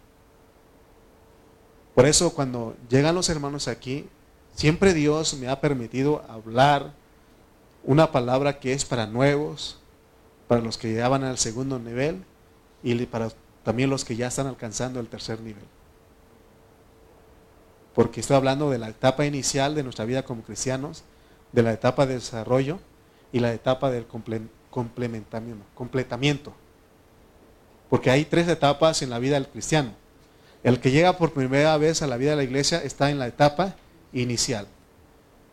Por 1.94 2.06
eso 2.06 2.32
cuando 2.32 2.74
llegan 2.88 3.14
los 3.14 3.28
hermanos 3.28 3.68
aquí, 3.68 4.08
siempre 4.54 4.94
Dios 4.94 5.34
me 5.34 5.48
ha 5.48 5.60
permitido 5.60 6.24
hablar 6.28 6.94
una 7.84 8.10
palabra 8.10 8.58
que 8.58 8.72
es 8.72 8.86
para 8.86 9.06
nuevos, 9.06 9.78
para 10.48 10.62
los 10.62 10.78
que 10.78 10.94
ya 10.94 11.06
al 11.06 11.38
segundo 11.38 11.78
nivel 11.78 12.24
y 12.82 12.94
para 13.06 13.30
también 13.64 13.90
los 13.90 14.04
que 14.04 14.16
ya 14.16 14.28
están 14.28 14.46
alcanzando 14.46 14.98
el 14.98 15.08
tercer 15.08 15.40
nivel. 15.40 15.64
Porque 17.94 18.20
estoy 18.20 18.36
hablando 18.36 18.70
de 18.70 18.78
la 18.78 18.88
etapa 18.88 19.26
inicial 19.26 19.74
de 19.74 19.82
nuestra 19.82 20.04
vida 20.04 20.24
como 20.24 20.42
cristianos, 20.42 21.04
de 21.52 21.62
la 21.62 21.72
etapa 21.72 22.06
de 22.06 22.14
desarrollo 22.14 22.78
y 23.32 23.40
la 23.40 23.52
etapa 23.52 23.90
del 23.90 24.06
completamiento. 25.74 26.54
Porque 27.90 28.10
hay 28.10 28.24
tres 28.24 28.48
etapas 28.48 29.02
en 29.02 29.10
la 29.10 29.18
vida 29.18 29.34
del 29.34 29.48
cristiano. 29.48 29.92
El 30.62 30.80
que 30.80 30.90
llega 30.90 31.18
por 31.18 31.32
primera 31.32 31.76
vez 31.76 32.02
a 32.02 32.06
la 32.06 32.16
vida 32.16 32.30
de 32.30 32.36
la 32.36 32.44
iglesia 32.44 32.82
está 32.82 33.10
en 33.10 33.18
la 33.18 33.26
etapa 33.26 33.74
inicial. 34.12 34.66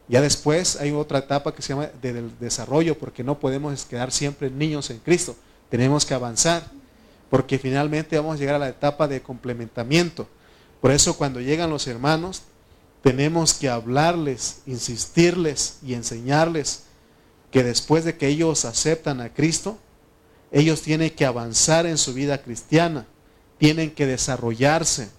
Ya 0.08 0.21
después 0.21 0.78
hay 0.78 0.91
otra 0.91 1.19
etapa 1.19 1.54
que 1.54 1.62
se 1.62 1.73
llama 1.73 1.89
del 2.02 2.38
desarrollo, 2.39 2.97
porque 2.97 3.23
no 3.23 3.39
podemos 3.39 3.86
quedar 3.86 4.12
siempre 4.12 4.49
niños 4.49 4.89
en 4.89 4.99
Cristo. 4.99 5.36
Tenemos 5.69 6.06
que 6.06 6.13
avanzar, 6.13 6.63
porque 7.30 7.60
finalmente 7.60 8.17
vamos 8.17 8.36
a 8.36 8.39
llegar 8.39 8.56
a 8.56 8.60
la 8.60 8.69
etapa 8.69 9.08
de 9.08 9.21
complementamiento. 9.21 10.28
Por 10.82 10.92
eso 10.92 11.18
cuando 11.18 11.42
llegan 11.42 11.70
los 11.70 11.88
hermanos, 11.88 12.44
tenemos 13.02 13.54
que 13.54 13.70
hablarles, 13.70 14.62
insistirles 14.65 15.78
y 15.84 15.94
enseñarles 15.94 16.84
que 17.52 17.63
después 17.63 18.06
de 18.06 18.18
que 18.18 18.28
ellos 18.28 18.65
aceptan 18.65 19.22
a 19.22 19.34
Cristo, 19.34 19.78
ellos 20.52 20.82
tienen 20.82 21.10
que 21.10 21.26
avanzar 21.26 21.86
en 21.86 21.98
su 21.98 22.13
vida 22.13 22.42
cristiana 22.42 23.06
tienen 23.60 23.92
que 23.92 24.08
desarrollarse. 24.08 25.10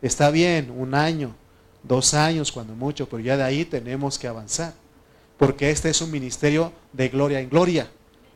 Está 0.00 0.30
bien, 0.30 0.70
un 0.70 0.94
año, 0.94 1.34
dos 1.82 2.14
años 2.14 2.50
cuando 2.50 2.74
mucho, 2.74 3.08
pero 3.08 3.20
ya 3.20 3.36
de 3.36 3.42
ahí 3.42 3.64
tenemos 3.66 4.18
que 4.18 4.28
avanzar. 4.28 4.72
Porque 5.36 5.70
este 5.70 5.90
es 5.90 6.00
un 6.00 6.10
ministerio 6.10 6.72
de 6.92 7.08
gloria 7.08 7.40
en 7.40 7.50
gloria. 7.50 7.90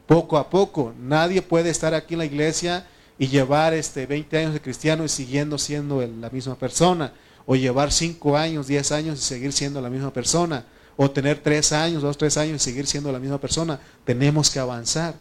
Poco 0.07 0.37
a 0.37 0.51
poco. 0.51 0.93
Nadie 1.01 1.41
puede 1.41 1.71
estar 1.71 1.95
aquí 1.95 2.15
en 2.15 2.19
la 2.19 2.25
iglesia 2.27 2.87
y 3.19 3.29
llevar 3.29 3.75
este 3.75 4.07
20 4.07 4.39
años 4.39 4.53
de 4.53 4.61
cristiano 4.61 5.05
y 5.05 5.09
siguiendo 5.09 5.59
siendo 5.59 6.01
la 6.07 6.31
misma 6.31 6.57
persona. 6.57 7.13
O 7.45 7.57
llevar 7.57 7.93
5 7.93 8.37
años, 8.37 8.67
10 8.67 8.93
años 8.93 9.19
y 9.19 9.23
seguir 9.23 9.53
siendo 9.53 9.81
la 9.81 9.91
misma 9.91 10.13
persona. 10.13 10.65
O 10.97 11.11
tener 11.11 11.41
3 11.43 11.73
años, 11.73 12.03
2, 12.03 12.19
3 12.19 12.37
años 12.39 12.57
y 12.57 12.59
seguir 12.65 12.87
siendo 12.87 13.11
la 13.13 13.19
misma 13.19 13.39
persona. 13.39 13.81
Tenemos 14.05 14.51
que 14.51 14.59
avanzar. 14.59 15.15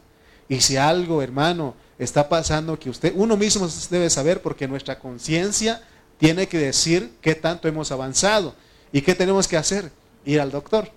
Y 0.47 0.59
si 0.61 0.77
algo, 0.77 1.21
hermano, 1.21 1.75
está 1.97 2.27
pasando 2.27 2.77
que 2.77 2.89
usted, 2.89 3.13
uno 3.15 3.37
mismo 3.37 3.67
debe 3.89 4.09
saber 4.09 4.41
porque 4.41 4.67
nuestra 4.67 4.99
conciencia 4.99 5.81
tiene 6.17 6.47
que 6.47 6.57
decir 6.57 7.13
qué 7.21 7.35
tanto 7.35 7.67
hemos 7.67 7.91
avanzado 7.91 8.55
y 8.91 9.01
qué 9.01 9.15
tenemos 9.15 9.47
que 9.47 9.57
hacer, 9.57 9.91
ir 10.25 10.41
al 10.41 10.51
doctor. 10.51 10.91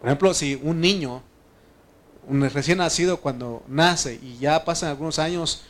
Por 0.00 0.08
ejemplo, 0.08 0.32
si 0.34 0.58
un 0.62 0.80
niño, 0.80 1.22
un 2.28 2.48
recién 2.50 2.78
nacido 2.78 3.20
cuando 3.20 3.62
nace 3.66 4.20
y 4.22 4.38
ya 4.38 4.64
pasan 4.64 4.90
algunos 4.90 5.18
años, 5.18 5.62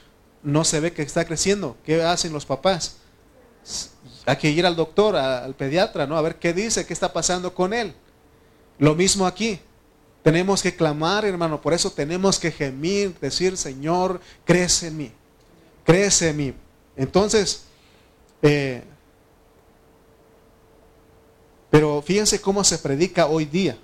no 0.43 0.65
se 0.65 0.81
ve 0.81 0.93
que 0.93 1.03
está 1.03 1.25
creciendo, 1.25 1.77
¿qué 1.85 2.03
hacen 2.03 2.33
los 2.33 2.45
papás? 2.45 2.97
Hay 4.27 4.37
que 4.37 4.51
ir 4.51 4.67
al 4.67 4.77
doctor, 4.77 5.17
al 5.17 5.55
pediatra, 5.55 6.07
¿no? 6.07 6.17
A 6.17 6.23
ver 6.23 6.37
qué 6.37 6.53
dice, 6.53 6.85
qué 6.85 6.93
está 6.93 7.13
pasando 7.13 7.55
con 7.55 7.73
él. 7.73 7.95
Lo 8.79 8.95
mismo 8.95 9.27
aquí. 9.27 9.61
Tenemos 10.23 10.63
que 10.63 10.75
clamar, 10.75 11.25
hermano, 11.25 11.61
por 11.61 11.73
eso 11.73 11.91
tenemos 11.91 12.39
que 12.39 12.51
gemir, 12.51 13.19
decir, 13.21 13.57
Señor, 13.57 14.21
crece 14.45 14.89
en 14.89 14.97
mí, 14.97 15.13
crece 15.85 16.31
en 16.31 16.37
mí. 16.37 16.55
Entonces, 16.97 17.65
eh, 18.43 18.83
pero 21.71 22.03
fíjense 22.03 22.41
cómo 22.41 22.65
se 22.65 22.79
predica 22.79 23.27
hoy 23.27 23.45
día. 23.45 23.79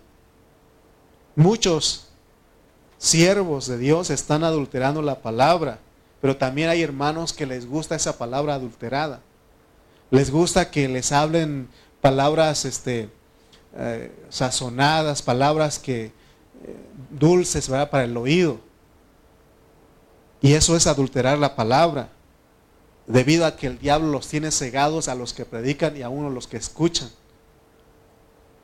Muchos 1.37 2.04
siervos 3.05 3.67
de 3.67 3.79
Dios 3.79 4.11
están 4.11 4.45
adulterando 4.45 5.03
la 5.03 5.21
palabra, 5.21 5.79
pero 6.21 6.37
también 6.37 6.69
hay 6.69 6.83
hermanos 6.83 7.33
que 7.33 7.47
les 7.47 7.67
gusta 7.67 7.95
esa 7.95 8.17
palabra 8.17 8.55
adulterada. 8.55 9.21
Les 10.11 10.31
gusta 10.31 10.71
que 10.71 10.88
les 10.88 11.12
hablen 11.12 11.69
palabras 12.01 12.64
este, 12.64 13.11
eh, 13.77 14.11
sazonadas, 14.31 15.23
palabras 15.23 15.79
que, 15.79 16.12
dulces 17.11 17.69
para 17.69 18.05
el 18.05 18.17
oído. 18.17 18.59
Y 20.40 20.55
eso 20.55 20.77
es 20.77 20.87
adulterar 20.87 21.38
la 21.38 21.57
palabra, 21.57 22.09
debido 23.07 23.47
a 23.47 23.57
que 23.57 23.67
el 23.67 23.79
diablo 23.79 24.09
los 24.09 24.29
tiene 24.29 24.51
cegados 24.51 25.09
a 25.09 25.14
los 25.14 25.33
que 25.33 25.45
predican 25.45 25.97
y 25.97 26.03
a 26.03 26.09
uno 26.09 26.31
los 26.31 26.47
que 26.47 26.57
escuchan. 26.57 27.11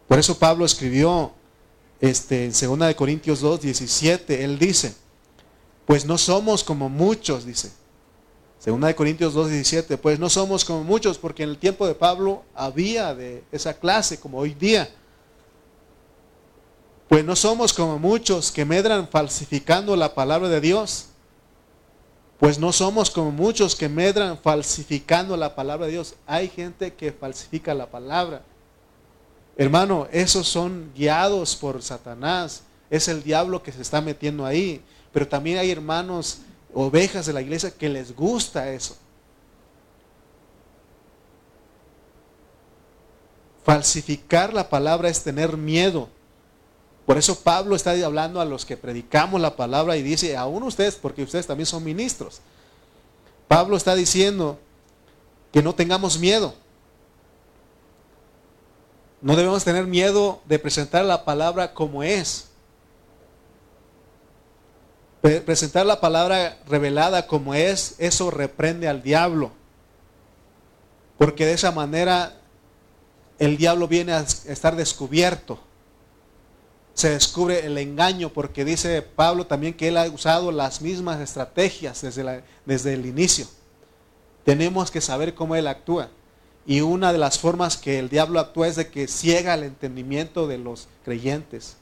Por 0.08 0.18
eso 0.18 0.38
Pablo 0.38 0.64
escribió 0.64 1.32
este, 2.00 2.44
en 2.44 2.52
2 2.52 2.78
de 2.78 2.96
Corintios 2.96 3.40
2, 3.40 3.60
17, 3.60 4.44
él 4.44 4.58
dice, 4.58 4.94
pues 5.86 6.04
no 6.04 6.16
somos 6.16 6.64
como 6.64 6.88
muchos, 6.88 7.44
dice. 7.44 7.70
2 8.64 8.80
de 8.80 8.94
Corintios 8.94 9.34
2, 9.34 9.48
17, 9.48 9.98
pues 9.98 10.18
no 10.18 10.28
somos 10.28 10.64
como 10.64 10.84
muchos, 10.84 11.18
porque 11.18 11.42
en 11.42 11.50
el 11.50 11.58
tiempo 11.58 11.86
de 11.86 11.94
Pablo 11.94 12.42
había 12.54 13.14
de 13.14 13.42
esa 13.52 13.74
clase 13.74 14.20
como 14.20 14.38
hoy 14.38 14.54
día. 14.54 14.90
Pues 17.08 17.24
no 17.24 17.34
somos 17.34 17.72
como 17.72 17.98
muchos 17.98 18.52
que 18.52 18.64
medran 18.64 19.08
falsificando 19.08 19.96
la 19.96 20.14
palabra 20.14 20.48
de 20.48 20.60
Dios. 20.60 21.06
Pues 22.38 22.58
no 22.58 22.72
somos 22.72 23.10
como 23.10 23.32
muchos 23.32 23.74
que 23.74 23.88
medran 23.88 24.38
falsificando 24.38 25.36
la 25.36 25.54
palabra 25.54 25.86
de 25.86 25.92
Dios. 25.92 26.14
Hay 26.26 26.48
gente 26.48 26.94
que 26.94 27.12
falsifica 27.12 27.74
la 27.74 27.90
palabra. 27.90 28.42
Hermano, 29.60 30.08
esos 30.10 30.48
son 30.48 30.90
guiados 30.96 31.54
por 31.54 31.82
Satanás. 31.82 32.62
Es 32.88 33.08
el 33.08 33.22
diablo 33.22 33.62
que 33.62 33.72
se 33.72 33.82
está 33.82 34.00
metiendo 34.00 34.46
ahí. 34.46 34.82
Pero 35.12 35.28
también 35.28 35.58
hay 35.58 35.70
hermanos, 35.70 36.38
ovejas 36.72 37.26
de 37.26 37.34
la 37.34 37.42
iglesia, 37.42 37.70
que 37.70 37.90
les 37.90 38.16
gusta 38.16 38.72
eso. 38.72 38.96
Falsificar 43.62 44.54
la 44.54 44.70
palabra 44.70 45.10
es 45.10 45.22
tener 45.22 45.58
miedo. 45.58 46.08
Por 47.04 47.18
eso 47.18 47.38
Pablo 47.40 47.76
está 47.76 47.90
hablando 48.02 48.40
a 48.40 48.46
los 48.46 48.64
que 48.64 48.78
predicamos 48.78 49.42
la 49.42 49.56
palabra 49.56 49.94
y 49.98 50.02
dice, 50.02 50.38
aún 50.38 50.62
ustedes, 50.62 50.96
porque 50.96 51.22
ustedes 51.22 51.46
también 51.46 51.66
son 51.66 51.84
ministros. 51.84 52.40
Pablo 53.46 53.76
está 53.76 53.94
diciendo 53.94 54.58
que 55.52 55.62
no 55.62 55.74
tengamos 55.74 56.18
miedo. 56.18 56.54
No 59.20 59.36
debemos 59.36 59.64
tener 59.64 59.86
miedo 59.86 60.40
de 60.46 60.58
presentar 60.58 61.04
la 61.04 61.24
palabra 61.24 61.74
como 61.74 62.02
es. 62.02 62.48
Presentar 65.20 65.84
la 65.84 66.00
palabra 66.00 66.58
revelada 66.66 67.26
como 67.26 67.54
es, 67.54 67.96
eso 67.98 68.30
reprende 68.30 68.88
al 68.88 69.02
diablo. 69.02 69.52
Porque 71.18 71.44
de 71.44 71.52
esa 71.52 71.70
manera 71.70 72.40
el 73.38 73.58
diablo 73.58 73.86
viene 73.88 74.12
a 74.12 74.20
estar 74.20 74.76
descubierto. 74.76 75.58
Se 76.94 77.10
descubre 77.10 77.66
el 77.66 77.76
engaño 77.76 78.30
porque 78.30 78.64
dice 78.64 79.02
Pablo 79.02 79.46
también 79.46 79.74
que 79.74 79.88
él 79.88 79.98
ha 79.98 80.04
usado 80.04 80.50
las 80.52 80.80
mismas 80.80 81.20
estrategias 81.20 82.00
desde, 82.00 82.42
desde 82.64 82.94
el 82.94 83.04
inicio. 83.04 83.46
Tenemos 84.44 84.90
que 84.90 85.02
saber 85.02 85.34
cómo 85.34 85.54
él 85.54 85.66
actúa. 85.66 86.08
Y 86.66 86.82
una 86.82 87.12
de 87.12 87.18
las 87.18 87.38
formas 87.38 87.76
que 87.76 87.98
el 87.98 88.08
diablo 88.08 88.38
actúa 88.38 88.68
es 88.68 88.76
de 88.76 88.88
que 88.88 89.08
ciega 89.08 89.54
el 89.54 89.64
entendimiento 89.64 90.46
de 90.46 90.58
los 90.58 90.88
creyentes. 91.04 91.76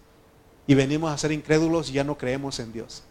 Y 0.67 0.75
venimos 0.75 1.11
a 1.11 1.19
ser 1.19 1.33
incrédulos 1.33 1.91
y 1.91 1.95
ya 1.95 2.05
no 2.05 2.17
creemos 2.17 2.59
en 2.61 2.73
Dios. 2.73 3.03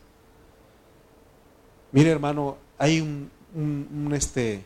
Mire 1.91 2.11
hermano, 2.11 2.57
hay 2.77 3.01
un, 3.01 4.11
este, 4.13 4.63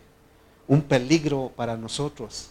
un 0.68 0.82
peligro 0.82 1.52
para 1.56 1.78
nosotros. 1.78 2.50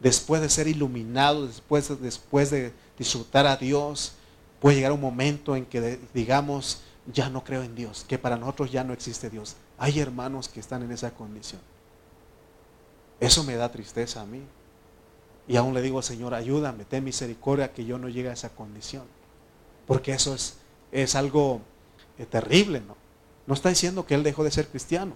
Después 0.00 0.40
de 0.40 0.48
ser 0.48 0.66
iluminados, 0.66 1.48
después, 1.48 2.00
después 2.00 2.50
de 2.50 2.72
disfrutar 2.98 3.46
a 3.46 3.56
Dios, 3.56 4.12
puede 4.60 4.76
llegar 4.76 4.92
un 4.92 5.00
momento 5.00 5.56
en 5.56 5.66
que 5.66 5.98
digamos, 6.14 6.80
ya 7.12 7.28
no 7.28 7.44
creo 7.44 7.62
en 7.62 7.74
Dios, 7.74 8.04
que 8.08 8.18
para 8.18 8.36
nosotros 8.36 8.72
ya 8.72 8.84
no 8.84 8.92
existe 8.92 9.28
Dios. 9.28 9.56
Hay 9.78 10.00
hermanos 10.00 10.48
que 10.48 10.60
están 10.60 10.82
en 10.82 10.92
esa 10.92 11.10
condición. 11.10 11.60
Eso 13.20 13.44
me 13.44 13.54
da 13.54 13.70
tristeza 13.70 14.22
a 14.22 14.26
mí. 14.26 14.42
Y 15.46 15.56
aún 15.56 15.74
le 15.74 15.82
digo, 15.82 16.00
Señor, 16.00 16.34
ayúdame, 16.34 16.84
ten 16.84 17.04
misericordia 17.04 17.72
que 17.72 17.84
yo 17.84 17.98
no 17.98 18.08
llegue 18.08 18.30
a 18.30 18.32
esa 18.32 18.50
condición. 18.50 19.04
Porque 19.86 20.12
eso 20.12 20.34
es, 20.34 20.56
es 20.90 21.14
algo 21.14 21.60
eh, 22.18 22.26
terrible, 22.26 22.80
¿no? 22.80 22.96
No 23.46 23.54
está 23.54 23.68
diciendo 23.68 24.06
que 24.06 24.14
él 24.14 24.22
dejó 24.22 24.44
de 24.44 24.50
ser 24.50 24.68
cristiano. 24.68 25.14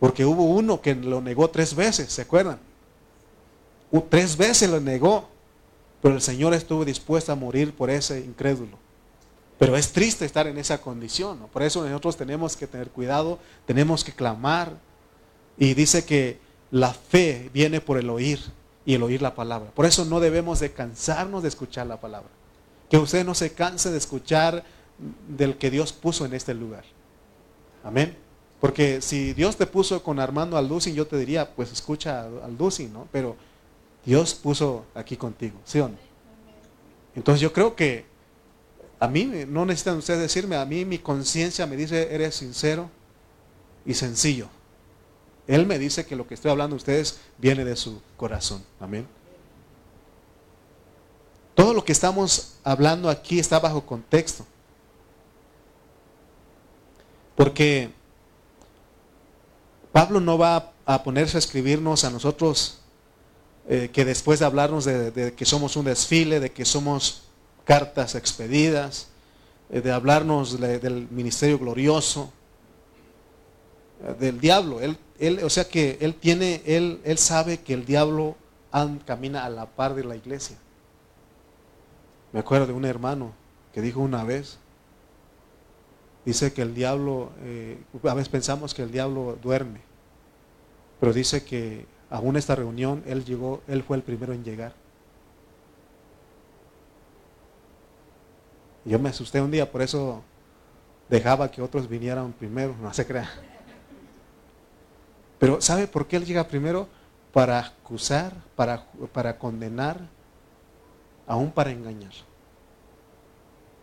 Porque 0.00 0.24
hubo 0.24 0.44
uno 0.44 0.80
que 0.80 0.94
lo 0.94 1.20
negó 1.20 1.48
tres 1.50 1.74
veces, 1.74 2.12
¿se 2.12 2.22
acuerdan? 2.22 2.58
Tres 4.10 4.36
veces 4.36 4.68
lo 4.68 4.80
negó, 4.80 5.28
pero 6.02 6.14
el 6.14 6.20
Señor 6.20 6.54
estuvo 6.54 6.84
dispuesto 6.84 7.32
a 7.32 7.36
morir 7.36 7.74
por 7.74 7.90
ese 7.90 8.20
incrédulo. 8.20 8.76
Pero 9.58 9.76
es 9.76 9.92
triste 9.92 10.24
estar 10.24 10.46
en 10.46 10.58
esa 10.58 10.80
condición. 10.80 11.38
Por 11.52 11.62
eso 11.62 11.84
nosotros 11.84 12.16
tenemos 12.16 12.56
que 12.56 12.66
tener 12.66 12.90
cuidado, 12.90 13.38
tenemos 13.66 14.04
que 14.04 14.12
clamar. 14.12 14.72
Y 15.56 15.74
dice 15.74 16.04
que 16.04 16.38
la 16.70 16.92
fe 16.92 17.50
viene 17.52 17.80
por 17.80 17.98
el 17.98 18.10
oír 18.10 18.40
y 18.84 18.94
el 18.94 19.02
oír 19.02 19.22
la 19.22 19.34
palabra. 19.34 19.70
Por 19.70 19.86
eso 19.86 20.04
no 20.04 20.20
debemos 20.20 20.60
de 20.60 20.72
cansarnos 20.72 21.42
de 21.42 21.48
escuchar 21.48 21.86
la 21.86 22.00
palabra. 22.00 22.30
Que 22.90 22.98
usted 22.98 23.24
no 23.24 23.34
se 23.34 23.52
canse 23.52 23.90
de 23.90 23.98
escuchar 23.98 24.64
del 25.28 25.56
que 25.56 25.70
Dios 25.70 25.92
puso 25.92 26.24
en 26.24 26.34
este 26.34 26.54
lugar. 26.54 26.84
Amén. 27.84 28.16
Porque 28.60 29.00
si 29.00 29.34
Dios 29.34 29.56
te 29.56 29.66
puso 29.66 30.02
con 30.02 30.18
Armando 30.18 30.56
Alducin, 30.56 30.94
yo 30.94 31.06
te 31.06 31.16
diría, 31.16 31.54
pues 31.54 31.70
escucha 31.70 32.24
al 32.24 32.42
Alducin, 32.42 32.92
¿no? 32.92 33.06
Pero 33.12 33.36
Dios 34.04 34.34
puso 34.34 34.86
aquí 34.94 35.16
contigo, 35.16 35.58
¿sí 35.64 35.80
o 35.80 35.88
no? 35.88 35.96
Entonces 37.14 37.40
yo 37.40 37.52
creo 37.52 37.76
que 37.76 38.04
a 39.00 39.06
mí, 39.06 39.30
no 39.48 39.64
necesitan 39.64 39.96
ustedes 39.96 40.20
decirme, 40.20 40.56
a 40.56 40.64
mí 40.64 40.84
mi 40.84 40.98
conciencia 40.98 41.66
me 41.66 41.76
dice, 41.76 42.12
eres 42.12 42.34
sincero 42.34 42.90
y 43.86 43.94
sencillo. 43.94 44.48
Él 45.48 45.66
me 45.66 45.78
dice 45.78 46.04
que 46.04 46.14
lo 46.14 46.28
que 46.28 46.34
estoy 46.34 46.50
hablando 46.50 46.76
a 46.76 46.76
ustedes 46.76 47.18
viene 47.38 47.64
de 47.64 47.74
su 47.74 48.00
corazón. 48.18 48.62
Amén. 48.78 49.08
Todo 51.54 51.72
lo 51.72 51.84
que 51.84 51.90
estamos 51.90 52.56
hablando 52.62 53.08
aquí 53.08 53.40
está 53.40 53.58
bajo 53.58 53.84
contexto. 53.84 54.46
Porque 57.34 57.90
Pablo 59.90 60.20
no 60.20 60.36
va 60.36 60.72
a 60.84 61.02
ponerse 61.02 61.38
a 61.38 61.40
escribirnos 61.40 62.04
a 62.04 62.10
nosotros 62.10 62.80
eh, 63.68 63.90
que 63.92 64.04
después 64.04 64.40
de 64.40 64.44
hablarnos 64.44 64.84
de, 64.84 65.34
que 65.34 65.44
somos 65.46 65.76
un 65.76 65.86
desfile, 65.86 66.40
de 66.40 66.52
que 66.52 66.66
somos 66.66 67.22
cartas 67.64 68.14
expedidas, 68.14 69.08
eh, 69.70 69.80
de 69.80 69.92
hablarnos 69.92 70.60
del 70.60 71.08
ministerio 71.10 71.58
glorioso, 71.58 72.32
eh, 74.02 74.14
del 74.20 74.40
diablo. 74.40 74.80
Él, 74.80 74.98
él, 75.18 75.40
o 75.42 75.50
sea 75.50 75.68
que 75.68 75.98
él 76.00 76.14
tiene, 76.14 76.62
él, 76.64 77.00
él 77.04 77.18
sabe 77.18 77.58
que 77.58 77.74
el 77.74 77.84
diablo 77.84 78.36
camina 79.04 79.44
a 79.44 79.50
la 79.50 79.66
par 79.66 79.94
de 79.94 80.04
la 80.04 80.16
iglesia. 80.16 80.56
Me 82.32 82.40
acuerdo 82.40 82.66
de 82.66 82.72
un 82.72 82.84
hermano 82.84 83.32
que 83.72 83.80
dijo 83.80 84.00
una 84.00 84.24
vez, 84.24 84.58
Dice 86.28 86.52
que 86.52 86.60
el 86.60 86.74
diablo, 86.74 87.30
eh, 87.40 87.78
a 88.04 88.12
veces 88.12 88.28
pensamos 88.28 88.74
que 88.74 88.82
el 88.82 88.92
diablo 88.92 89.38
duerme, 89.42 89.80
pero 91.00 91.14
dice 91.14 91.42
que 91.42 91.86
aún 92.10 92.36
esta 92.36 92.54
reunión 92.54 93.02
él 93.06 93.24
llegó, 93.24 93.62
él 93.66 93.82
fue 93.82 93.96
el 93.96 94.02
primero 94.02 94.34
en 94.34 94.44
llegar. 94.44 94.74
Yo 98.84 98.98
me 98.98 99.08
asusté 99.08 99.40
un 99.40 99.50
día, 99.50 99.72
por 99.72 99.80
eso 99.80 100.22
dejaba 101.08 101.50
que 101.50 101.62
otros 101.62 101.88
vinieran 101.88 102.34
primero, 102.34 102.76
no 102.78 102.92
se 102.92 103.06
crea. 103.06 103.30
Pero 105.38 105.60
¿sabe 105.60 105.86
por 105.86 106.06
qué 106.06 106.16
él 106.16 106.24
llega 106.24 106.48
primero? 106.48 106.88
Para 107.32 107.58
acusar, 107.60 108.32
para, 108.56 108.86
para 109.12 109.38
condenar, 109.38 110.00
aún 111.26 111.50
para 111.50 111.70
engañar. 111.70 112.12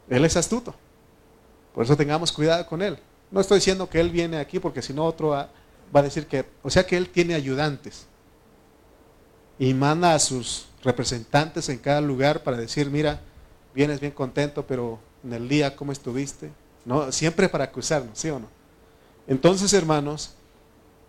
Él 0.09 0.25
es 0.25 0.35
astuto. 0.35 0.73
Por 1.73 1.83
eso 1.83 1.95
tengamos 1.95 2.31
cuidado 2.31 2.65
con 2.65 2.81
él. 2.81 2.97
No 3.31 3.41
estoy 3.41 3.57
diciendo 3.57 3.89
que 3.89 3.99
él 3.99 4.09
viene 4.09 4.37
aquí 4.37 4.59
porque 4.59 4.81
si 4.81 4.93
no 4.93 5.05
otro 5.05 5.29
va, 5.29 5.49
a 5.93 6.01
decir 6.01 6.27
que, 6.27 6.45
o 6.63 6.69
sea 6.69 6.85
que 6.85 6.97
él 6.97 7.09
tiene 7.09 7.33
ayudantes 7.33 8.07
y 9.57 9.73
manda 9.73 10.13
a 10.13 10.19
sus 10.19 10.67
representantes 10.83 11.69
en 11.69 11.77
cada 11.79 12.01
lugar 12.01 12.43
para 12.43 12.57
decir, 12.57 12.89
mira, 12.89 13.19
vienes 13.73 13.99
bien 13.99 14.11
contento, 14.11 14.65
pero 14.65 14.99
en 15.23 15.33
el 15.33 15.49
día, 15.49 15.75
¿cómo 15.75 15.91
estuviste? 15.91 16.51
No, 16.85 17.11
siempre 17.11 17.49
para 17.49 17.65
acusarnos, 17.65 18.17
¿sí 18.17 18.29
o 18.29 18.39
no? 18.39 18.47
Entonces, 19.27 19.73
hermanos, 19.73 20.34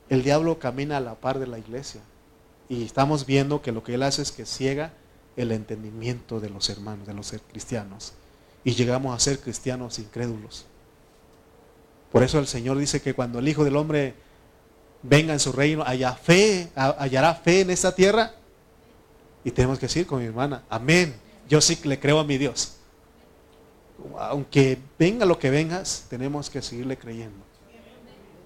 el 0.08 0.22
diablo 0.22 0.58
camina 0.58 0.96
a 0.98 1.00
la 1.00 1.14
par 1.14 1.38
de 1.38 1.46
la 1.46 1.58
iglesia 1.58 2.00
y 2.68 2.84
estamos 2.84 3.26
viendo 3.26 3.62
que 3.62 3.72
lo 3.72 3.82
que 3.82 3.94
él 3.94 4.02
hace 4.02 4.22
es 4.22 4.32
que 4.32 4.46
ciega 4.46 4.92
el 5.36 5.52
entendimiento 5.52 6.40
de 6.40 6.50
los 6.50 6.68
hermanos, 6.70 7.06
de 7.06 7.14
los 7.14 7.34
cristianos 7.50 8.14
y 8.64 8.74
llegamos 8.74 9.14
a 9.14 9.20
ser 9.20 9.38
cristianos 9.38 9.98
incrédulos. 9.98 10.66
Por 12.10 12.22
eso 12.22 12.38
el 12.38 12.46
Señor 12.46 12.78
dice 12.78 13.02
que 13.02 13.14
cuando 13.14 13.38
el 13.38 13.48
Hijo 13.48 13.64
del 13.64 13.76
Hombre 13.76 14.14
venga 15.02 15.32
en 15.32 15.40
su 15.40 15.52
reino, 15.52 15.84
haya 15.86 16.14
fe, 16.14 16.70
hallará 16.74 17.34
fe 17.34 17.60
en 17.60 17.70
esta 17.70 17.94
tierra. 17.94 18.32
Y 19.44 19.50
tenemos 19.50 19.78
que 19.78 19.86
decir 19.86 20.06
con 20.06 20.20
mi 20.20 20.26
hermana, 20.26 20.64
amén. 20.68 21.14
Yo 21.48 21.60
sí 21.60 21.78
le 21.84 22.00
creo 22.00 22.18
a 22.18 22.24
mi 22.24 22.38
Dios. 22.38 22.76
Aunque 24.18 24.78
venga 24.98 25.24
lo 25.24 25.38
que 25.38 25.50
vengas, 25.50 26.06
tenemos 26.08 26.50
que 26.50 26.62
seguirle 26.62 26.96
creyendo. 26.96 27.44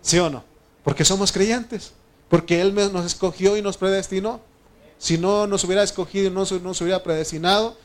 ¿Sí 0.02 0.18
o 0.18 0.28
no? 0.28 0.49
Porque 0.84 1.04
somos 1.04 1.32
creyentes. 1.32 1.92
Porque 2.28 2.60
Él 2.60 2.74
nos 2.74 3.04
escogió 3.04 3.56
y 3.56 3.62
nos 3.62 3.76
predestinó. 3.76 4.40
Si 4.98 5.18
no 5.18 5.46
nos 5.46 5.64
hubiera 5.64 5.82
escogido 5.82 6.28
y 6.28 6.30
no 6.30 6.44
nos 6.62 6.80
hubiera 6.80 7.02
predestinado, 7.02 7.76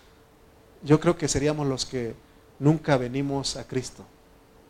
yo 0.84 1.00
creo 1.00 1.18
que 1.18 1.28
seríamos 1.28 1.68
los 1.68 1.86
que 1.86 2.14
nunca 2.60 2.98
venimos 2.98 3.56
a 3.56 3.66
Cristo. 3.68 4.04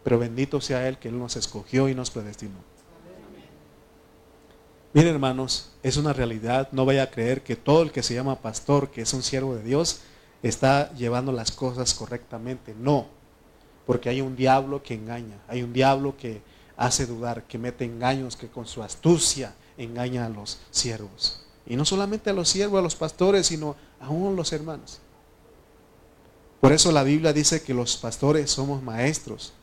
Pero 0.03 0.19
bendito 0.19 0.61
sea 0.61 0.88
Él 0.88 0.97
que 0.97 1.09
Él 1.09 1.19
nos 1.19 1.36
escogió 1.36 1.89
y 1.89 1.95
nos 1.95 2.11
predestinó. 2.11 2.76
Miren 4.93 5.15
hermanos, 5.15 5.71
es 5.84 5.97
una 5.97 6.13
realidad. 6.13 6.69
No 6.71 6.86
vaya 6.86 7.03
a 7.03 7.11
creer 7.11 7.43
que 7.43 7.57
todo 7.57 7.82
el 7.82 7.91
que 7.91 8.01
se 8.01 8.13
llama 8.13 8.39
pastor, 8.39 8.91
que 8.91 9.01
es 9.01 9.13
un 9.13 9.23
siervo 9.23 9.55
de 9.55 9.63
Dios, 9.63 9.99
está 10.41 10.93
llevando 10.93 11.34
las 11.34 11.51
cosas 11.51 11.93
correctamente. 11.93 12.73
No, 12.80 13.07
porque 13.86 14.07
hay 14.07 14.21
un 14.21 14.38
diablo 14.38 14.84
que 14.84 14.93
engaña, 14.93 15.38
hay 15.47 15.63
un 15.63 15.73
diablo 15.73 16.15
que 16.15 16.41
hace 16.78 17.05
dudar, 17.05 17.43
que 17.43 17.57
mete 17.57 17.86
engaños, 17.86 18.36
que 18.36 18.47
con 18.47 18.65
su 18.65 18.84
astucia 18.84 19.55
engaña 19.78 20.26
a 20.26 20.30
los 20.30 20.59
siervos. 20.71 21.41
Y 21.65 21.76
no 21.76 21.86
solamente 21.86 22.30
a 22.30 22.34
los 22.34 22.49
siervos, 22.49 22.80
a 22.80 22.84
los 22.84 22.95
pastores, 22.95 23.47
sino 23.47 23.76
aún 23.99 24.36
los 24.36 24.53
hermanos. 24.53 24.99
Por 26.61 26.71
eso 26.71 26.91
la 26.91 27.03
Biblia 27.03 27.34
dice 27.34 27.61
que 27.61 27.73
los 27.73 27.97
pastores 27.97 28.49
somos 28.51 28.82
maestros. 28.82 29.53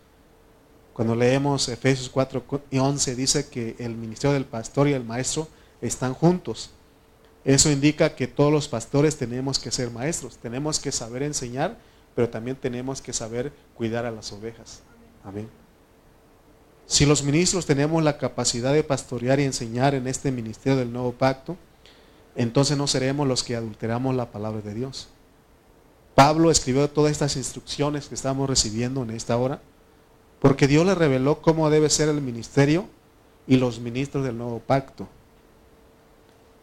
Cuando 0.93 1.15
leemos 1.15 1.69
Efesios 1.69 2.09
4 2.11 2.45
y 2.71 2.79
11 2.79 3.17
dice 3.17 3.49
que 3.49 3.77
el 3.79 3.97
ministerio 3.97 4.35
del 4.35 4.45
pastor 4.45 4.89
y 4.89 4.93
el 4.93 5.05
maestro 5.05 5.49
están 5.81 6.15
juntos. 6.15 6.71
Eso 7.45 7.71
indica 7.71 8.15
que 8.15 8.29
todos 8.29 8.53
los 8.53 8.69
pastores 8.69 9.17
tenemos 9.17 9.59
que 9.59 9.73
ser 9.73 9.91
maestros, 9.91 10.37
tenemos 10.37 10.79
que 10.79 10.93
saber 10.93 11.25
enseñar, 11.25 11.77
pero 12.15 12.29
también 12.29 12.57
tenemos 12.57 13.03
que 13.03 13.13
saber 13.13 13.53
cuidar 13.75 14.07
a 14.07 14.13
las 14.13 14.33
ovejas. 14.33 14.83
Amén. 15.25 15.62
Si 16.87 17.07
los 17.07 17.23
ministros 17.23 17.67
tenemos 17.67 18.03
la 18.03 18.19
capacidad 18.19 18.73
de 18.73 18.85
pastorear 18.85 19.41
y 19.41 19.45
enseñar 19.45 19.95
en 19.95 20.07
este 20.07 20.31
ministerio 20.31 20.79
del 20.79 20.93
nuevo 20.93 21.13
pacto, 21.13 21.57
entonces 22.37 22.77
no 22.77 22.87
seremos 22.87 23.27
los 23.27 23.43
que 23.43 23.57
adulteramos 23.57 24.15
la 24.15 24.31
palabra 24.31 24.61
de 24.61 24.75
Dios. 24.75 25.09
Pablo 26.15 26.51
escribió 26.51 26.89
todas 26.91 27.13
estas 27.13 27.37
instrucciones 27.37 28.09
que 28.09 28.15
estamos 28.15 28.49
recibiendo 28.49 29.03
en 29.03 29.11
esta 29.11 29.37
hora, 29.37 29.61
porque 30.41 30.67
Dios 30.67 30.85
le 30.85 30.95
reveló 30.95 31.41
cómo 31.41 31.71
debe 31.71 31.89
ser 31.89 32.09
el 32.09 32.21
ministerio 32.21 32.87
y 33.47 33.57
los 33.57 33.81
ministros 33.81 34.25
del 34.25 34.37
nuevo 34.37 34.59
pacto. 34.61 35.09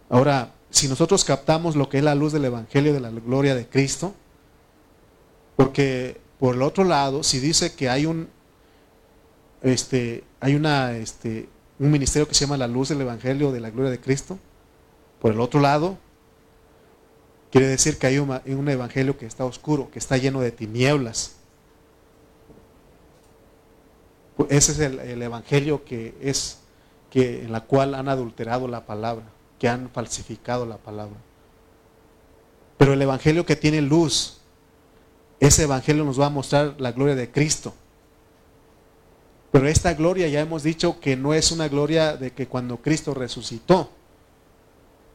Ahora, 0.10 0.54
si 0.70 0.88
nosotros 0.88 1.24
captamos 1.24 1.76
lo 1.76 1.90
que 1.90 1.98
es 1.98 2.04
la 2.04 2.16
luz 2.16 2.34
del 2.34 2.46
Evangelio 2.46 2.94
de 2.94 3.00
la 3.00 3.10
gloria 3.10 3.56
de 3.56 3.68
Cristo, 3.68 4.14
porque 5.56 6.20
por 6.40 6.56
el 6.56 6.62
otro 6.62 6.84
lado, 6.84 7.24
si 7.24 7.40
dice 7.40 7.74
que 7.74 7.90
hay 7.90 8.06
un, 8.06 8.30
este, 9.62 10.24
hay 10.40 10.56
una, 10.56 10.94
este, 10.94 11.50
un 11.80 11.92
ministerio 11.92 12.28
que 12.28 12.34
se 12.34 12.46
llama 12.46 12.58
la 12.58 12.68
luz 12.68 12.90
del 12.90 13.02
Evangelio 13.02 13.52
de 13.52 13.60
la 13.60 13.70
gloria 13.70 13.92
de 13.92 14.00
Cristo, 14.00 14.40
por 15.20 15.32
el 15.32 15.40
otro 15.40 15.60
lado, 15.60 15.98
quiere 17.52 17.68
decir 17.68 17.98
que 17.98 18.08
hay 18.08 18.20
un, 18.20 18.70
evangelio 18.70 19.18
que 19.18 19.26
está 19.26 19.46
oscuro, 19.46 19.90
que 19.92 20.00
está 20.00 20.18
lleno 20.18 20.40
de 20.40 20.52
tinieblas. 20.52 21.36
Ese 24.50 24.72
es 24.72 24.80
el, 24.80 25.00
el, 25.00 25.22
evangelio 25.22 25.84
que 25.84 26.16
es 26.22 26.60
que 27.10 27.44
en 27.44 27.52
la 27.52 27.62
cual 27.62 27.96
han 27.96 28.08
adulterado 28.08 28.68
la 28.68 28.86
palabra, 28.86 29.26
que 29.58 29.68
han 29.68 29.90
falsificado 29.90 30.66
la 30.66 30.78
palabra. 30.78 31.18
Pero 32.78 32.94
el 32.94 33.02
evangelio 33.02 33.46
que 33.46 33.58
tiene 33.58 33.82
luz, 33.82 34.40
ese 35.42 35.64
evangelio 35.64 36.06
nos 36.06 36.20
va 36.20 36.28
a 36.28 36.30
mostrar 36.30 36.76
la 36.80 36.94
gloria 36.94 37.16
de 37.16 37.30
Cristo. 37.30 37.74
Pero 39.52 39.68
esta 39.68 39.94
gloria 39.94 40.28
ya 40.28 40.42
hemos 40.42 40.64
dicho 40.64 41.00
que 41.00 41.16
no 41.16 41.34
es 41.34 41.52
una 41.52 41.68
gloria 41.68 42.16
de 42.16 42.32
que 42.32 42.48
cuando 42.48 42.78
Cristo 42.78 43.14
resucitó, 43.14 43.90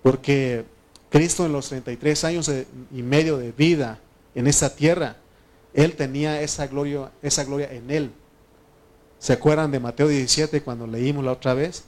porque 0.03 0.64
Cristo 1.09 1.47
en 1.47 1.53
los 1.53 1.68
33 1.68 2.24
años 2.24 2.51
y 2.93 3.03
medio 3.03 3.39
de 3.39 3.53
vida 3.53 4.01
en 4.35 4.47
esta 4.49 4.74
tierra, 4.74 5.16
Él 5.72 5.95
tenía 5.95 6.41
esa 6.41 6.66
gloria, 6.66 7.11
esa 7.22 7.45
gloria 7.45 7.72
en 7.72 7.91
Él. 7.91 8.11
¿Se 9.20 9.32
acuerdan 9.32 9.70
de 9.70 9.80
Mateo 9.80 10.09
17 10.09 10.62
cuando 10.62 10.87
leímos 10.87 11.24
la 11.24 11.32
otra 11.32 11.55
vez? 11.55 11.85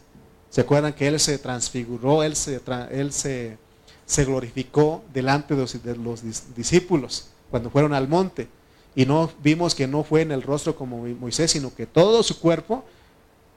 ¿Se 0.48 0.60
acuerdan 0.60 0.92
que 0.92 1.08
Él 1.08 1.18
se 1.18 1.38
transfiguró, 1.38 2.22
Él 2.22 2.36
se, 2.36 2.60
él 2.92 3.12
se, 3.12 3.58
se 4.06 4.24
glorificó 4.24 5.04
delante 5.12 5.54
de 5.54 5.60
los, 5.60 5.82
de 5.82 5.96
los 5.96 6.22
discípulos 6.54 7.30
cuando 7.50 7.70
fueron 7.70 7.92
al 7.92 8.06
monte? 8.06 8.48
Y 8.96 9.04
no 9.04 9.30
vimos 9.42 9.74
que 9.74 9.86
no 9.86 10.02
fue 10.02 10.22
en 10.22 10.32
el 10.32 10.42
rostro 10.42 10.74
como 10.74 11.06
Moisés, 11.06 11.50
sino 11.50 11.72
que 11.72 11.86
todo 11.86 12.22
su 12.22 12.40
cuerpo 12.40 12.82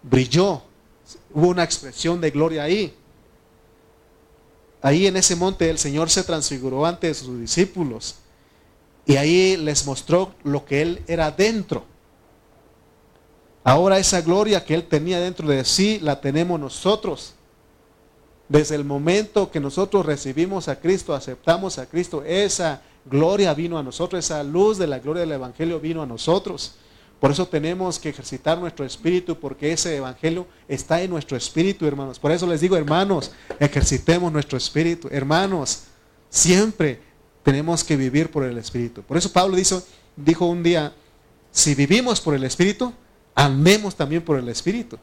brilló. 0.04 0.62
Hubo 1.34 1.48
una 1.48 1.64
expresión 1.64 2.20
de 2.20 2.30
gloria 2.30 2.64
ahí. 2.64 2.94
Ahí 4.82 5.08
en 5.08 5.16
ese 5.16 5.38
monte 5.38 5.70
el 5.70 5.80
Señor 5.80 6.10
se 6.10 6.24
transfiguró 6.24 6.86
ante 6.86 7.14
sus 7.14 7.40
discípulos 7.40 8.16
y 9.06 9.16
ahí 9.16 9.56
les 9.58 9.86
mostró 9.86 10.36
lo 10.44 10.66
que 10.66 10.82
Él 10.82 11.04
era 11.08 11.32
dentro. 11.32 11.86
Ahora 13.64 13.98
esa 13.98 14.22
gloria 14.22 14.64
que 14.64 14.76
Él 14.76 14.88
tenía 14.88 15.22
dentro 15.22 15.48
de 15.48 15.64
sí 15.64 16.00
la 16.02 16.20
tenemos 16.20 16.60
nosotros. 16.60 17.34
Desde 18.50 18.76
el 18.76 18.84
momento 18.84 19.52
que 19.52 19.60
nosotros 19.60 20.06
recibimos 20.06 20.68
a 20.68 20.80
Cristo, 20.80 21.14
aceptamos 21.14 21.78
a 21.78 21.86
Cristo, 21.86 22.24
esa 22.26 22.82
gloria 23.06 23.54
vino 23.54 23.78
a 23.78 23.84
nosotros, 23.84 24.24
esa 24.24 24.44
luz 24.44 24.78
de 24.78 24.88
la 24.88 25.00
gloria 25.00 25.22
del 25.22 25.32
Evangelio 25.32 25.80
vino 25.80 26.02
a 26.02 26.06
nosotros. 26.06 26.76
Por 27.20 27.32
eso 27.32 27.48
tenemos 27.48 28.00
que 28.00 28.10
ejercitar 28.10 28.58
nuestro 28.58 28.86
espíritu, 28.86 29.38
porque 29.38 29.74
ese 29.74 29.98
evangelio 29.98 30.48
está 30.70 31.02
en 31.02 31.10
nuestro 31.10 31.36
espíritu, 31.36 31.86
hermanos. 31.86 32.18
Por 32.18 32.32
eso 32.32 32.48
les 32.48 32.62
digo, 32.62 32.78
hermanos, 32.78 33.32
ejercitemos 33.60 34.32
nuestro 34.32 34.58
espíritu. 34.58 35.10
Hermanos, 35.12 35.84
siempre 36.30 37.02
tenemos 37.44 37.84
que 37.84 37.98
vivir 37.98 38.32
por 38.32 38.46
el 38.46 38.58
espíritu. 38.58 39.02
Por 39.04 39.18
eso 39.18 39.34
Pablo 39.34 39.58
dijo, 39.58 39.82
dijo 40.16 40.46
un 40.46 40.64
día, 40.64 40.94
si 41.52 41.76
vivimos 41.76 42.22
por 42.22 42.36
el 42.36 42.46
espíritu, 42.46 42.94
amemos 43.36 43.96
también 43.96 44.22
por 44.22 44.38
el 44.40 44.48
espíritu. 44.48 44.98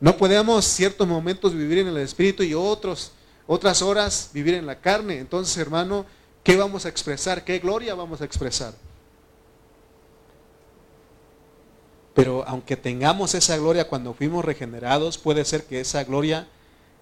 No 0.00 0.16
podemos 0.16 0.64
ciertos 0.64 1.08
momentos 1.08 1.54
vivir 1.54 1.78
en 1.78 1.88
el 1.88 1.96
espíritu 1.96 2.44
y 2.44 2.54
otros, 2.54 3.12
otras 3.48 3.82
horas 3.82 4.30
vivir 4.32 4.54
en 4.54 4.66
la 4.66 4.78
carne. 4.78 5.18
Entonces, 5.18 5.56
hermano, 5.56 6.06
¿qué 6.46 6.56
vamos 6.56 6.86
a 6.86 6.88
expresar? 6.88 7.42
¿Qué 7.42 7.58
gloria 7.58 7.96
vamos 7.96 8.20
a 8.20 8.24
expresar? 8.24 8.72
Pero 12.14 12.44
aunque 12.46 12.76
tengamos 12.76 13.34
esa 13.34 13.56
gloria 13.56 13.88
cuando 13.88 14.14
fuimos 14.14 14.44
regenerados, 14.44 15.18
puede 15.18 15.44
ser 15.44 15.64
que 15.64 15.80
esa 15.80 16.04
gloria 16.04 16.46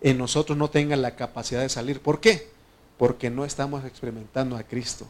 en 0.00 0.16
nosotros 0.16 0.56
no 0.56 0.70
tenga 0.70 0.96
la 0.96 1.14
capacidad 1.14 1.60
de 1.60 1.68
salir. 1.68 2.00
¿Por 2.00 2.20
qué? 2.20 2.48
Porque 2.96 3.28
no 3.28 3.44
estamos 3.44 3.84
experimentando 3.84 4.56
a 4.56 4.62
Cristo. 4.62 5.06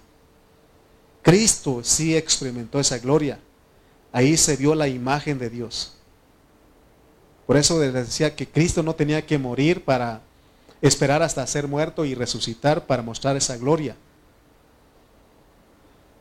Cristo 1.22 1.82
sí 1.85 2.16
experimentó 2.16 2.80
esa 2.80 2.99
gloria. 2.99 3.39
Ahí 4.11 4.37
se 4.37 4.57
vio 4.57 4.74
la 4.74 4.89
imagen 4.89 5.39
de 5.39 5.49
Dios. 5.49 5.93
Por 7.47 7.57
eso 7.57 7.78
les 7.78 7.93
decía 7.95 8.35
que 8.35 8.49
Cristo 8.49 8.82
no 8.82 8.97
tenía 8.97 9.24
que 9.24 9.39
morir 9.39 9.85
para 9.85 10.22
esperar 10.82 11.22
hasta 11.22 11.47
ser 11.47 11.68
muerto 11.68 12.05
y 12.05 12.16
resucitar 12.16 12.87
para 12.87 13.03
mostrar 13.05 13.37
esa 13.37 13.57
gloria, 13.57 13.95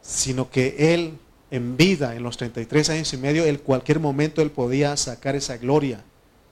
sino 0.04 0.51
que 0.51 0.93
Él 0.93 1.18
en 1.54 1.78
vida, 1.78 2.16
en 2.16 2.24
los 2.24 2.36
33 2.38 2.89
años 2.89 3.14
y 3.14 3.18
medio, 3.18 3.45
en 3.45 3.58
cualquier 3.58 3.99
momento 3.99 4.41
él 4.41 4.49
podía 4.49 4.97
sacar 4.97 5.36
esa 5.36 5.58
gloria. 5.58 6.04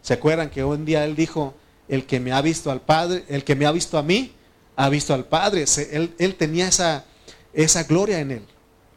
¿Se 0.04 0.14
acuerdan 0.14 0.52
que 0.52 0.64
un 0.64 0.86
día 0.86 1.04
él 1.06 1.16
dijo, 1.16 1.56
el 1.88 2.06
que 2.06 2.20
me 2.20 2.32
ha 2.32 2.42
visto 2.44 2.70
al 2.70 2.82
Padre, 2.82 3.26
el 3.28 3.44
que 3.44 3.56
me 3.56 3.66
ha 3.66 3.72
visto 3.72 3.98
a 3.98 4.04
mí, 4.04 4.32
ha 4.76 4.90
visto 4.90 5.16
al 5.16 5.26
Padre? 5.26 5.66
Él, 5.92 6.14
él 6.20 6.36
tenía 6.36 6.68
esa, 6.68 7.06
esa 7.52 7.84
gloria 7.86 8.20
en 8.20 8.30
él. 8.30 8.46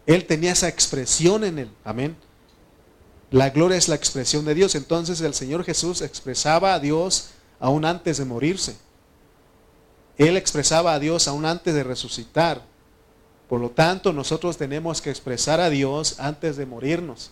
Él 0.05 0.26
tenía 0.26 0.52
esa 0.52 0.68
expresión 0.68 1.42
en 1.42 1.61
él. 1.61 1.70
Amén. 1.84 2.14
La 3.30 3.48
gloria 3.48 3.78
es 3.78 3.88
la 3.88 3.94
expresión 3.94 4.44
de 4.44 4.55
Dios. 4.55 4.74
Entonces 4.74 5.22
el 5.22 5.32
Señor 5.32 5.64
Jesús 5.64 6.02
expresaba 6.02 6.74
a 6.74 6.80
Dios 6.80 7.30
aún 7.61 7.86
antes 7.86 8.18
de 8.18 8.26
morirse. 8.26 8.76
Él 10.18 10.36
expresaba 10.36 10.92
a 10.92 10.98
Dios 10.98 11.28
aún 11.28 11.46
antes 11.46 11.72
de 11.72 11.82
resucitar. 11.82 12.73
Por 13.55 13.61
lo 13.61 13.70
tanto, 13.70 14.12
nosotros 14.12 14.57
tenemos 14.57 15.00
que 15.00 15.11
expresar 15.11 15.61
a 15.61 15.70
Dios 15.70 16.16
antes 16.18 16.57
de 16.57 16.66
morirnos. 16.66 17.30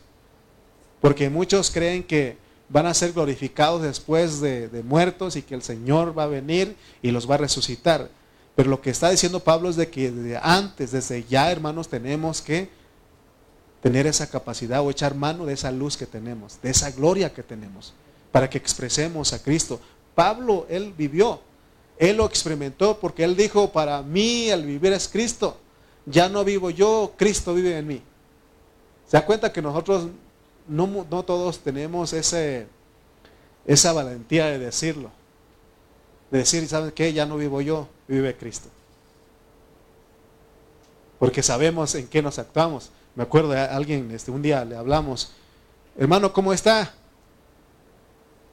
Porque 1.00 1.28
muchos 1.28 1.68
creen 1.72 2.04
que 2.04 2.36
van 2.68 2.86
a 2.86 2.94
ser 2.94 3.12
glorificados 3.12 3.82
después 3.82 4.40
de, 4.40 4.84
muertos 4.86 5.34
y 5.34 5.42
que 5.42 5.56
el 5.56 5.64
Señor 5.64 6.16
va 6.16 6.22
a 6.22 6.28
venir 6.28 6.76
y 7.02 7.10
los 7.10 7.28
va 7.28 7.34
a 7.34 7.38
resucitar. 7.38 8.08
Pero 8.54 8.70
lo 8.70 8.80
que 8.80 8.90
está 8.90 9.10
diciendo 9.10 9.40
Pablo 9.40 9.68
es 9.68 9.74
de 9.74 9.90
que 9.90 10.12
desde 10.12 10.38
antes, 10.40 10.92
desde 10.92 11.24
ya, 11.24 11.50
hermanos, 11.50 11.88
tenemos 11.88 12.40
que 12.40 12.70
tener 13.82 14.06
esa 14.06 14.30
capacidad 14.30 14.80
o 14.80 14.92
echar 14.92 15.16
mano 15.16 15.44
de 15.44 15.54
esa 15.54 15.72
luz 15.72 15.96
que 15.96 16.06
tenemos, 16.06 16.62
de 16.62 16.70
esa 16.70 16.92
gloria 16.92 17.34
que 17.34 17.42
tenemos, 17.42 17.94
para 18.30 18.48
que 18.48 18.58
expresemos 18.58 19.32
a 19.32 19.42
Cristo. 19.42 19.80
Pablo, 20.14 20.66
él 20.70 20.94
vivió, 20.96 21.40
él 21.98 22.18
lo 22.18 22.26
experimentó 22.26 23.00
porque 23.00 23.24
él 23.24 23.36
dijo, 23.36 23.72
para 23.72 24.02
mí 24.02 24.50
el 24.50 24.64
vivir 24.64 24.92
es 24.92 25.08
Cristo 25.08 25.58
ya 26.06 26.28
no 26.28 26.44
vivo 26.44 26.70
yo, 26.70 27.12
Cristo 27.16 27.54
vive 27.54 27.78
en 27.78 27.86
mí. 27.86 28.02
¿Se 29.06 29.16
da 29.16 29.26
cuenta 29.26 29.52
que 29.52 29.62
nosotros 29.62 30.08
no, 30.66 31.04
todos 31.24 31.58
tenemos 31.60 32.12
ese, 32.12 32.66
esa 33.66 33.92
valentía 33.92 34.46
de 34.46 34.58
decirlo? 34.58 35.10
De 36.30 36.38
decir, 36.38 36.66
¿sabes 36.66 36.92
qué? 36.92 37.12
Ya 37.12 37.26
no 37.26 37.36
vivo 37.36 37.60
yo, 37.60 37.88
vive 38.08 38.36
Cristo. 38.36 38.68
Porque 41.18 41.42
sabemos 41.42 41.94
en 41.94 42.08
qué 42.08 42.22
nos 42.22 42.38
actuamos. 42.38 42.90
Me 43.14 43.22
acuerdo 43.22 43.50
de 43.50 43.60
alguien, 43.60 44.10
este, 44.10 44.30
un 44.30 44.42
día 44.42 44.64
le 44.64 44.76
hablamos, 44.76 45.32
hermano, 45.98 46.32
¿cómo 46.32 46.52
está? 46.52 46.94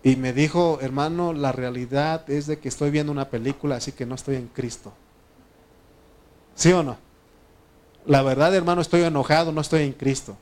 Y 0.03 0.17
me 0.17 0.33
dijo, 0.33 0.79
hermano, 0.81 1.33
la 1.33 1.51
realidad 1.51 2.29
es 2.29 2.47
de 2.47 2.59
que 2.59 2.69
estoy 2.69 2.91
viendo 2.91 3.11
una 3.11 3.29
película, 3.29 3.77
así 3.77 3.91
que 3.91 4.05
no 4.05 4.15
estoy 4.15 4.35
en 4.35 4.47
Cristo. 4.47 4.93
¿Sí 6.55 6.71
o 6.73 6.83
no? 6.83 7.08
La 8.05 8.21
verdad, 8.23 8.53
hermano, 8.55 8.81
estoy 8.81 9.01
enojado, 9.03 9.51
no 9.51 9.61
estoy 9.61 9.83
en 9.83 9.93
Cristo. 9.93 10.37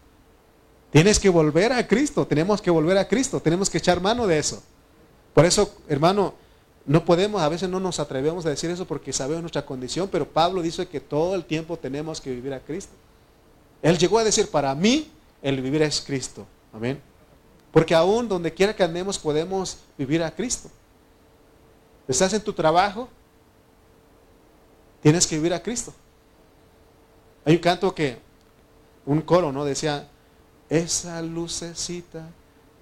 Tienes 0.92 1.20
que 1.20 1.30
volver 1.30 1.74
a 1.74 1.86
Cristo, 1.88 2.26
tenemos 2.26 2.62
que 2.62 2.72
volver 2.72 2.98
a 2.98 3.08
Cristo, 3.08 3.40
tenemos 3.40 3.70
que 3.70 3.78
echar 3.78 4.00
mano 4.02 4.26
de 4.26 4.40
eso. 4.40 4.64
Por 5.34 5.46
eso, 5.46 5.76
hermano, 5.88 6.34
No 6.88 7.04
podemos, 7.04 7.42
a 7.42 7.50
veces 7.50 7.68
no 7.68 7.82
nos 7.82 8.00
atrevemos 8.00 8.46
a 8.46 8.50
decir 8.50 8.70
eso 8.70 8.86
porque 8.86 9.12
sabemos 9.12 9.42
nuestra 9.42 9.66
condición, 9.66 10.08
pero 10.10 10.26
Pablo 10.26 10.62
dice 10.62 10.88
que 10.88 11.02
todo 11.02 11.36
el 11.36 11.44
tiempo 11.44 11.76
tenemos 11.76 12.22
que 12.22 12.30
vivir 12.32 12.54
a 12.54 12.62
Cristo. 12.62 12.94
Él 13.82 13.98
llegó 13.98 14.20
a 14.20 14.24
decir, 14.24 14.50
para 14.50 14.74
mí 14.74 15.12
el 15.42 15.62
vivir 15.62 15.82
es 15.82 16.00
Cristo. 16.00 16.48
Amén. 16.72 17.02
Porque 17.74 17.94
aún 17.94 18.30
donde 18.30 18.54
quiera 18.54 18.74
que 18.74 18.84
andemos 18.84 19.20
podemos 19.20 19.80
vivir 19.98 20.24
a 20.24 20.32
Cristo. 20.32 20.70
Estás 22.08 22.34
en 22.34 22.42
tu 22.42 22.54
trabajo, 22.54 23.10
tienes 25.02 25.28
que 25.28 25.36
vivir 25.36 25.54
a 25.54 25.62
Cristo. 25.62 25.94
Hay 27.48 27.56
un 27.56 27.62
canto 27.62 27.96
que, 27.96 28.18
un 29.06 29.22
coro, 29.22 29.54
¿no? 29.54 29.64
Decía, 29.64 30.06
esa 30.70 31.22
lucecita 31.22 32.28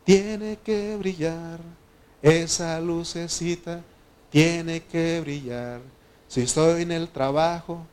tiene 0.03 0.57
que 0.57 0.95
brillar, 0.95 1.59
esa 2.19 2.81
lucecita 2.81 3.83
tiene 4.31 4.81
que 4.81 5.21
brillar. 5.21 5.81
Si 6.27 6.41
estoy 6.41 6.81
en 6.81 6.91
el 6.93 7.09
trabajo, 7.09 7.85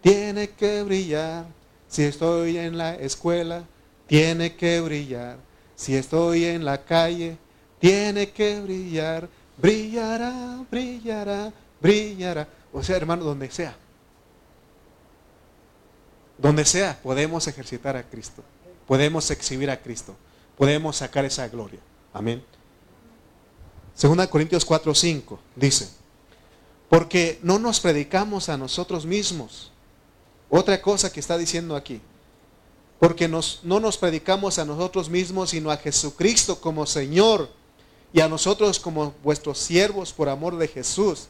tiene 0.00 0.50
que 0.50 0.82
brillar. 0.82 1.46
Si 1.86 2.02
estoy 2.02 2.58
en 2.58 2.76
la 2.76 2.96
escuela, 2.96 3.62
tiene 4.08 4.56
que 4.56 4.80
brillar. 4.80 5.36
Si 5.76 5.94
estoy 5.94 6.46
en 6.46 6.64
la 6.64 6.82
calle, 6.84 7.38
tiene 7.78 8.30
que 8.30 8.60
brillar. 8.62 9.28
Brillará, 9.58 10.64
brillará, 10.68 11.52
brillará. 11.80 12.48
O 12.72 12.82
sea, 12.82 12.96
hermano, 12.96 13.22
donde 13.22 13.48
sea. 13.48 13.85
Donde 16.38 16.64
sea, 16.64 16.98
podemos 17.02 17.46
ejercitar 17.46 17.96
a 17.96 18.02
Cristo. 18.02 18.42
Podemos 18.86 19.30
exhibir 19.30 19.70
a 19.70 19.80
Cristo. 19.80 20.14
Podemos 20.56 20.96
sacar 20.96 21.24
esa 21.24 21.48
gloria. 21.48 21.80
Amén. 22.12 22.42
Segunda 23.94 24.28
Corintios 24.28 24.64
4, 24.64 24.94
5 24.94 25.40
dice, 25.54 25.88
porque 26.90 27.38
no 27.42 27.58
nos 27.58 27.80
predicamos 27.80 28.48
a 28.48 28.58
nosotros 28.58 29.06
mismos. 29.06 29.72
Otra 30.50 30.80
cosa 30.80 31.10
que 31.10 31.18
está 31.18 31.38
diciendo 31.38 31.74
aquí, 31.74 32.00
porque 32.98 33.26
nos, 33.26 33.60
no 33.62 33.80
nos 33.80 33.96
predicamos 33.96 34.58
a 34.58 34.64
nosotros 34.64 35.08
mismos, 35.08 35.50
sino 35.50 35.70
a 35.70 35.78
Jesucristo 35.78 36.60
como 36.60 36.86
Señor 36.86 37.50
y 38.12 38.20
a 38.20 38.28
nosotros 38.28 38.78
como 38.78 39.14
vuestros 39.22 39.58
siervos 39.58 40.12
por 40.12 40.28
amor 40.28 40.56
de 40.56 40.68
Jesús. 40.68 41.28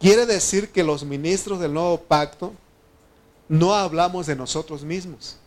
Quiere 0.00 0.26
decir 0.26 0.70
que 0.70 0.82
los 0.82 1.04
ministros 1.04 1.60
del 1.60 1.72
nuevo 1.72 2.00
pacto 2.00 2.52
no 3.48 3.74
hablamos 3.74 4.26
de 4.26 4.36
nosotros 4.36 4.82
mismos. 4.84 5.38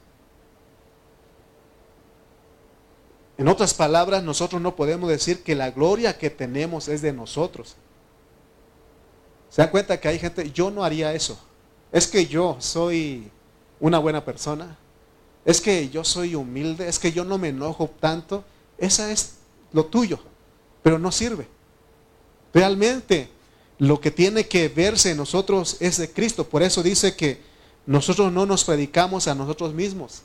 En 3.37 3.47
otras 3.47 3.73
palabras, 3.73 4.23
nosotros 4.23 4.61
no 4.61 4.75
podemos 4.75 5.09
decir 5.09 5.43
que 5.43 5.55
la 5.55 5.71
gloria 5.71 6.17
que 6.17 6.29
tenemos 6.29 6.87
es 6.87 7.01
de 7.01 7.13
nosotros. 7.13 7.75
¿Se 9.49 9.61
dan 9.61 9.69
cuenta 9.69 9.99
que 9.99 10.07
hay 10.07 10.19
gente, 10.19 10.51
yo 10.51 10.71
no 10.71 10.83
haría 10.83 11.13
eso? 11.13 11.39
Es 11.91 12.07
que 12.07 12.25
yo 12.25 12.57
soy 12.59 13.31
una 13.79 13.99
buena 13.99 14.25
persona. 14.25 14.77
Es 15.45 15.61
que 15.61 15.89
yo 15.89 16.03
soy 16.03 16.35
humilde. 16.35 16.87
Es 16.87 16.99
que 16.99 17.11
yo 17.11 17.23
no 17.23 17.37
me 17.37 17.49
enojo 17.49 17.89
tanto. 17.99 18.43
Esa 18.77 19.11
es 19.11 19.35
lo 19.71 19.85
tuyo. 19.85 20.19
Pero 20.81 20.97
no 20.99 21.11
sirve. 21.11 21.47
Realmente 22.53 23.29
lo 23.77 24.01
que 24.01 24.09
tiene 24.09 24.47
que 24.47 24.67
verse 24.67 25.11
en 25.11 25.17
nosotros 25.17 25.77
es 25.79 25.97
de 25.97 26.11
Cristo. 26.11 26.47
Por 26.49 26.63
eso 26.63 26.81
dice 26.81 27.15
que 27.15 27.39
nosotros 27.87 28.31
no 28.33 28.45
nos 28.45 28.65
predicamos 28.65 29.27
a 29.27 29.33
nosotros 29.33 29.73
mismos. 29.73 30.21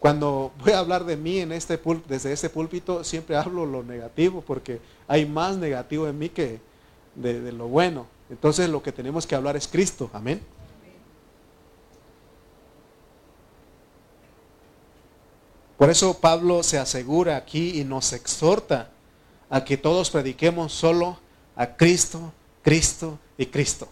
Cuando 0.00 0.52
voy 0.58 0.72
a 0.72 0.80
hablar 0.80 1.04
de 1.04 1.16
mí 1.16 1.38
en 1.38 1.52
este 1.52 1.80
desde 2.08 2.32
este 2.32 2.50
púlpito, 2.50 3.04
siempre 3.04 3.36
hablo 3.36 3.64
lo 3.64 3.84
negativo, 3.84 4.42
porque 4.42 4.80
hay 5.06 5.24
más 5.24 5.56
negativo 5.56 6.08
en 6.08 6.18
mí 6.18 6.28
que 6.28 6.60
de, 7.14 7.40
de 7.40 7.52
lo 7.52 7.68
bueno. 7.68 8.06
Entonces 8.28 8.68
lo 8.68 8.82
que 8.82 8.92
tenemos 8.92 9.26
que 9.26 9.36
hablar 9.36 9.56
es 9.56 9.66
Cristo. 9.68 10.10
Amén. 10.12 10.40
Por 15.76 15.90
eso 15.90 16.14
Pablo 16.14 16.64
se 16.64 16.76
asegura 16.78 17.36
aquí 17.36 17.80
y 17.80 17.84
nos 17.84 18.12
exhorta 18.12 18.90
a 19.48 19.64
que 19.64 19.76
todos 19.76 20.10
prediquemos 20.10 20.72
solo 20.72 21.18
a 21.54 21.76
Cristo, 21.76 22.32
Cristo 22.62 23.16
y 23.36 23.46
Cristo. 23.46 23.88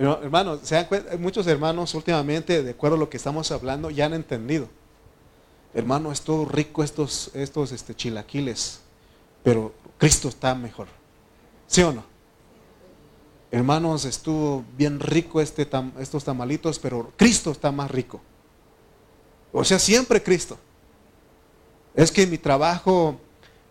Hermanos, 0.00 0.60
se 0.62 0.86
muchos 1.18 1.46
hermanos 1.46 1.94
últimamente, 1.94 2.62
de 2.62 2.70
acuerdo 2.70 2.96
a 2.96 3.00
lo 3.00 3.10
que 3.10 3.18
estamos 3.18 3.50
hablando, 3.50 3.90
ya 3.90 4.06
han 4.06 4.14
entendido. 4.14 4.68
Hermano, 5.74 6.10
es 6.10 6.22
todo 6.22 6.46
rico 6.46 6.82
estos, 6.82 7.30
estos 7.34 7.70
este, 7.72 7.94
chilaquiles, 7.94 8.80
pero 9.42 9.74
Cristo 9.98 10.28
está 10.28 10.54
mejor. 10.54 10.88
¿Sí 11.66 11.82
o 11.82 11.92
no? 11.92 12.04
Hermanos, 13.52 14.04
estuvo 14.04 14.64
bien 14.76 15.00
rico 15.00 15.40
este 15.40 15.68
estos 15.98 16.24
tamalitos, 16.24 16.78
pero 16.78 17.12
Cristo 17.16 17.50
está 17.50 17.70
más 17.70 17.90
rico. 17.90 18.20
O 19.52 19.64
sea, 19.64 19.78
siempre 19.78 20.22
Cristo. 20.22 20.56
Es 21.94 22.10
que 22.10 22.26
mi 22.26 22.38
trabajo, 22.38 23.20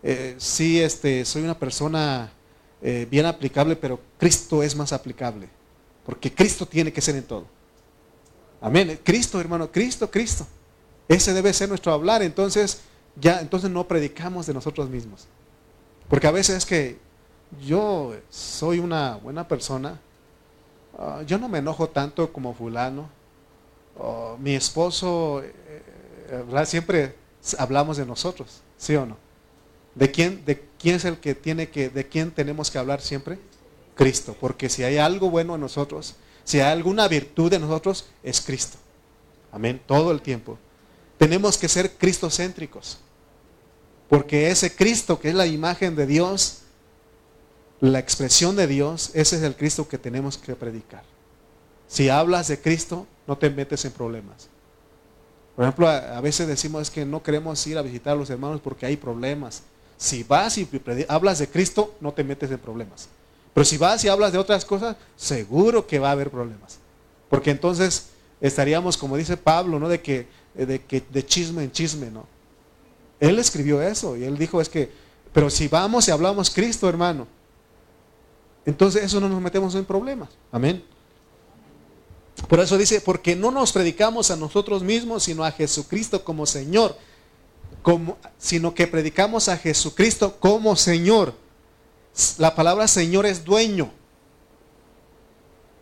eh, 0.02 0.36
sí, 0.38 0.80
este, 0.80 1.24
soy 1.24 1.42
una 1.42 1.58
persona 1.58 2.30
eh, 2.82 3.06
bien 3.10 3.26
aplicable, 3.26 3.74
pero 3.74 3.98
Cristo 4.18 4.62
es 4.62 4.76
más 4.76 4.92
aplicable. 4.92 5.48
Porque 6.04 6.32
Cristo 6.32 6.66
tiene 6.66 6.92
que 6.92 7.00
ser 7.00 7.16
en 7.16 7.24
todo. 7.24 7.46
Amén. 8.60 8.98
Cristo, 9.02 9.40
hermano, 9.40 9.70
Cristo, 9.70 10.10
Cristo. 10.10 10.46
Ese 11.08 11.32
debe 11.32 11.52
ser 11.52 11.68
nuestro 11.68 11.92
hablar. 11.92 12.22
Entonces, 12.22 12.80
ya, 13.20 13.40
entonces 13.40 13.70
no 13.70 13.86
predicamos 13.86 14.46
de 14.46 14.54
nosotros 14.54 14.88
mismos. 14.88 15.26
Porque 16.08 16.26
a 16.26 16.30
veces 16.32 16.56
es 16.56 16.66
que 16.66 16.98
yo 17.64 18.14
soy 18.30 18.78
una 18.78 19.16
buena 19.16 19.46
persona, 19.46 20.00
ah, 20.98 21.22
yo 21.26 21.38
no 21.38 21.48
me 21.48 21.58
enojo 21.58 21.88
tanto 21.88 22.32
como 22.32 22.54
fulano, 22.54 23.08
mi 24.38 24.54
esposo, 24.54 25.42
eh, 25.42 25.52
eh, 26.30 26.66
siempre 26.66 27.14
hablamos 27.58 27.96
de 27.96 28.06
nosotros, 28.06 28.62
¿sí 28.78 28.96
o 28.96 29.04
no? 29.04 29.16
¿De 29.94 30.10
quién, 30.10 30.44
¿De 30.44 30.64
quién 30.78 30.96
es 30.96 31.04
el 31.04 31.18
que 31.18 31.34
tiene 31.34 31.68
que, 31.68 31.90
de 31.90 32.06
quién 32.06 32.30
tenemos 32.30 32.70
que 32.70 32.78
hablar 32.78 33.00
siempre? 33.00 33.38
Cristo, 34.00 34.34
porque 34.40 34.70
si 34.70 34.82
hay 34.82 34.96
algo 34.96 35.28
bueno 35.28 35.56
en 35.56 35.60
nosotros, 35.60 36.14
si 36.42 36.58
hay 36.58 36.72
alguna 36.72 37.06
virtud 37.06 37.52
en 37.52 37.60
nosotros, 37.60 38.06
es 38.22 38.40
Cristo. 38.40 38.78
Amén, 39.52 39.78
todo 39.86 40.10
el 40.10 40.22
tiempo. 40.22 40.56
Tenemos 41.18 41.58
que 41.58 41.68
ser 41.68 41.92
cristocéntricos, 41.98 42.96
porque 44.08 44.50
ese 44.50 44.74
Cristo 44.74 45.20
que 45.20 45.28
es 45.28 45.34
la 45.34 45.46
imagen 45.46 45.96
de 45.96 46.06
Dios, 46.06 46.60
la 47.80 47.98
expresión 47.98 48.56
de 48.56 48.66
Dios, 48.66 49.10
ese 49.12 49.36
es 49.36 49.42
el 49.42 49.54
Cristo 49.54 49.86
que 49.86 49.98
tenemos 49.98 50.38
que 50.38 50.56
predicar. 50.56 51.02
Si 51.86 52.08
hablas 52.08 52.48
de 52.48 52.58
Cristo, 52.58 53.06
no 53.26 53.36
te 53.36 53.50
metes 53.50 53.84
en 53.84 53.92
problemas. 53.92 54.48
Por 55.54 55.66
ejemplo, 55.66 55.86
a, 55.86 56.18
veces 56.22 56.48
decimos 56.48 56.90
que 56.90 57.04
no 57.04 57.22
queremos 57.22 57.66
ir 57.66 57.76
a 57.76 57.82
visitar 57.82 58.14
a 58.14 58.16
los 58.16 58.30
hermanos 58.30 58.62
porque 58.64 58.86
hay 58.86 58.96
problemas. 58.96 59.62
Si 59.98 60.22
vas 60.22 60.56
y 60.56 60.66
hablas 61.06 61.38
de 61.38 61.48
Cristo, 61.48 61.94
no 62.00 62.14
te 62.14 62.24
metes 62.24 62.50
en 62.50 62.58
problemas. 62.58 63.10
Pero 63.54 63.64
si 63.64 63.76
vas 63.78 64.04
y 64.04 64.08
hablas 64.08 64.32
de 64.32 64.38
otras 64.38 64.64
cosas, 64.64 64.96
seguro 65.16 65.86
que 65.86 65.98
va 65.98 66.08
a 66.08 66.12
haber 66.12 66.30
problemas. 66.30 66.78
Porque 67.28 67.50
entonces 67.50 68.10
estaríamos, 68.40 68.96
como 68.96 69.16
dice 69.16 69.36
Pablo, 69.36 69.78
¿no? 69.78 69.88
De 69.88 70.00
que, 70.00 70.26
de 70.54 71.26
chisme 71.26 71.64
en 71.64 71.72
chisme, 71.72 72.10
¿no? 72.10 72.26
Él 73.20 73.38
escribió 73.38 73.82
eso 73.82 74.16
y 74.16 74.24
él 74.24 74.38
dijo 74.38 74.60
es 74.60 74.68
que, 74.68 74.90
pero 75.32 75.50
si 75.50 75.68
vamos 75.68 76.08
y 76.08 76.10
hablamos 76.10 76.50
Cristo, 76.50 76.88
hermano, 76.88 77.26
entonces 78.64 79.04
eso 79.04 79.20
no 79.20 79.28
nos 79.28 79.40
metemos 79.40 79.74
en 79.74 79.84
problemas. 79.84 80.30
Amén. 80.50 80.82
Por 82.48 82.60
eso 82.60 82.78
dice, 82.78 83.00
porque 83.00 83.36
no 83.36 83.50
nos 83.50 83.72
predicamos 83.72 84.30
a 84.30 84.36
nosotros 84.36 84.82
mismos, 84.82 85.24
sino 85.24 85.44
a 85.44 85.52
Jesucristo 85.52 86.24
como 86.24 86.46
Señor, 86.46 86.96
como, 87.82 88.16
sino 88.38 88.74
que 88.74 88.86
predicamos 88.86 89.48
a 89.48 89.56
Jesucristo 89.58 90.36
como 90.40 90.74
Señor. 90.76 91.34
La 92.38 92.54
palabra 92.54 92.88
Señor 92.88 93.26
es 93.26 93.44
dueño. 93.44 93.92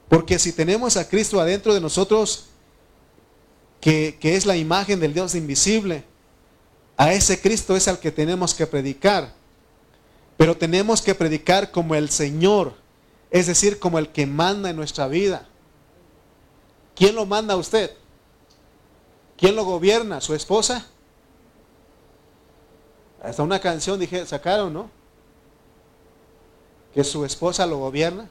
Porque 0.08 0.38
si 0.38 0.52
tenemos 0.52 0.96
a 0.96 1.08
Cristo 1.08 1.40
adentro 1.40 1.74
de 1.74 1.80
nosotros, 1.80 2.46
que, 3.80 4.18
es 4.22 4.46
la 4.46 4.56
imagen 4.56 5.00
del 5.00 5.14
Dios 5.14 5.34
invisible, 5.34 6.04
a 6.96 7.12
ese 7.12 7.40
Cristo 7.40 7.76
es 7.76 7.88
al 7.88 8.00
que 8.00 8.10
tenemos 8.10 8.54
que 8.54 8.66
predicar. 8.66 9.34
Pero 10.36 10.56
tenemos 10.56 11.02
que 11.02 11.14
predicar 11.14 11.70
como 11.70 11.94
el 11.94 12.10
Señor, 12.10 12.74
es 13.30 13.46
decir, 13.46 13.78
como 13.78 13.98
el 13.98 14.10
que 14.10 14.26
manda 14.26 14.70
en 14.70 14.76
nuestra 14.76 15.08
vida. 15.08 15.46
¿Quién 16.94 17.14
lo 17.14 17.26
manda 17.26 17.54
a 17.54 17.58
usted? 17.58 17.92
¿Quién 19.36 19.54
lo 19.54 19.64
gobierna? 19.64 20.20
¿Su 20.20 20.34
esposa? 20.34 20.86
Hasta 23.22 23.42
una 23.42 23.60
canción 23.60 23.98
dije, 24.00 24.24
sacaron, 24.26 24.72
¿no? 24.72 24.97
Que 26.94 27.04
su 27.04 27.24
esposa 27.24 27.66
lo 27.66 27.78
gobierna 27.78 28.28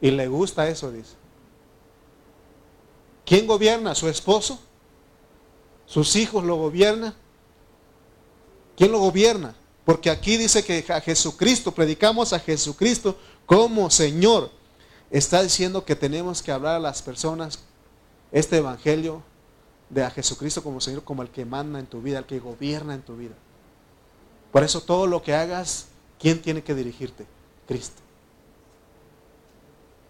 y 0.00 0.10
le 0.10 0.28
gusta 0.28 0.68
eso, 0.68 0.90
dice. 0.90 1.14
¿Quién 3.24 3.46
gobierna? 3.46 3.94
¿Su 3.94 4.08
esposo? 4.08 4.58
¿Sus 5.86 6.16
hijos 6.16 6.44
lo 6.44 6.56
gobiernan? 6.56 7.14
¿Quién 8.76 8.92
lo 8.92 8.98
gobierna? 8.98 9.54
Porque 9.84 10.10
aquí 10.10 10.36
dice 10.36 10.64
que 10.64 10.84
a 10.92 11.00
Jesucristo, 11.00 11.72
predicamos 11.72 12.32
a 12.32 12.38
Jesucristo 12.38 13.16
como 13.46 13.90
Señor. 13.90 14.50
Está 15.10 15.42
diciendo 15.42 15.84
que 15.84 15.94
tenemos 15.94 16.42
que 16.42 16.52
hablar 16.52 16.76
a 16.76 16.80
las 16.80 17.02
personas 17.02 17.60
este 18.32 18.56
evangelio 18.56 19.22
de 19.90 20.02
a 20.02 20.10
Jesucristo 20.10 20.62
como 20.62 20.80
Señor, 20.80 21.04
como 21.04 21.22
el 21.22 21.30
que 21.30 21.44
manda 21.44 21.78
en 21.78 21.86
tu 21.86 22.00
vida, 22.00 22.18
el 22.18 22.24
que 22.24 22.40
gobierna 22.40 22.94
en 22.94 23.02
tu 23.02 23.16
vida. 23.16 23.34
Por 24.50 24.64
eso 24.64 24.80
todo 24.80 25.06
lo 25.06 25.22
que 25.22 25.34
hagas, 25.34 25.86
¿quién 26.18 26.40
tiene 26.40 26.62
que 26.62 26.74
dirigirte? 26.74 27.26
Cristo. 27.66 28.02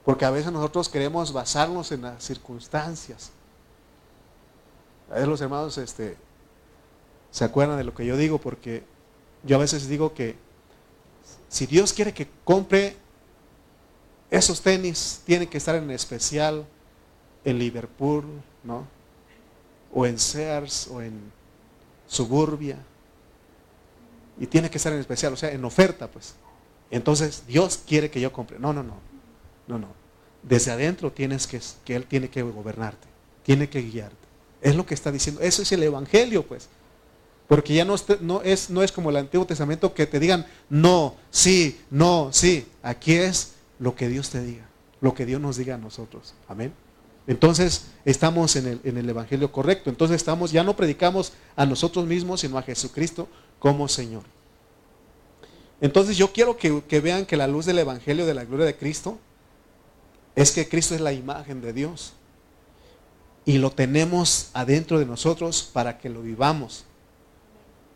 Porque 0.04 0.24
a 0.24 0.30
veces 0.30 0.52
nosotros 0.52 0.88
queremos 0.88 1.32
basarnos 1.32 1.90
en 1.92 2.02
las 2.02 2.22
circunstancias. 2.22 3.30
A 5.10 5.14
veces 5.14 5.28
los 5.28 5.40
hermanos 5.40 5.78
este, 5.78 6.16
se 7.30 7.44
acuerdan 7.44 7.78
de 7.78 7.84
lo 7.84 7.94
que 7.94 8.04
yo 8.04 8.16
digo 8.16 8.38
porque 8.38 8.84
yo 9.42 9.56
a 9.56 9.60
veces 9.60 9.88
digo 9.88 10.14
que 10.14 10.36
si 11.48 11.66
Dios 11.66 11.92
quiere 11.92 12.12
que 12.12 12.28
compre 12.44 12.96
esos 14.30 14.60
tenis, 14.60 15.22
tienen 15.24 15.48
que 15.48 15.58
estar 15.58 15.76
en 15.76 15.90
especial 15.90 16.66
en 17.44 17.58
Liverpool, 17.58 18.24
¿no? 18.62 18.86
O 19.92 20.06
en 20.06 20.18
Sears 20.18 20.88
o 20.88 21.00
en 21.00 21.32
Suburbia. 22.08 22.78
Y 24.38 24.46
tiene 24.46 24.68
que 24.68 24.78
estar 24.78 24.92
en 24.92 24.98
especial, 24.98 25.32
o 25.32 25.36
sea, 25.36 25.52
en 25.52 25.64
oferta, 25.64 26.08
pues. 26.08 26.34
Entonces, 26.94 27.42
Dios 27.48 27.80
quiere 27.84 28.08
que 28.08 28.20
yo 28.20 28.32
compre. 28.32 28.56
No, 28.60 28.72
no, 28.72 28.84
no. 28.84 28.94
No, 29.66 29.80
no. 29.80 29.88
Desde 30.44 30.70
adentro 30.70 31.10
tienes 31.10 31.48
que, 31.48 31.60
que 31.84 31.96
Él 31.96 32.06
tiene 32.06 32.30
que 32.30 32.40
gobernarte, 32.42 33.08
tiene 33.42 33.68
que 33.68 33.82
guiarte. 33.82 34.16
Es 34.60 34.76
lo 34.76 34.86
que 34.86 34.94
está 34.94 35.10
diciendo. 35.10 35.40
Eso 35.40 35.62
es 35.62 35.72
el 35.72 35.82
Evangelio, 35.82 36.46
pues. 36.46 36.68
Porque 37.48 37.74
ya 37.74 37.84
no, 37.84 37.96
no, 38.20 38.42
es, 38.42 38.70
no 38.70 38.84
es 38.84 38.92
como 38.92 39.10
el 39.10 39.16
Antiguo 39.16 39.44
Testamento 39.44 39.92
que 39.92 40.06
te 40.06 40.20
digan 40.20 40.46
no, 40.70 41.16
sí, 41.32 41.80
no, 41.90 42.28
sí. 42.32 42.68
Aquí 42.80 43.14
es 43.14 43.54
lo 43.80 43.96
que 43.96 44.08
Dios 44.08 44.30
te 44.30 44.40
diga, 44.40 44.68
lo 45.00 45.14
que 45.14 45.26
Dios 45.26 45.40
nos 45.40 45.56
diga 45.56 45.74
a 45.74 45.78
nosotros. 45.78 46.34
Amén. 46.46 46.72
Entonces 47.26 47.86
estamos 48.04 48.54
en 48.54 48.68
el, 48.68 48.80
en 48.84 48.98
el 48.98 49.10
Evangelio 49.10 49.50
correcto. 49.50 49.90
Entonces 49.90 50.14
estamos, 50.14 50.52
ya 50.52 50.62
no 50.62 50.76
predicamos 50.76 51.32
a 51.56 51.66
nosotros 51.66 52.06
mismos, 52.06 52.42
sino 52.42 52.56
a 52.56 52.62
Jesucristo 52.62 53.26
como 53.58 53.88
Señor. 53.88 54.22
Entonces 55.84 56.16
yo 56.16 56.32
quiero 56.32 56.56
que, 56.56 57.00
vean 57.02 57.26
que 57.26 57.36
la 57.36 57.46
luz 57.46 57.66
del 57.66 57.78
Evangelio 57.78 58.24
de 58.24 58.32
la 58.32 58.46
gloria 58.46 58.64
de 58.64 58.74
Cristo 58.74 59.18
es 60.34 60.50
que 60.50 60.66
Cristo 60.66 60.94
es 60.94 61.02
la 61.02 61.12
imagen 61.12 61.60
de 61.60 61.74
Dios. 61.74 62.14
Y 63.44 63.58
lo 63.58 63.70
tenemos 63.70 64.48
adentro 64.54 64.98
de 64.98 65.04
nosotros 65.04 65.68
para 65.70 65.98
que 65.98 66.08
lo 66.08 66.22
vivamos. 66.22 66.86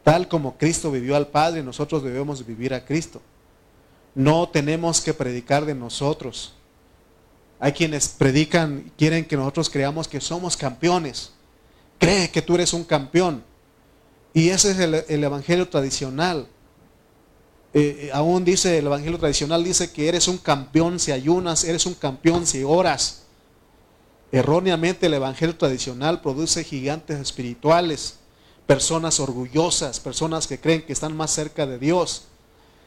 Tal 0.05 0.29
como 0.29 0.59
Cristo 0.59 0.91
vivió 0.93 1.17
al 1.17 1.29
Padre, 1.29 1.63
nosotros 1.63 2.03
debemos 2.03 2.45
vivir 2.45 2.75
a 2.75 2.85
Cristo. 2.85 3.23
No 4.15 4.51
tenemos 4.51 5.01
que 5.01 5.15
predicar 5.15 5.65
de 5.65 5.75
nosotros. 5.75 6.53
Hay 7.59 7.73
quienes 7.73 8.09
predican, 8.09 8.93
quieren 8.99 9.25
que 9.25 9.39
nosotros 9.39 9.71
creamos 9.71 10.07
que 10.07 10.21
somos 10.21 10.59
campeones. 10.59 11.33
Cree 11.99 12.31
que 12.31 12.43
tú 12.43 12.55
eres 12.55 12.75
un 12.75 12.85
campeón. 12.85 13.43
Y 14.35 14.51
ese 14.51 14.73
es 14.73 14.79
el, 14.79 15.25
evangelio 15.25 15.67
tradicional. 15.71 16.49
Eh, 17.79 18.07
eh, 18.07 18.11
aún 18.13 18.45
dice 18.45 18.79
el 18.79 18.87
evangelio 18.87 19.21
tradicional, 19.21 19.63
dice 19.63 19.93
que 19.93 20.09
eres 20.09 20.27
un 20.27 20.39
campeón 20.39 20.99
si 20.99 21.13
ayunas, 21.13 21.63
eres 21.63 21.87
un 21.87 21.95
campeón 21.95 22.45
si 22.45 22.65
oras. 22.65 23.23
Erróneamente 24.33 25.07
el 25.07 25.15
evangelio 25.15 25.57
tradicional 25.57 26.21
produce 26.21 26.65
gigantes 26.65 27.21
espirituales, 27.21 28.17
personas 28.67 29.21
orgullosas, 29.21 30.01
personas 30.01 30.49
que 30.49 30.59
creen 30.59 30.83
que 30.83 30.93
están 30.93 31.17
más 31.17 31.31
cerca 31.31 31.67
de 31.69 31.79
Dios. 31.79 32.25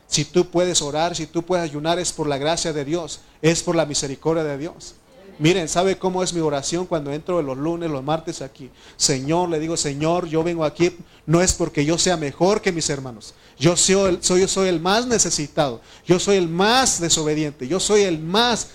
Si 0.07 0.25
tú 0.25 0.49
puedes 0.51 0.81
orar, 0.81 1.15
si 1.15 1.25
tú 1.25 1.43
puedes 1.43 1.63
ayunar, 1.63 1.97
es 1.97 2.11
por 2.11 2.27
la 2.27 2.37
gracia 2.37 2.73
de 2.73 2.83
Dios, 2.83 3.21
es 3.41 3.63
por 3.63 3.77
la 3.77 3.85
misericordia 3.85 4.43
de 4.43 4.57
Dios. 4.57 4.95
Miren, 5.41 5.67
¿sabe 5.67 5.97
cómo 5.97 6.21
es 6.21 6.33
mi 6.33 6.39
oración 6.39 6.85
cuando 6.85 7.11
entro 7.11 7.41
los 7.41 7.57
lunes, 7.57 7.89
los 7.89 8.03
martes 8.03 8.43
aquí? 8.43 8.69
Señor, 8.95 9.49
le 9.49 9.59
digo, 9.59 9.75
Señor, 9.75 10.27
yo 10.27 10.43
vengo 10.43 10.63
aquí, 10.63 10.95
no 11.25 11.41
es 11.41 11.53
porque 11.53 11.83
yo 11.83 11.97
sea 11.97 12.15
mejor 12.15 12.61
que 12.61 12.71
mis 12.71 12.87
hermanos. 12.91 13.33
Yo 13.57 13.75
soy, 13.75 14.19
el, 14.67 14.79
más 14.79 15.07
necesitado, 15.07 15.81
yo 16.05 16.19
soy 16.19 16.37
el 16.37 16.47
más 16.47 17.01
desobediente, 17.01 17.67
yo 17.67 17.79
soy 17.79 18.03
el 18.03 18.19
más... 18.19 18.69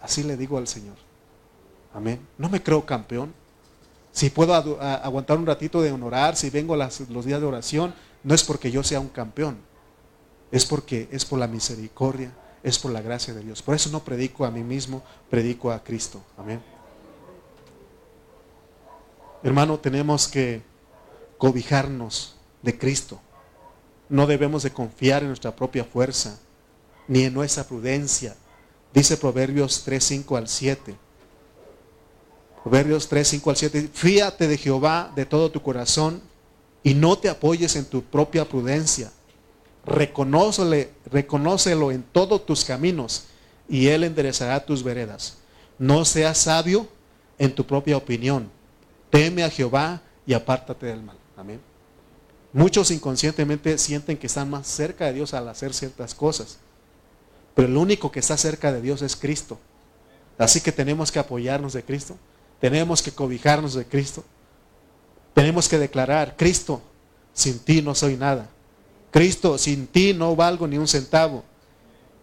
Así 0.00 0.22
le 0.22 0.36
digo 0.36 0.58
al 0.58 0.68
Señor. 0.68 0.94
Amén. 1.92 2.20
No 2.38 2.48
me 2.48 2.62
creo 2.62 2.86
campeón. 2.86 3.34
Si 4.12 4.30
puedo 4.30 4.54
aguantar 4.54 5.38
un 5.38 5.46
ratito 5.46 5.82
de 5.82 5.90
honorar, 5.90 6.36
si 6.36 6.50
vengo 6.50 6.76
los 6.76 7.24
días 7.24 7.40
de 7.40 7.46
oración, 7.46 7.92
no 8.22 8.32
es 8.32 8.44
porque 8.44 8.70
yo 8.70 8.84
sea 8.84 9.00
un 9.00 9.08
campeón 9.08 9.56
es 10.54 10.64
porque 10.64 11.08
es 11.10 11.24
por 11.24 11.40
la 11.40 11.48
misericordia, 11.48 12.32
es 12.64 12.78
por 12.78 12.90
la 12.90 13.02
gracia 13.02 13.34
de 13.34 13.42
Dios. 13.42 13.62
Por 13.62 13.74
eso 13.74 13.90
no 13.90 14.02
predico 14.02 14.44
a 14.46 14.50
mí 14.50 14.64
mismo, 14.64 15.02
predico 15.28 15.70
a 15.70 15.84
Cristo. 15.84 16.20
Amén. 16.38 16.62
Hermano, 19.42 19.78
tenemos 19.78 20.26
que 20.26 20.62
cobijarnos 21.36 22.36
de 22.62 22.78
Cristo. 22.78 23.20
No 24.08 24.26
debemos 24.26 24.62
de 24.62 24.72
confiar 24.72 25.22
en 25.22 25.28
nuestra 25.28 25.54
propia 25.54 25.84
fuerza, 25.84 26.38
ni 27.06 27.24
en 27.24 27.34
nuestra 27.34 27.64
prudencia. 27.64 28.34
Dice 28.94 29.18
Proverbios 29.18 29.82
3, 29.84 30.02
5 30.02 30.36
al 30.38 30.48
7. 30.48 30.94
Proverbios 32.62 33.08
3, 33.08 33.28
5 33.28 33.50
al 33.50 33.56
7. 33.56 33.90
Fíate 33.92 34.48
de 34.48 34.56
Jehová 34.56 35.12
de 35.14 35.26
todo 35.26 35.50
tu 35.50 35.60
corazón 35.60 36.22
y 36.82 36.94
no 36.94 37.18
te 37.18 37.28
apoyes 37.28 37.76
en 37.76 37.84
tu 37.84 38.02
propia 38.02 38.48
prudencia 38.48 39.12
reconócelo 39.86 41.92
en 41.92 42.02
todos 42.02 42.46
tus 42.46 42.64
caminos 42.64 43.24
y 43.68 43.88
Él 43.88 44.04
enderezará 44.04 44.64
tus 44.64 44.82
veredas. 44.82 45.38
No 45.78 46.04
seas 46.04 46.38
sabio 46.38 46.88
en 47.38 47.54
tu 47.54 47.66
propia 47.66 47.96
opinión. 47.96 48.50
Teme 49.10 49.44
a 49.44 49.50
Jehová 49.50 50.02
y 50.26 50.34
apártate 50.34 50.86
del 50.86 51.02
mal. 51.02 51.16
Amén. 51.36 51.60
Muchos 52.52 52.90
inconscientemente 52.90 53.76
sienten 53.78 54.16
que 54.16 54.28
están 54.28 54.48
más 54.48 54.66
cerca 54.66 55.06
de 55.06 55.14
Dios 55.14 55.34
al 55.34 55.48
hacer 55.48 55.74
ciertas 55.74 56.14
cosas. 56.14 56.58
Pero 57.54 57.68
el 57.68 57.76
único 57.76 58.12
que 58.12 58.20
está 58.20 58.36
cerca 58.36 58.72
de 58.72 58.80
Dios 58.80 59.02
es 59.02 59.16
Cristo. 59.16 59.58
Así 60.38 60.60
que 60.60 60.72
tenemos 60.72 61.10
que 61.10 61.18
apoyarnos 61.18 61.72
de 61.72 61.84
Cristo. 61.84 62.16
Tenemos 62.60 63.02
que 63.02 63.12
cobijarnos 63.12 63.74
de 63.74 63.84
Cristo. 63.84 64.24
Tenemos 65.34 65.68
que 65.68 65.78
declarar, 65.78 66.36
Cristo, 66.36 66.80
sin 67.32 67.58
ti 67.58 67.82
no 67.82 67.94
soy 67.94 68.16
nada. 68.16 68.48
Cristo, 69.14 69.58
sin 69.58 69.86
ti 69.86 70.12
no 70.12 70.34
valgo 70.34 70.66
ni 70.66 70.76
un 70.76 70.88
centavo. 70.88 71.44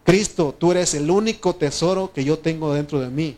Cristo, 0.04 0.54
tú 0.60 0.72
eres 0.72 0.94
el 0.94 1.10
único 1.10 1.56
tesoro 1.56 2.12
que 2.12 2.26
yo 2.26 2.40
tengo 2.40 2.74
dentro 2.74 3.00
de 3.00 3.08
mí. 3.08 3.38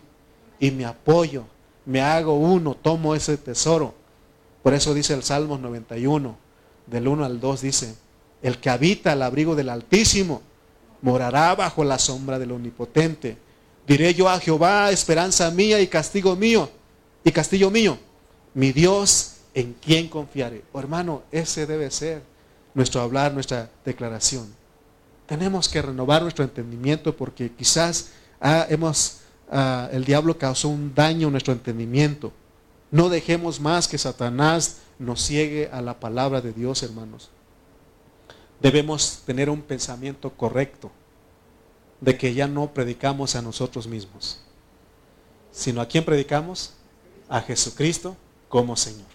Y 0.60 0.72
me 0.72 0.86
apoyo, 0.86 1.43
me 1.86 2.01
hago 2.01 2.34
uno, 2.34 2.74
tomo 2.74 3.14
ese 3.14 3.38
tesoro. 3.38 3.93
Por 4.64 4.74
eso 4.74 4.95
dice 4.95 5.14
el 5.14 5.22
Salmo 5.22 5.60
91, 5.60 6.36
del 6.88 7.08
1 7.08 7.26
al 7.26 7.39
2, 7.39 7.62
dice, 7.62 7.95
el 8.41 8.58
que 8.58 8.72
habita 8.72 9.12
al 9.12 9.22
abrigo 9.22 9.54
del 9.54 9.70
Altísimo 9.70 10.41
morará 11.04 11.54
bajo 11.54 11.84
la 11.84 11.99
sombra 11.99 12.39
del 12.39 12.54
Omnipotente. 12.54 13.38
Diré 13.86 14.16
yo 14.16 14.30
a 14.30 14.39
Jehová, 14.39 14.89
esperanza 14.89 15.51
mía 15.51 15.80
y 15.80 15.86
castigo 15.86 16.36
mío, 16.36 16.72
y 17.24 17.32
castillo 17.32 17.70
mío, 17.70 17.99
mi 18.56 18.72
Dios 18.72 19.36
en 19.54 19.74
quien 19.74 20.08
confiaré. 20.08 20.64
Oh, 20.72 20.80
hermano, 20.80 21.22
ese 21.32 21.68
debe 21.68 21.91
ser 21.91 22.33
nuestro 22.74 23.02
hablar, 23.02 23.34
nuestra 23.34 23.70
declaración. 23.86 24.54
Tenemos 25.26 25.70
que 25.70 25.82
renovar 25.82 26.22
nuestro 26.22 26.44
entendimiento 26.44 27.16
porque 27.16 27.52
quizás 27.52 28.12
ah, 28.42 28.66
hemos, 28.70 29.20
ah, 29.52 29.90
el 29.92 30.06
diablo 30.06 30.38
causó 30.38 30.70
un 30.70 30.94
daño 30.94 31.28
en 31.28 31.32
nuestro 31.34 31.54
entendimiento. 31.54 32.32
No 32.92 33.10
dejemos 33.10 33.60
más 33.60 33.88
que 33.88 33.98
Satanás 33.98 34.78
nos 35.00 35.22
ciegue 35.22 35.70
a 35.72 35.82
la 35.82 36.00
palabra 36.00 36.42
de 36.42 36.54
Dios, 36.54 36.84
hermanos. 36.84 37.30
Debemos 38.62 39.24
tener 39.26 39.50
un 39.50 39.62
pensamiento 39.62 40.30
correcto 40.32 40.92
de 42.00 42.18
que 42.18 42.34
ya 42.34 42.48
no 42.48 42.74
predicamos 42.74 43.36
a 43.36 43.42
nosotros 43.42 43.88
mismos, 43.88 44.40
sino 45.52 45.82
a 45.82 45.88
quién 45.88 46.04
predicamos? 46.04 46.74
A 47.30 47.42
Jesucristo 47.42 48.16
como 48.50 48.76
Señor. 48.76 49.08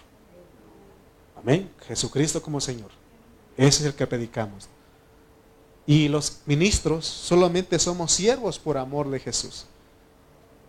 Amén. 1.37 1.71
Jesucristo 1.87 2.43
como 2.43 2.61
Señor. 2.61 2.97
Ese 3.59 3.81
es 3.81 3.87
el 3.87 3.95
que 3.95 4.07
predicamos. 4.07 4.69
Y 5.85 6.09
los 6.09 6.43
ministros 6.47 7.07
solamente 7.07 7.79
somos 7.79 8.13
siervos 8.13 8.59
por 8.59 8.79
amor 8.79 9.11
de 9.11 9.19
Jesús. 9.19 9.67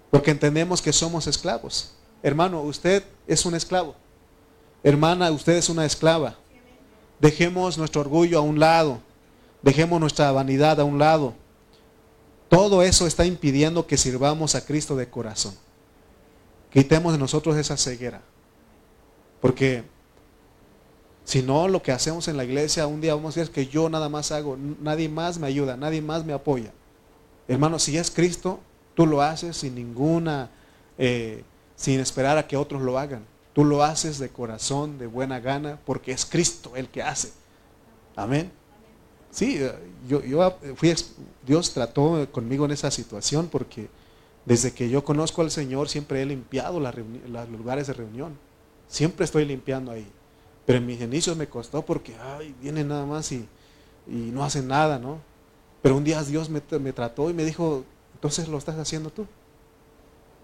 Porque 0.09 0.31
entendemos 0.31 0.81
que 0.81 0.91
somos 0.91 1.27
esclavos. 1.27 1.91
Hermano, 2.23 2.61
usted 2.63 3.03
es 3.27 3.45
un 3.45 3.53
esclavo. 3.53 3.95
Hermana, 4.83 5.29
usted 5.29 5.53
es 5.53 5.69
una 5.69 5.85
esclava. 5.85 6.35
Dejemos 7.19 7.77
nuestro 7.77 8.01
orgullo 8.01 8.39
a 8.39 8.41
un 8.41 8.59
lado. 8.59 8.99
Dejemos 9.61 9.99
nuestra 9.99 10.31
vanidad 10.31 10.79
a 10.79 10.83
un 10.83 10.97
lado. 10.97 11.35
Todo 12.47 12.81
eso 12.81 13.05
está 13.05 13.23
impidiendo 13.25 13.85
que 13.85 13.97
sirvamos 13.97 14.55
a 14.55 14.65
Cristo 14.65 14.95
de 14.95 15.09
corazón. 15.09 15.53
Quitemos 16.71 17.11
de 17.11 17.19
nosotros 17.19 17.55
esa 17.55 17.77
ceguera. 17.77 18.21
Porque 19.41 19.83
Si 21.29 21.43
no, 21.43 21.67
lo 21.67 21.83
que 21.83 21.91
hacemos 21.91 22.27
en 22.27 22.37
la 22.37 22.43
iglesia, 22.43 22.87
un 22.87 23.01
día 23.01 23.13
vamos 23.13 23.37
a 23.37 23.41
decir 23.41 23.53
que 23.53 23.67
yo 23.67 23.87
nada 23.87 24.09
más 24.09 24.31
hago, 24.31 24.57
nadie 24.57 25.07
más 25.09 25.37
me 25.37 25.45
ayuda, 25.45 25.77
nadie 25.77 26.01
más 26.01 26.25
me 26.25 26.33
apoya. 26.33 26.73
Hermano, 27.47 27.77
si 27.77 27.95
es 27.99 28.09
Cristo, 28.09 28.59
tú 28.95 29.05
lo 29.05 29.21
haces 29.21 29.55
sin 29.55 29.75
ninguna, 29.75 30.49
eh, 30.97 31.43
sin 31.75 31.99
esperar 31.99 32.39
a 32.39 32.47
que 32.47 32.57
otros 32.57 32.81
lo 32.81 32.97
hagan. 32.97 33.23
Tú 33.53 33.63
lo 33.63 33.83
haces 33.83 34.17
de 34.17 34.29
corazón, 34.29 34.97
de 34.97 35.05
buena 35.05 35.39
gana, 35.39 35.77
porque 35.85 36.13
es 36.13 36.25
Cristo 36.25 36.71
el 36.75 36.89
que 36.89 37.03
hace. 37.03 37.31
Amén. 38.15 38.51
Sí, 39.29 39.61
yo, 40.07 40.23
yo 40.23 40.57
fui, 40.77 40.95
Dios 41.45 41.71
trató 41.75 42.27
conmigo 42.31 42.65
en 42.65 42.71
esa 42.71 42.89
situación 42.89 43.49
porque 43.49 43.87
desde 44.45 44.71
que 44.71 44.89
yo 44.89 45.03
conozco 45.03 45.43
al 45.43 45.51
Señor 45.51 45.89
siempre 45.89 46.23
he 46.23 46.25
limpiado 46.25 46.79
los 46.79 47.49
lugares 47.49 47.85
de 47.85 47.93
reunión. 47.93 48.35
Siempre 48.87 49.25
estoy 49.25 49.45
limpiando 49.45 49.91
ahí. 49.91 50.11
Pero 50.69 50.77
en 50.77 50.85
mis 50.85 51.01
inicios 51.01 51.35
me 51.35 51.49
costó 51.49 51.81
porque, 51.81 52.15
ay, 52.21 52.53
vienen 52.61 52.89
nada 52.89 53.03
más 53.03 53.31
y, 53.31 53.43
no 54.05 54.43
hacen 54.43 54.67
nada, 54.67 54.99
¿no? 54.99 55.17
Pero 55.81 55.97
un 55.97 56.03
día 56.03 56.21
Dios 56.23 56.47
me, 56.47 56.61
trató 56.61 57.31
y 57.31 57.33
me 57.33 57.43
dijo, 57.43 57.83
entonces 58.13 58.47
lo 58.47 58.59
estás 58.59 58.77
haciendo 58.77 59.09
tú. 59.09 59.25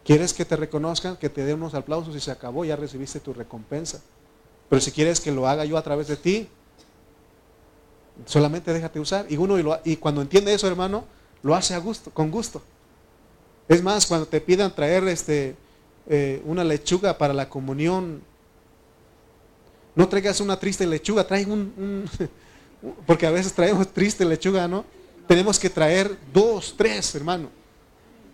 ¿Quieres 0.04 0.34
que 0.34 0.44
te 0.44 0.56
reconozcan, 0.56 1.16
que 1.18 1.30
te 1.30 1.46
den 1.46 1.58
unos 1.58 1.76
aplausos 1.76 2.16
y 2.16 2.20
se 2.20 2.32
acabó? 2.32 2.66
Ya 2.66 2.76
recibiste 2.76 3.20
tu 3.20 3.36
recompensa. 3.36 4.02
Pero 4.68 4.82
si 4.82 4.92
quieres 4.92 5.22
que 5.22 5.32
lo 5.32 5.48
haga 5.48 5.64
yo 5.64 5.78
a 5.78 5.84
través 5.84 6.08
de 6.08 6.16
ti, 6.16 6.50
solamente 8.26 8.74
déjate 8.74 9.00
usar. 9.00 9.28
Y 9.30 9.38
uno 9.38 9.60
y, 9.84 9.98
cuando 9.98 10.24
entiende 10.24 10.56
eso, 10.56 10.68
hermano, 10.68 11.06
lo 11.44 11.54
hace 11.54 11.76
a 11.76 11.78
gusto, 11.78 12.10
con 12.10 12.32
gusto. 12.32 12.64
Es 13.68 13.84
más, 13.84 14.08
cuando 14.08 14.26
te 14.26 14.42
pidan 14.42 14.74
traer 14.74 15.08
este, 15.08 15.56
eh, 16.08 16.42
una 16.46 16.64
lechuga 16.64 17.16
para 17.16 17.36
la 17.36 17.48
comunión 17.48 18.24
no 19.96 20.08
traigas 20.10 20.42
una 20.42 20.60
triste 20.60 20.86
lechuga, 20.86 21.26
trae 21.26 21.46
un, 21.46 22.10
porque 23.06 23.26
a 23.26 23.32
veces 23.32 23.54
traemos 23.54 23.88
triste 23.94 24.26
lechuga, 24.26 24.68
¿no? 24.68 24.86
Tenemos 25.28 25.58
que 25.58 25.70
traer 25.70 26.16
dos, 26.34 26.76
tres, 26.78 27.16
hermano. 27.16 27.50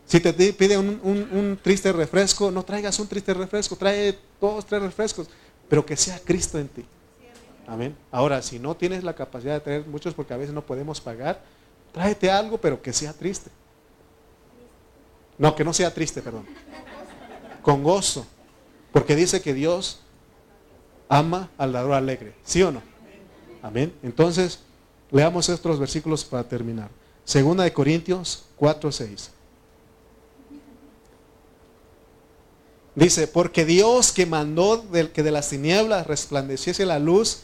Si 0.06 0.20
te 0.20 0.34
pide 0.34 0.78
un, 0.78 1.58
triste 1.62 1.94
refresco, 1.94 2.52
no 2.52 2.64
traigas 2.64 3.00
un 3.00 3.08
triste 3.08 3.34
refresco, 3.34 3.78
trae 3.78 4.18
dos, 4.42 4.66
tres 4.66 4.82
refrescos, 4.82 5.30
pero 5.70 5.86
que 5.86 5.96
sea 5.96 6.20
Cristo 6.20 6.60
en 6.60 6.68
ti. 6.68 6.86
Amén. 7.66 7.96
Ahora, 8.12 8.42
si 8.42 8.60
no 8.60 8.76
tienes 8.76 9.06
la 9.06 9.14
capacidad 9.14 9.54
de 9.54 9.62
traer 9.62 9.86
muchos, 9.88 10.14
porque 10.14 10.34
a 10.34 10.38
veces 10.38 10.54
no 10.54 10.66
podemos 10.66 11.00
pagar, 11.00 11.42
tráete 11.94 12.30
algo, 12.30 12.58
pero 12.58 12.82
que 12.82 12.92
sea 12.92 13.14
triste. 13.14 13.50
No, 15.38 15.56
que 15.56 15.64
no 15.64 15.74
sea 15.74 15.94
triste, 15.94 16.22
perdón. 16.22 16.46
Con 17.62 17.82
gozo. 17.82 18.26
Porque 18.92 19.16
dice 19.16 19.42
que 19.42 19.54
Dios 19.54 20.02
ama 21.12 21.50
al 21.58 21.74
dador 21.74 21.94
alegre. 21.94 22.34
¿Sí 22.46 22.64
o 22.64 22.72
no? 22.72 22.82
Amén. 23.62 23.94
Entonces, 24.02 24.60
leamos 25.12 25.50
estos 25.50 25.78
versículos 25.78 26.24
para 26.24 26.46
terminar. 26.46 26.90
Segunda 27.26 27.66
de 27.66 27.74
Corintios 27.74 28.46
4, 28.56 28.92
6. 28.92 29.32
Dice, 32.96 33.28
porque 33.28 33.66
Dios 33.66 34.14
que 34.14 34.26
mandó 34.26 34.78
del, 34.78 35.12
que 35.12 35.22
de 35.22 35.32
las 35.32 35.50
tinieblas 35.50 36.08
resplandeciese 36.08 36.86
la 36.86 36.98
luz, 36.98 37.42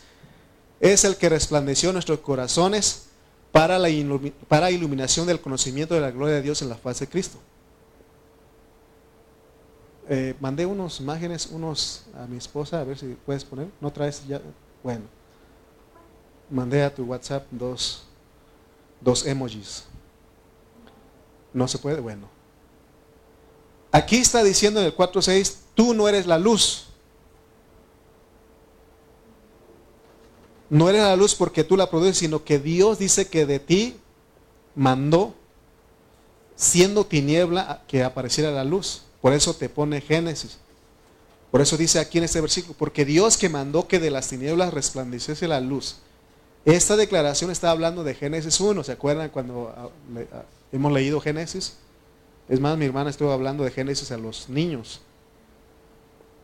es 0.80 1.04
el 1.04 1.18
que 1.18 1.28
resplandeció 1.28 1.92
nuestros 1.92 2.20
corazones 2.20 3.08
para 3.52 3.80
la 3.80 3.90
para 4.48 4.72
iluminación 4.72 5.28
del 5.28 5.42
conocimiento 5.42 5.94
de 5.94 6.02
la 6.02 6.12
gloria 6.12 6.36
de 6.36 6.42
Dios 6.42 6.62
en 6.62 6.70
la 6.70 6.76
faz 6.76 7.00
de 7.00 7.08
Cristo. 7.08 7.38
Eh, 10.10 10.36
mandé 10.40 10.66
unos 10.66 11.00
imágenes, 11.02 11.48
unos 11.48 12.04
a 12.16 12.26
mi 12.28 12.38
esposa, 12.38 12.80
a 12.80 12.84
ver 12.84 12.98
si 12.98 13.18
puedes 13.26 13.44
poner. 13.44 13.68
¿No 13.82 13.92
traes 13.92 14.26
ya? 14.28 14.42
Bueno. 14.84 15.04
Mandé 16.50 16.84
a 16.84 16.94
tu 16.94 17.04
WhatsApp 17.04 17.46
dos, 17.52 18.04
dos 19.02 19.26
emojis. 19.26 19.84
¿No 21.54 21.68
se 21.68 21.78
puede? 21.78 22.00
Bueno. 22.00 22.30
Aquí 23.92 24.18
está 24.18 24.44
diciendo 24.44 24.80
en 24.80 24.86
el 24.86 24.96
4.6, 24.96 25.56
tú 25.74 25.94
no 25.94 26.08
eres 26.08 26.26
la 26.26 26.38
luz. 26.38 26.86
No 30.70 30.90
eres 30.90 31.02
la 31.02 31.16
luz 31.16 31.36
porque 31.36 31.64
tú 31.64 31.76
la 31.78 31.90
produces, 31.90 32.18
sino 32.18 32.44
que 32.44 32.60
Dios 32.60 33.00
dice 33.00 33.28
que 33.28 33.46
de 33.46 33.60
ti 33.60 33.96
mandó, 34.76 35.34
siendo 36.56 37.06
tiniebla, 37.06 37.84
que 37.88 38.04
apareciera 38.04 38.52
la 38.52 38.64
luz. 38.64 39.07
Por 39.28 39.34
eso 39.34 39.54
te 39.54 39.68
pone 39.68 40.00
Génesis. 40.00 40.58
Por 41.52 41.60
eso 41.60 41.76
dice 41.76 42.00
aquí 42.00 42.18
en 42.18 42.24
este 42.24 42.40
versículo, 42.40 42.76
porque 42.78 43.04
Dios 43.04 43.36
que 43.36 43.50
mandó 43.50 43.86
que 43.86 44.00
de 44.00 44.10
las 44.10 44.30
tinieblas 44.30 44.74
resplandeciese 44.74 45.50
la 45.50 45.60
luz. 45.60 45.98
Esta 46.64 46.96
declaración 46.96 47.52
está 47.52 47.72
hablando 47.72 48.06
de 48.06 48.16
Génesis 48.16 48.58
1. 48.62 48.86
¿Se 48.86 48.94
acuerdan 48.94 49.28
cuando 49.28 49.74
ah, 49.76 49.90
ah, 50.32 50.44
hemos 50.72 50.94
leído 50.94 51.20
Génesis? 51.20 51.74
Es 52.48 52.62
más, 52.62 52.78
mi 52.78 52.86
hermana 52.86 53.10
estuvo 53.10 53.34
hablando 53.34 53.66
de 53.66 53.72
Génesis 53.72 54.14
a 54.14 54.18
los 54.18 54.48
niños. 54.48 55.02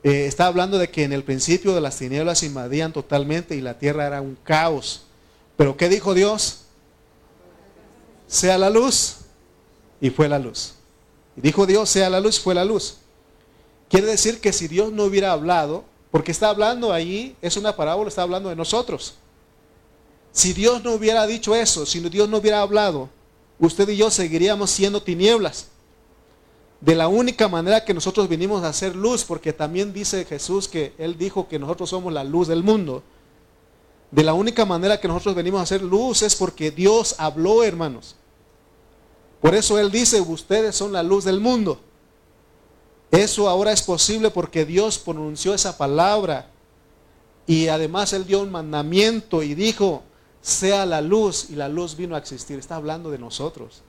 Eh, 0.04 0.26
está 0.26 0.48
hablando 0.48 0.78
de 0.78 0.90
que 0.90 1.06
en 1.06 1.14
el 1.14 1.24
principio 1.24 1.74
de 1.74 1.80
las 1.80 1.98
tinieblas 1.98 2.44
invadían 2.44 2.92
totalmente 2.92 3.56
y 3.56 3.62
la 3.62 3.80
tierra 3.80 4.08
era 4.08 4.20
un 4.20 4.38
caos. 4.44 5.06
Pero 5.56 5.78
¿qué 5.78 5.88
dijo 5.88 6.14
Dios? 6.14 6.66
Sea 8.28 8.58
la 8.58 8.70
luz. 8.70 9.20
Y 10.02 10.10
fue 10.10 10.28
la 10.28 10.38
luz. 10.38 10.74
Y 11.36 11.42
dijo 11.42 11.66
Dios, 11.66 11.90
sea 11.90 12.10
la 12.10 12.20
luz, 12.20 12.40
fue 12.40 12.54
la 12.54 12.66
luz. 12.66 12.98
Quiere 13.90 14.08
decir 14.08 14.40
que 14.40 14.54
si 14.54 14.68
Dios 14.68 14.92
no 14.92 15.04
hubiera 15.04 15.32
hablado, 15.32 15.84
porque 16.12 16.32
está 16.32 16.50
hablando 16.50 16.94
ahí, 16.94 17.36
es 17.42 17.58
una 17.58 17.76
parábola, 17.76 18.10
está 18.10 18.22
hablando 18.22 18.50
de 18.50 18.56
nosotros. 18.56 19.16
Si 20.32 20.54
Dios 20.54 20.84
no 20.84 20.94
hubiera 20.94 21.26
dicho 21.28 21.56
eso, 21.56 21.86
si 21.86 22.00
Dios 22.00 22.28
no 22.28 22.38
hubiera 22.38 22.62
hablado, 22.62 23.10
usted 23.60 23.88
y 23.90 23.98
yo 23.98 24.10
seguiríamos 24.10 24.72
siendo 24.72 25.02
tinieblas. 25.02 25.68
De 26.82 26.96
la 26.96 27.08
única 27.08 27.48
manera 27.48 27.86
que 27.86 27.94
nosotros 27.94 28.28
vinimos 28.28 28.64
a 28.64 28.70
hacer 28.70 28.96
luz, 28.96 29.24
porque 29.24 29.54
también 29.54 29.94
dice 29.94 30.26
Jesús 30.26 30.68
que 30.68 30.94
Él 30.98 31.18
dijo 31.18 31.48
que 31.48 31.60
nosotros 31.60 31.90
somos 31.90 32.12
la 32.12 32.24
luz 32.24 32.48
del 32.48 32.62
mundo. 32.62 33.04
De 34.12 34.24
la 34.24 34.34
única 34.34 34.66
manera 34.66 35.00
que 35.00 35.08
nosotros 35.08 35.34
venimos 35.34 35.60
a 35.60 35.64
hacer 35.64 35.82
luz 35.82 36.24
es 36.24 36.36
porque 36.36 36.72
Dios 36.72 37.16
habló, 37.18 37.64
hermanos. 37.64 38.16
Por 39.44 39.56
eso 39.56 39.78
Él 39.78 39.91
dice, 39.91 40.22
ustedes 40.22 40.74
son 40.74 40.94
la 40.94 41.04
luz 41.04 41.26
del 41.26 41.41
mundo. 41.41 41.78
Eso 43.12 43.50
ahora 43.50 43.74
es 43.74 43.82
posible 43.82 44.32
porque 44.32 44.64
Dios 44.64 44.98
pronunció 44.98 45.54
esa 45.54 45.78
palabra 45.78 46.50
y 47.46 47.68
además 47.68 48.14
Él 48.14 48.26
dio 48.26 48.41
un 48.41 48.50
mandamiento 48.50 49.44
y 49.44 49.54
dijo, 49.54 50.04
sea 50.39 50.86
la 50.86 51.02
luz 51.02 51.48
y 51.50 51.56
la 51.56 51.68
luz 51.68 51.98
vino 51.98 52.16
a 52.16 52.20
existir. 52.20 52.58
Está 52.58 52.78
hablando 52.78 53.12
de 53.12 53.20
nosotros. 53.20 53.82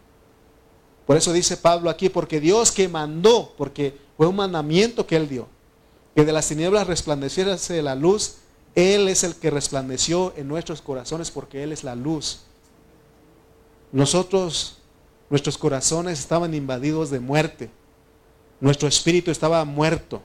Por 1.07 1.17
eso 1.17 1.33
dice 1.33 1.57
Pablo 1.57 1.89
aquí, 1.89 2.09
porque 2.09 2.41
Dios 2.41 2.73
que 2.73 2.89
mandó, 2.89 3.55
porque 3.57 3.97
fue 4.17 4.27
un 4.27 4.35
mandamiento 4.35 5.07
que 5.07 5.15
Él 5.15 5.29
dio, 5.29 5.47
que 6.17 6.25
de 6.25 6.33
las 6.33 6.49
tinieblas 6.49 6.89
resplandeciera 6.89 7.57
la 7.81 7.95
luz, 7.95 8.39
Él 8.75 9.07
es 9.07 9.23
el 9.23 9.37
que 9.37 9.51
resplandeció 9.51 10.35
en 10.37 10.49
nuestros 10.49 10.83
corazones 10.83 11.31
porque 11.31 11.63
Él 11.63 11.71
es 11.71 11.85
la 11.85 11.95
luz. 11.95 12.41
Nosotros 13.93 14.79
Nuestros 15.35 15.59
corazones 15.59 16.21
estaban 16.21 16.55
invadidos 16.55 17.11
de 17.11 17.19
muerte. 17.19 17.69
Nuestro 18.61 18.87
espíritu 18.87 19.33
estaba 19.33 19.65
muerto. 19.65 20.23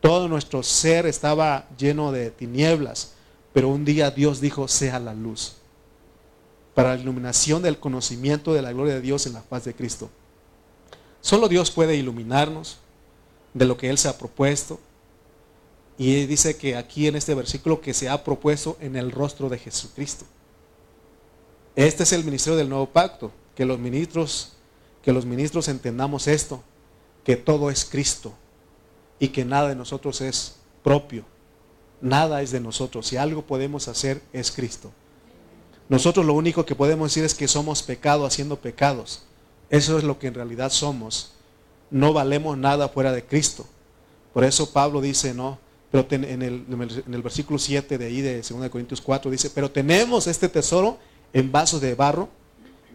Todo 0.00 0.28
nuestro 0.28 0.62
ser 0.62 1.04
estaba 1.06 1.68
lleno 1.76 2.12
de 2.12 2.30
tinieblas. 2.30 3.14
Pero 3.52 3.70
un 3.70 3.84
día 3.84 4.12
Dios 4.12 4.40
dijo, 4.40 4.68
sea 4.68 5.00
la 5.00 5.14
luz. 5.14 5.56
Para 6.76 6.94
la 6.94 7.02
iluminación 7.02 7.60
del 7.60 7.80
conocimiento 7.80 8.54
de 8.54 8.62
la 8.62 8.72
gloria 8.72 8.94
de 8.94 9.00
Dios 9.00 9.26
en 9.26 9.32
la 9.32 9.42
paz 9.42 9.64
de 9.64 9.74
Cristo. 9.74 10.10
Solo 11.20 11.48
Dios 11.48 11.72
puede 11.72 11.96
iluminarnos 11.96 12.76
de 13.52 13.64
lo 13.64 13.76
que 13.76 13.90
Él 13.90 13.98
se 13.98 14.06
ha 14.06 14.16
propuesto. 14.16 14.78
Y 15.98 16.26
dice 16.26 16.56
que 16.56 16.76
aquí 16.76 17.08
en 17.08 17.16
este 17.16 17.34
versículo 17.34 17.80
que 17.80 17.94
se 17.94 18.08
ha 18.08 18.22
propuesto 18.22 18.76
en 18.80 18.94
el 18.94 19.10
rostro 19.10 19.48
de 19.48 19.58
Jesucristo. 19.58 20.24
Este 21.74 22.04
es 22.04 22.12
el 22.12 22.22
ministerio 22.22 22.56
del 22.56 22.68
nuevo 22.68 22.86
pacto 22.86 23.32
que 23.56 23.64
los 23.64 23.80
ministros, 23.80 24.52
que 25.02 25.12
los 25.12 25.26
ministros 25.26 25.66
entendamos 25.66 26.28
esto, 26.28 26.62
que 27.24 27.34
todo 27.36 27.70
es 27.70 27.84
Cristo 27.84 28.32
y 29.18 29.28
que 29.28 29.44
nada 29.44 29.70
de 29.70 29.74
nosotros 29.74 30.20
es 30.20 30.56
propio. 30.84 31.24
Nada 32.00 32.42
es 32.42 32.50
de 32.52 32.60
nosotros. 32.60 33.06
Si 33.06 33.16
algo 33.16 33.42
podemos 33.42 33.88
hacer 33.88 34.22
es 34.32 34.52
Cristo. 34.52 34.92
Nosotros 35.88 36.26
lo 36.26 36.34
único 36.34 36.66
que 36.66 36.74
podemos 36.74 37.10
decir 37.10 37.24
es 37.24 37.34
que 37.34 37.48
somos 37.48 37.82
pecado 37.82 38.26
haciendo 38.26 38.60
pecados. 38.60 39.22
Eso 39.70 39.98
es 39.98 40.04
lo 40.04 40.18
que 40.18 40.26
en 40.26 40.34
realidad 40.34 40.70
somos. 40.70 41.32
No 41.90 42.12
valemos 42.12 42.58
nada 42.58 42.88
fuera 42.88 43.12
de 43.12 43.24
Cristo. 43.24 43.66
Por 44.34 44.44
eso 44.44 44.70
Pablo 44.70 45.00
dice, 45.00 45.32
no, 45.32 45.58
pero 45.90 46.06
en, 46.10 46.42
el, 46.42 46.66
en 46.68 47.14
el 47.14 47.22
versículo 47.22 47.58
7 47.58 47.96
de 47.96 48.04
ahí 48.04 48.20
de 48.20 48.42
2 48.42 48.68
Corintios 48.68 49.00
4 49.00 49.30
dice, 49.30 49.48
pero 49.50 49.70
tenemos 49.70 50.26
este 50.26 50.48
tesoro 50.48 50.98
en 51.32 51.50
vasos 51.50 51.80
de 51.80 51.94
barro 51.94 52.28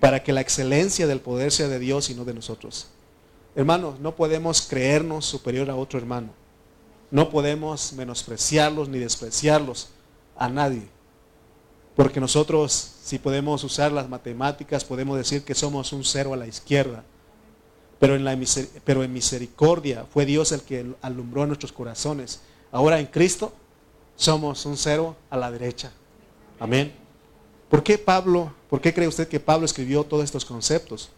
para 0.02 0.24
que 0.24 0.34
la 0.34 0.41
excelencia 0.41 1.06
del 1.06 1.22
poder 1.22 1.52
sea 1.52 1.68
de 1.68 1.78
Dios 1.78 2.10
y 2.10 2.16
no 2.16 2.26
de 2.26 2.34
nosotros. 2.34 2.88
Hermanos, 3.56 3.99
no 3.99 4.16
podemos 4.16 4.64
creernos 4.64 5.26
superior 5.26 5.70
a 5.70 5.76
otro 5.76 5.99
hermano. 5.99 6.30
No 7.12 7.30
podemos 7.30 7.93
menospreciarlos 7.93 8.89
ni 8.89 8.97
despreciarlos. 8.97 9.89
a 10.36 10.49
nadie. 10.49 10.88
Porque 11.95 12.20
nosotros, 12.20 12.72
si 13.04 13.20
podemos 13.20 13.64
usar 13.64 13.91
las 13.91 14.10
matemáticas, 14.10 14.84
podemos 14.84 15.16
decir 15.18 15.43
que 15.43 15.54
somos 15.54 15.93
un 15.93 16.04
cero 16.04 16.34
a 16.34 16.38
la 16.38 16.47
izquierda. 16.47 17.04
Pero 17.99 18.16
en, 18.16 18.24
la, 18.24 18.36
pero 18.84 19.04
en 19.04 19.14
misericordia 19.14 20.08
fue 20.12 20.26
Dios 20.26 20.52
el 20.52 20.64
que 20.64 20.95
alumbró 21.04 21.45
nuestros 21.45 21.72
corazones. 21.72 22.41
Ahora 22.72 22.99
en 22.99 23.06
Cristo 23.06 23.54
somos 24.16 24.66
un 24.66 24.78
cero 24.78 25.16
a 25.30 25.38
la 25.38 25.52
derecha. 25.52 25.91
Amén. 26.60 27.01
¿Por 27.72 27.84
qué 27.84 27.97
Pablo, 27.97 28.53
por 28.69 28.82
qué 28.82 28.93
cree 28.93 29.07
usted 29.07 29.30
que 29.30 29.39
Pablo 29.39 29.65
escribió 29.65 30.03
todos 30.03 30.26
estos 30.26 30.43
conceptos? 30.43 31.09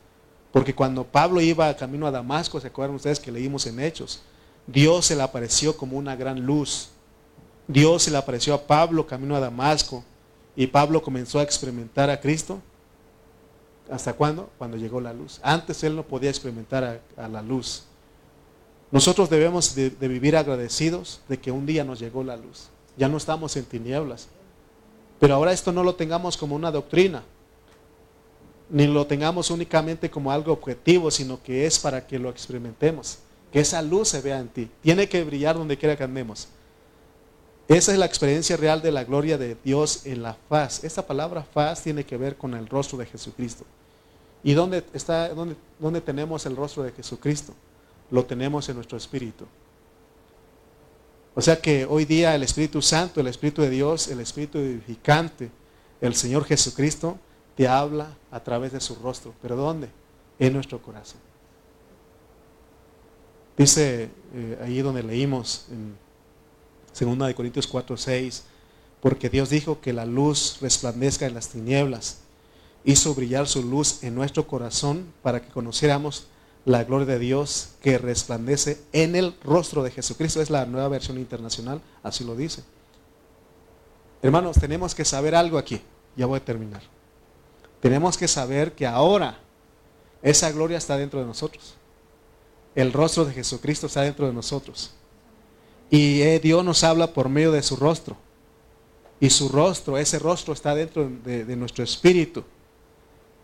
Porque 0.51 0.76
cuando 0.76 1.04
Pablo 1.04 1.41
iba 1.41 1.76
camino 1.76 2.06
a 2.06 2.12
Damasco, 2.12 2.62
¿se 2.62 2.68
acuerdan 2.68 2.95
ustedes 2.95 3.20
que 3.20 3.32
leímos 3.32 3.66
en 3.66 3.80
Hechos? 3.80 4.22
Dios 4.68 5.08
se 5.08 5.16
le 5.16 5.24
apareció 5.24 5.76
como 5.76 5.97
una 5.97 6.16
gran 6.16 6.45
luz. 6.45 6.89
Dios 7.68 8.04
se 8.04 8.12
le 8.12 8.18
apareció 8.18 8.54
a 8.54 8.68
Pablo 8.68 9.08
camino 9.08 9.36
a 9.36 9.39
Damasco 9.39 10.04
y 10.56 10.68
Pablo 10.68 11.01
comenzó 11.01 11.39
a 11.39 11.43
experimentar 11.43 12.12
a 12.12 12.22
Cristo. 12.22 12.62
¿Hasta 13.89 14.14
cuándo? 14.14 14.51
Cuando 14.60 14.78
llegó 14.78 15.01
la 15.01 15.12
luz. 15.12 15.39
Antes 15.41 15.84
él 15.84 15.95
no 15.95 16.04
podía 16.04 16.30
experimentar 16.30 17.01
a, 17.18 17.28
la 17.30 17.41
luz. 17.41 17.86
Nosotros 18.91 19.28
debemos 19.28 19.74
de 19.74 20.08
vivir 20.08 20.38
agradecidos 20.38 21.22
de 21.28 21.39
que 21.39 21.51
un 21.51 21.66
día 21.66 21.84
nos 21.84 21.99
llegó 21.99 22.24
la 22.24 22.38
luz. 22.38 22.70
Ya 22.95 23.10
no 23.10 23.18
estamos 23.18 23.58
en 23.58 23.66
tinieblas. 23.66 24.28
Pero 25.24 25.36
ahora 25.36 25.53
esto 25.53 25.71
no 25.71 25.86
lo 25.86 25.95
tengamos 25.95 26.36
como 26.36 26.53
una 26.53 26.69
doctrina, 26.69 27.24
ni 28.69 28.88
lo 28.88 29.07
tengamos 29.07 29.51
únicamente 29.51 30.11
como 30.11 30.30
algo 30.34 30.51
objetivo, 30.51 31.09
sino 31.09 31.41
que 31.41 31.65
es 31.65 31.80
para 31.80 32.05
que 32.05 32.19
lo 32.19 32.30
experimentemos, 32.30 33.19
que 33.49 33.61
esa 33.61 33.82
luz 33.82 34.09
se 34.09 34.19
vea 34.19 34.38
en 34.38 34.49
ti. 34.49 34.69
Tiene 34.82 35.07
que 35.07 35.24
brillar 35.24 35.55
donde 35.55 35.78
quiera 35.78 35.95
que 35.95 36.03
andemos. 36.03 36.49
Esa 37.69 37.93
es 37.93 37.97
la 37.97 38.05
experiencia 38.05 38.57
real 38.57 38.82
de 38.82 38.91
la 38.91 39.05
gloria 39.05 39.38
de 39.38 39.55
Dios 39.63 40.05
en 40.05 40.24
la 40.24 40.36
faz. 40.49 40.84
Esta 40.84 41.07
palabra 41.07 41.41
faz 41.41 41.82
tiene 41.82 42.03
que 42.03 42.17
ver 42.17 42.36
con 42.36 42.53
el 42.53 42.67
rostro 42.67 42.97
de 42.97 43.05
Jesucristo. 43.05 43.63
¿Y 44.43 44.51
dónde 44.51 44.84
está 44.91 45.30
dónde, 45.30 45.55
dónde 45.80 46.01
tenemos 46.01 46.45
el 46.45 46.57
rostro 46.57 46.84
de 46.84 46.91
Jesucristo? 46.91 47.53
Lo 48.11 48.26
tenemos 48.26 48.67
en 48.67 48.76
nuestro 48.76 48.97
espíritu. 48.97 49.45
O 51.36 51.42
sea 51.42 51.60
que 51.60 51.86
hoy 51.86 52.06
día 52.06 52.36
el 52.36 52.44
Espíritu 52.44 52.82
Santo, 52.82 53.20
el 53.20 53.28
Espíritu 53.28 53.62
de 53.62 53.70
Dios, 53.70 54.08
el 54.08 54.20
Espíritu 54.20 54.60
edificante, 54.60 55.50
el 56.00 56.16
Señor 56.16 56.46
Jesucristo, 56.46 57.18
te 57.56 57.68
habla 57.68 58.16
a 58.32 58.40
través 58.40 58.72
de 58.72 58.80
su 58.80 58.96
rostro. 58.96 59.34
¿Pero 59.42 59.56
dónde? 59.56 59.90
En 60.38 60.54
nuestro 60.54 60.82
corazón. 60.82 61.20
Dice 63.58 64.10
eh, 64.34 64.60
ahí 64.64 64.82
donde 64.82 65.04
leímos 65.04 65.68
en 65.70 65.96
2 67.00 67.28
de 67.28 67.36
Corintios 67.36 67.68
4, 67.68 67.98
6, 67.98 68.44
porque 69.00 69.30
Dios 69.30 69.50
dijo 69.50 69.82
que 69.82 69.94
la 69.94 70.06
luz 70.06 70.58
resplandezca 70.62 71.26
en 71.26 71.34
las 71.34 71.50
tinieblas, 71.50 72.20
hizo 72.84 73.14
brillar 73.14 73.48
su 73.48 73.64
luz 73.64 74.04
en 74.04 74.16
nuestro 74.16 74.48
corazón 74.48 75.06
para 75.22 75.42
que 75.42 75.50
conociéramos 75.50 76.28
la 76.66 76.84
gloria 76.84 77.07
de 77.07 77.20
Dios 77.20 77.70
que 77.82 77.97
resplandece 77.97 78.80
en 78.91 79.16
el 79.16 79.36
rostro 79.43 79.84
de 79.84 79.91
Jesucristo. 79.91 80.41
Es 80.41 80.49
la 80.49 80.66
nueva 80.66 80.88
versión 80.88 81.18
internacional, 81.18 81.82
así 82.01 82.24
lo 82.24 82.36
dice. 82.36 82.64
Hermanos, 84.22 84.57
tenemos 84.59 84.95
que 84.95 85.05
saber 85.05 85.36
algo 85.36 85.57
aquí. 85.57 85.82
Ya 86.16 86.26
voy 86.26 86.38
a 86.38 86.45
terminar. 86.45 86.82
Tenemos 87.82 88.18
que 88.18 88.28
saber 88.28 88.74
que 88.74 88.88
ahora 88.88 89.39
esa 90.22 90.51
gloria 90.51 90.78
está 90.78 90.97
dentro 90.97 91.20
de 91.20 91.26
nosotros. 91.26 91.76
El 92.76 92.93
rostro 92.93 93.26
de 93.26 93.34
Jesucristo 93.34 93.88
está 93.88 94.01
dentro 94.01 94.26
de 94.26 94.34
nosotros. 94.34 94.91
Y 95.89 96.22
eh, 96.22 96.39
Dios 96.39 96.64
nos 96.64 96.84
habla 96.84 97.14
por 97.14 97.30
medio 97.30 97.51
de 97.51 97.61
su 97.61 97.76
rostro. 97.76 98.16
Y 99.20 99.30
su 99.30 99.49
rostro, 99.49 99.97
ese 99.97 100.18
rostro 100.20 100.53
está 100.53 100.74
dentro 100.74 101.09
de, 101.24 101.55
nuestro 101.55 101.84
espíritu. 101.84 102.43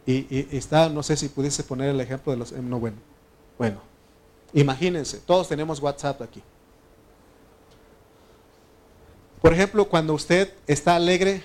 Y, 0.05 0.47
está, 0.55 0.89
no 0.89 1.03
sé 1.03 1.15
si 1.17 1.29
pudiese 1.29 1.63
poner 1.63 1.89
el 1.89 2.01
ejemplo 2.01 2.31
de 2.31 2.37
los... 2.37 2.51
Eh, 2.51 2.61
no, 2.61 2.79
bueno. 2.79 2.97
Bueno, 3.57 3.81
imagínense, 4.53 5.17
todos 5.17 5.47
tenemos 5.49 5.81
WhatsApp 5.81 6.21
aquí. 6.21 6.41
Por 9.41 9.53
ejemplo, 9.53 9.87
cuando 9.87 10.13
usted 10.13 10.53
está 10.65 10.95
alegre, 10.95 11.43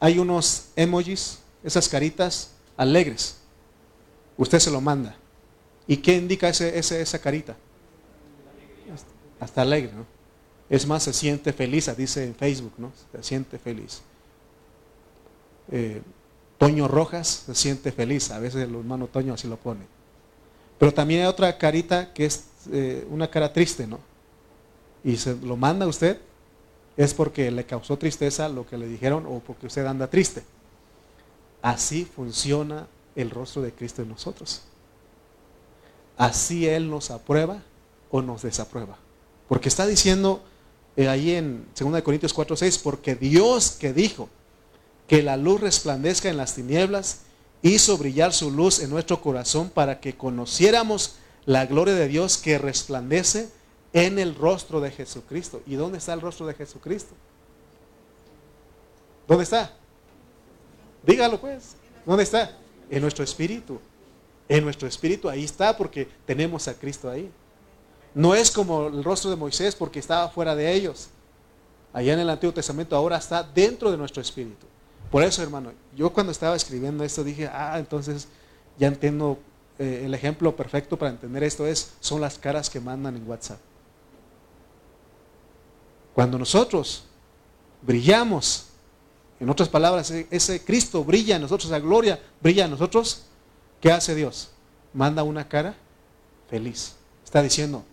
hay 0.00 0.18
unos 0.18 0.68
emojis, 0.76 1.38
esas 1.62 1.88
caritas 1.88 2.52
alegres. 2.76 3.38
Usted 4.36 4.58
se 4.58 4.70
lo 4.70 4.80
manda. 4.80 5.16
¿Y 5.86 5.96
qué 5.98 6.16
indica 6.16 6.48
ese, 6.48 6.78
esa 6.78 7.18
carita? 7.18 7.56
Hasta 9.40 9.62
alegre, 9.62 9.92
¿no? 9.92 10.06
Es 10.68 10.86
más, 10.86 11.04
se 11.04 11.12
siente 11.12 11.52
feliz, 11.52 11.94
dice 11.96 12.24
en 12.24 12.34
Facebook, 12.34 12.72
¿no? 12.78 12.92
Se 13.12 13.22
siente 13.22 13.58
feliz. 13.58 14.02
Eh, 15.70 16.02
Toño 16.58 16.88
Rojas 16.88 17.44
se 17.46 17.54
siente 17.54 17.92
feliz, 17.92 18.30
a 18.30 18.38
veces 18.38 18.62
el 18.62 18.74
hermano 18.74 19.06
Toño 19.08 19.34
así 19.34 19.46
lo 19.46 19.56
pone. 19.56 19.86
Pero 20.78 20.92
también 20.92 21.22
hay 21.22 21.26
otra 21.26 21.58
carita 21.58 22.12
que 22.12 22.26
es 22.26 22.46
eh, 22.72 23.06
una 23.10 23.30
cara 23.30 23.52
triste, 23.52 23.86
¿no? 23.86 23.98
Y 25.04 25.16
se 25.16 25.36
lo 25.36 25.56
manda 25.56 25.86
a 25.86 25.88
usted, 25.88 26.18
es 26.96 27.14
porque 27.14 27.50
le 27.50 27.64
causó 27.64 27.96
tristeza 27.98 28.48
lo 28.48 28.66
que 28.66 28.78
le 28.78 28.88
dijeron 28.88 29.26
o 29.26 29.40
porque 29.40 29.66
usted 29.66 29.86
anda 29.86 30.08
triste. 30.08 30.42
Así 31.62 32.04
funciona 32.04 32.86
el 33.14 33.30
rostro 33.30 33.62
de 33.62 33.72
Cristo 33.72 34.02
en 34.02 34.08
nosotros. 34.08 34.62
Así 36.16 36.66
Él 36.66 36.90
nos 36.90 37.10
aprueba 37.10 37.62
o 38.10 38.22
nos 38.22 38.42
desaprueba. 38.42 38.96
Porque 39.48 39.68
está 39.68 39.86
diciendo 39.86 40.42
eh, 40.96 41.08
ahí 41.08 41.32
en 41.32 41.66
2 41.78 42.02
Corintios 42.02 42.32
4, 42.32 42.56
6, 42.56 42.78
porque 42.78 43.14
Dios 43.14 43.72
que 43.72 43.92
dijo 43.92 44.28
que 45.06 45.22
la 45.22 45.36
luz 45.36 45.60
resplandezca 45.60 46.28
en 46.28 46.36
las 46.36 46.54
tinieblas, 46.54 47.20
hizo 47.62 47.96
brillar 47.96 48.32
su 48.32 48.50
luz 48.50 48.80
en 48.80 48.90
nuestro 48.90 49.20
corazón 49.20 49.70
para 49.70 50.00
que 50.00 50.16
conociéramos 50.16 51.16
la 51.44 51.66
gloria 51.66 51.94
de 51.94 52.08
Dios 52.08 52.38
que 52.38 52.58
resplandece 52.58 53.48
en 53.92 54.18
el 54.18 54.34
rostro 54.34 54.80
de 54.80 54.90
Jesucristo. 54.90 55.62
¿Y 55.66 55.76
dónde 55.76 55.98
está 55.98 56.12
el 56.12 56.20
rostro 56.20 56.46
de 56.46 56.54
Jesucristo? 56.54 57.14
¿Dónde 59.26 59.44
está? 59.44 59.72
Dígalo 61.04 61.40
pues. 61.40 61.76
¿Dónde 62.04 62.24
está? 62.24 62.56
En 62.90 63.02
nuestro 63.02 63.24
espíritu. 63.24 63.80
En 64.48 64.64
nuestro 64.64 64.86
espíritu 64.86 65.28
ahí 65.28 65.44
está 65.44 65.76
porque 65.76 66.08
tenemos 66.24 66.68
a 66.68 66.74
Cristo 66.74 67.10
ahí. 67.10 67.30
No 68.14 68.34
es 68.34 68.50
como 68.50 68.86
el 68.86 69.04
rostro 69.04 69.30
de 69.30 69.36
Moisés 69.36 69.74
porque 69.74 69.98
estaba 69.98 70.28
fuera 70.28 70.54
de 70.54 70.72
ellos. 70.72 71.08
Allá 71.92 72.12
en 72.12 72.20
el 72.20 72.30
Antiguo 72.30 72.52
Testamento 72.52 72.96
ahora 72.96 73.16
está 73.16 73.42
dentro 73.42 73.90
de 73.90 73.96
nuestro 73.96 74.20
espíritu. 74.20 74.66
Por 75.10 75.22
eso, 75.22 75.42
hermano, 75.42 75.72
yo 75.94 76.12
cuando 76.12 76.32
estaba 76.32 76.56
escribiendo 76.56 77.04
esto 77.04 77.22
dije, 77.22 77.48
ah, 77.52 77.78
entonces 77.78 78.28
ya 78.78 78.88
entiendo, 78.88 79.38
eh, 79.78 80.02
el 80.04 80.14
ejemplo 80.14 80.56
perfecto 80.56 80.98
para 80.98 81.10
entender 81.10 81.42
esto 81.42 81.66
es, 81.66 81.92
son 82.00 82.20
las 82.20 82.38
caras 82.38 82.68
que 82.68 82.80
mandan 82.80 83.16
en 83.16 83.28
WhatsApp. 83.28 83.58
Cuando 86.14 86.38
nosotros 86.38 87.04
brillamos, 87.82 88.66
en 89.38 89.50
otras 89.50 89.68
palabras, 89.68 90.10
e-, 90.10 90.26
ese 90.30 90.64
Cristo 90.64 91.04
brilla 91.04 91.36
en 91.36 91.42
nosotros, 91.42 91.70
esa 91.70 91.78
gloria 91.78 92.18
brilla 92.40 92.64
en 92.64 92.70
nosotros, 92.70 93.26
¿qué 93.80 93.92
hace 93.92 94.14
Dios? 94.14 94.50
Manda 94.94 95.22
una 95.22 95.46
cara 95.46 95.74
feliz. 96.48 96.96
Está 97.22 97.42
diciendo, 97.42 97.84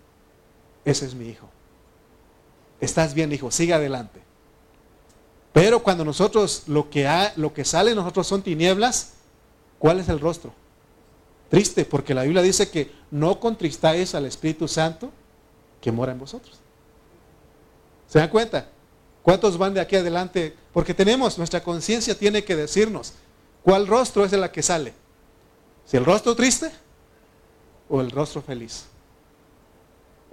ese 0.86 1.06
es 1.06 1.14
mi 1.14 1.28
hijo. 1.28 1.50
Estás 2.80 3.14
bien, 3.14 3.32
hijo, 3.32 3.52
sigue 3.52 3.74
adelante. 3.74 4.23
Pero 5.54 5.84
cuando 5.84 6.04
nosotros 6.04 6.64
lo 6.66 6.90
que, 6.90 7.08
lo 7.36 7.54
que 7.54 7.64
sale 7.64 7.94
nosotros 7.94 8.26
son 8.26 8.42
tinieblas, 8.42 9.14
¿cuál 9.78 10.00
es 10.00 10.10
el 10.10 10.20
rostro? 10.20 10.52
Triste, 11.50 11.86
porque 11.86 12.16
la 12.16 12.24
Biblia 12.24 12.42
dice 12.42 12.72
que 12.72 12.92
no 13.12 13.40
contristáis 13.40 14.16
al 14.16 14.26
Espíritu 14.26 14.68
Santo 14.68 15.12
que 15.80 15.92
mora 15.92 16.12
en 16.12 16.20
vosotros. 16.20 16.60
¿Se 18.08 18.18
dan 18.18 18.30
cuenta? 18.30 18.68
¿Cuántos 19.22 19.58
van 19.58 19.76
de 19.76 19.80
aquí 19.80 19.96
adelante? 19.96 20.56
Porque 20.74 20.96
tenemos, 20.96 21.38
nuestra 21.38 21.64
conciencia 21.64 22.18
tiene 22.18 22.44
que 22.44 22.56
decirnos 22.56 23.14
cuál 23.62 23.86
rostro 23.86 24.26
es 24.26 24.32
de 24.32 24.38
la 24.38 24.52
que 24.52 24.64
sale. 24.64 24.94
Si 25.86 25.98
el 25.98 26.06
rostro 26.06 26.36
triste 26.36 26.72
o 27.90 28.02
el 28.02 28.10
rostro 28.10 28.42
feliz. 28.42 28.86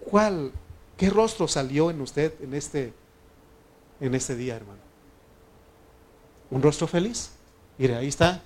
¿Cuál, 0.08 0.52
qué 0.96 1.10
rostro 1.10 1.46
salió 1.46 1.90
en 1.90 2.00
usted 2.00 2.32
en 2.40 2.54
este, 2.54 2.94
en 4.00 4.14
este 4.14 4.34
día, 4.34 4.56
hermano? 4.56 4.89
Un 6.50 6.62
rostro 6.62 6.86
feliz. 6.86 7.30
Mire, 7.78 7.96
ahí 7.96 8.08
está. 8.08 8.42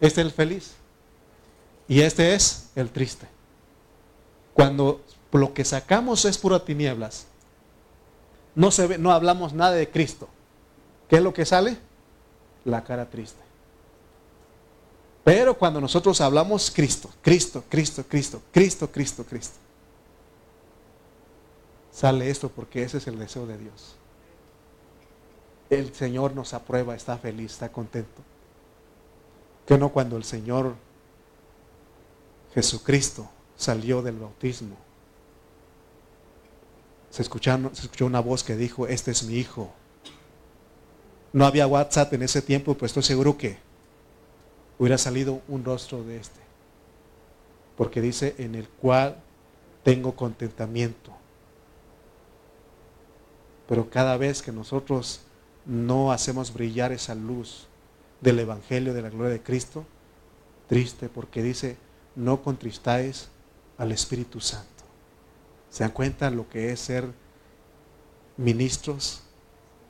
Este 0.00 0.20
es 0.20 0.26
el 0.26 0.32
feliz. 0.32 0.72
Y 1.88 2.00
este 2.00 2.34
es 2.34 2.70
el 2.76 2.90
triste. 2.90 3.26
Cuando 4.54 5.02
lo 5.32 5.54
que 5.54 5.64
sacamos 5.64 6.24
es 6.24 6.38
pura 6.38 6.64
tinieblas, 6.64 7.26
no, 8.54 8.70
se 8.70 8.86
ve, 8.86 8.98
no 8.98 9.12
hablamos 9.12 9.52
nada 9.52 9.72
de 9.72 9.88
Cristo. 9.88 10.28
¿Qué 11.08 11.16
es 11.16 11.22
lo 11.22 11.32
que 11.32 11.44
sale? 11.44 11.76
La 12.64 12.84
cara 12.84 13.08
triste. 13.08 13.40
Pero 15.24 15.56
cuando 15.56 15.80
nosotros 15.80 16.20
hablamos 16.20 16.70
Cristo, 16.70 17.10
Cristo, 17.22 17.64
Cristo, 17.68 18.04
Cristo, 18.08 18.42
Cristo, 18.52 18.90
Cristo, 18.90 19.24
Cristo, 19.24 19.58
sale 21.92 22.30
esto 22.30 22.48
porque 22.48 22.82
ese 22.82 22.98
es 22.98 23.06
el 23.06 23.18
deseo 23.18 23.46
de 23.46 23.58
Dios. 23.58 23.96
El 25.70 25.94
Señor 25.94 26.34
nos 26.34 26.52
aprueba, 26.52 26.94
está 26.94 27.16
feliz, 27.16 27.52
está 27.52 27.70
contento. 27.70 28.22
Que 29.66 29.78
no 29.78 29.90
cuando 29.90 30.16
el 30.16 30.24
Señor 30.24 30.74
Jesucristo 32.52 33.30
salió 33.56 34.02
del 34.02 34.18
bautismo, 34.18 34.76
se, 37.08 37.22
se 37.22 37.82
escuchó 37.82 38.06
una 38.06 38.20
voz 38.20 38.42
que 38.42 38.56
dijo, 38.56 38.86
este 38.88 39.12
es 39.12 39.22
mi 39.22 39.34
hijo. 39.34 39.72
No 41.32 41.46
había 41.46 41.68
WhatsApp 41.68 42.12
en 42.14 42.22
ese 42.22 42.42
tiempo, 42.42 42.74
pues 42.74 42.90
estoy 42.90 43.04
seguro 43.04 43.38
que 43.38 43.58
hubiera 44.78 44.98
salido 44.98 45.40
un 45.46 45.64
rostro 45.64 46.02
de 46.02 46.16
este. 46.16 46.40
Porque 47.76 48.00
dice, 48.00 48.34
en 48.38 48.56
el 48.56 48.68
cual 48.68 49.16
tengo 49.84 50.16
contentamiento. 50.16 51.12
Pero 53.68 53.88
cada 53.88 54.16
vez 54.16 54.42
que 54.42 54.50
nosotros 54.50 55.20
no 55.66 56.12
hacemos 56.12 56.52
brillar 56.52 56.92
esa 56.92 57.14
luz 57.14 57.66
del 58.20 58.38
Evangelio 58.38 58.94
de 58.94 59.02
la 59.02 59.10
gloria 59.10 59.32
de 59.32 59.42
Cristo, 59.42 59.84
triste 60.68 61.08
porque 61.08 61.42
dice, 61.42 61.76
no 62.16 62.42
contristáis 62.42 63.28
al 63.78 63.92
Espíritu 63.92 64.40
Santo. 64.40 64.68
¿Se 65.70 65.84
dan 65.84 65.92
cuenta 65.92 66.30
lo 66.30 66.48
que 66.48 66.72
es 66.72 66.80
ser 66.80 67.08
ministros? 68.36 69.22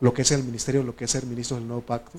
Lo 0.00 0.14
que 0.14 0.22
es 0.22 0.30
el 0.30 0.44
ministerio, 0.44 0.82
lo 0.82 0.96
que 0.96 1.04
es 1.04 1.10
ser 1.10 1.26
ministros 1.26 1.60
del 1.60 1.68
nuevo 1.68 1.82
pacto. 1.82 2.18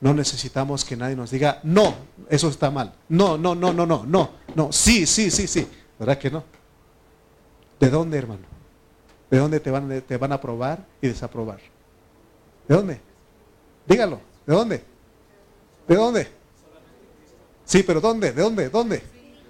No 0.00 0.14
necesitamos 0.14 0.84
que 0.84 0.96
nadie 0.96 1.14
nos 1.14 1.30
diga, 1.30 1.60
no, 1.62 1.94
eso 2.28 2.48
está 2.48 2.70
mal. 2.70 2.94
No, 3.08 3.36
no, 3.36 3.54
no, 3.54 3.72
no, 3.72 3.86
no, 3.86 4.04
no, 4.06 4.30
no, 4.54 4.72
sí, 4.72 5.06
sí, 5.06 5.30
sí, 5.30 5.46
sí. 5.46 5.68
¿Verdad 5.98 6.18
que 6.18 6.30
no? 6.30 6.42
¿De 7.78 7.90
dónde, 7.90 8.16
hermano? 8.16 8.42
¿De 9.30 9.38
dónde 9.38 9.60
te 9.60 9.70
van, 9.70 10.02
te 10.02 10.16
van 10.16 10.32
a 10.32 10.36
aprobar 10.36 10.86
y 11.02 11.08
desaprobar? 11.08 11.60
¿De 12.68 12.74
dónde? 12.74 13.00
Dígalo. 13.86 14.20
¿De 14.46 14.54
dónde? 14.54 14.84
¿De 15.86 15.94
dónde? 15.96 16.28
Sí, 17.64 17.82
pero 17.82 18.00
¿dónde? 18.00 18.32
¿De 18.32 18.42
dónde? 18.42 18.68
¿Dónde? 18.68 19.02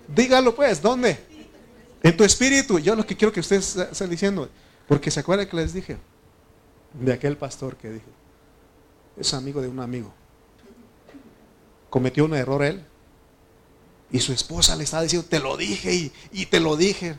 Dígalo 0.06 0.54
pues, 0.54 0.82
¿dónde? 0.82 1.18
En 2.02 2.16
tu 2.16 2.24
espíritu. 2.24 2.78
Yo 2.78 2.94
lo 2.94 3.06
que 3.06 3.16
quiero 3.16 3.32
que 3.32 3.40
ustedes 3.40 3.76
estén 3.76 4.11
diciendo, 4.11 4.48
porque 4.88 5.11
se 5.11 5.20
acuerdan 5.20 5.48
que 5.48 5.56
les 5.56 5.72
dije 5.72 5.96
de 6.92 7.12
aquel 7.12 7.36
pastor 7.36 7.76
que 7.76 7.90
dije, 7.90 8.06
es 9.16 9.32
amigo 9.32 9.62
de 9.62 9.68
un 9.68 9.80
amigo. 9.80 10.12
Cometió 11.88 12.24
un 12.24 12.34
error 12.34 12.62
él 12.62 12.84
y 14.11 14.18
su 14.20 14.32
esposa 14.32 14.76
le 14.76 14.84
estaba 14.84 15.02
diciendo, 15.02 15.26
te 15.28 15.38
lo 15.38 15.56
dije 15.56 15.94
y, 15.94 16.12
y 16.32 16.46
te 16.46 16.61
lo 16.61 16.76
dije. 16.76 17.16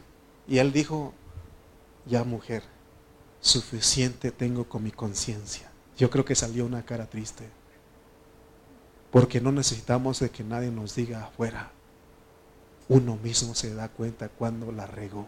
Y 0.47 0.57
él 0.57 0.71
dijo, 0.71 1.13
ya 2.05 2.23
mujer, 2.23 2.63
suficiente 3.39 4.31
tengo 4.31 4.65
con 4.65 4.83
mi 4.83 4.91
conciencia. 4.91 5.70
Yo 6.01 6.09
creo 6.09 6.25
que 6.25 6.33
salió 6.33 6.65
una 6.65 6.83
cara 6.83 7.05
triste. 7.05 7.47
Porque 9.11 9.39
no 9.39 9.51
necesitamos 9.51 10.19
de 10.19 10.31
que 10.31 10.43
nadie 10.43 10.71
nos 10.71 10.95
diga 10.95 11.25
afuera. 11.25 11.69
Uno 12.89 13.17
mismo 13.17 13.53
se 13.53 13.75
da 13.75 13.87
cuenta 13.87 14.27
cuando 14.27 14.71
la 14.71 14.87
regó. 14.87 15.27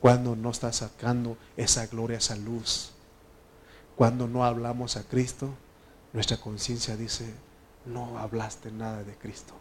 Cuando 0.00 0.36
no 0.36 0.50
está 0.50 0.72
sacando 0.72 1.36
esa 1.56 1.88
gloria, 1.88 2.18
esa 2.18 2.36
luz. 2.36 2.92
Cuando 3.96 4.28
no 4.28 4.44
hablamos 4.44 4.96
a 4.96 5.02
Cristo, 5.02 5.48
nuestra 6.12 6.36
conciencia 6.36 6.96
dice, 6.96 7.34
no 7.84 8.16
hablaste 8.20 8.70
nada 8.70 9.02
de 9.02 9.16
Cristo. 9.16 9.54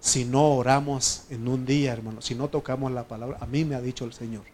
Si 0.00 0.24
no 0.24 0.54
oramos 0.54 1.24
en 1.28 1.48
un 1.48 1.66
día, 1.66 1.92
hermano, 1.92 2.22
si 2.22 2.34
no 2.34 2.48
tocamos 2.48 2.92
la 2.92 3.06
palabra, 3.06 3.36
a 3.42 3.46
mí 3.46 3.66
me 3.66 3.74
ha 3.74 3.82
dicho 3.82 4.06
el 4.06 4.14
Señor. 4.14 4.44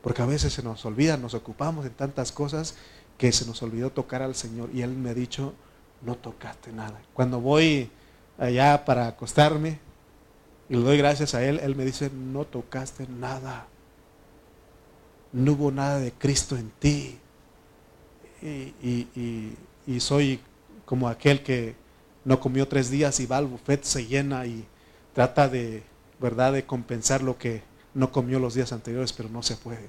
Porque 0.00 0.22
a 0.22 0.26
veces 0.26 0.54
se 0.54 0.62
nos 0.62 0.86
olvida, 0.86 1.18
nos 1.18 1.34
ocupamos 1.34 1.84
en 1.84 1.92
tantas 1.92 2.32
cosas 2.32 2.76
que 3.18 3.32
se 3.32 3.46
nos 3.46 3.62
olvidó 3.62 3.90
tocar 3.90 4.22
al 4.22 4.34
Señor 4.34 4.70
y 4.72 4.82
Él 4.82 4.90
me 4.90 5.10
ha 5.10 5.14
dicho, 5.14 5.54
no 6.02 6.14
tocaste 6.16 6.72
nada. 6.72 7.00
Cuando 7.14 7.40
voy 7.40 7.90
allá 8.38 8.84
para 8.84 9.08
acostarme 9.08 9.78
y 10.68 10.74
le 10.76 10.82
doy 10.82 10.98
gracias 10.98 11.34
a 11.34 11.44
Él, 11.44 11.60
Él 11.60 11.76
me 11.76 11.84
dice, 11.84 12.10
no 12.10 12.44
tocaste 12.44 13.06
nada. 13.08 13.66
No 15.32 15.52
hubo 15.52 15.70
nada 15.70 15.98
de 15.98 16.12
Cristo 16.12 16.56
en 16.56 16.70
ti. 16.78 17.18
Y, 18.42 20.00
soy 20.00 20.40
como 20.84 21.08
aquel 21.08 21.42
que 21.42 21.74
no 22.24 22.38
comió 22.38 22.68
tres 22.68 22.90
días 22.90 23.18
y 23.20 23.26
va 23.26 23.38
al 23.38 23.46
buffet, 23.46 23.82
se 23.82 24.06
llena 24.06 24.46
y 24.46 24.66
trata 25.14 25.48
de, 25.48 25.82
¿verdad?, 26.20 26.52
de 26.52 26.64
compensar 26.64 27.22
lo 27.22 27.38
que 27.38 27.62
no 27.94 28.12
comió 28.12 28.38
los 28.38 28.54
días 28.54 28.72
anteriores, 28.72 29.12
pero 29.12 29.28
no 29.28 29.42
se 29.42 29.56
puede. 29.56 29.88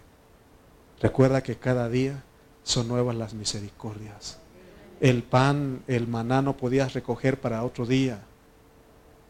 Recuerda 1.00 1.44
que 1.44 1.58
cada 1.58 1.90
día 1.90 2.24
son 2.68 2.90
nuevas 2.90 3.16
las 3.16 3.34
misericordias. 3.34 4.40
El 5.00 5.24
pan, 5.24 5.84
el 5.88 6.06
maná 6.06 6.42
no 6.42 6.58
podías 6.58 6.94
recoger 6.94 7.40
para 7.40 7.64
otro 7.64 7.86
día. 7.86 8.22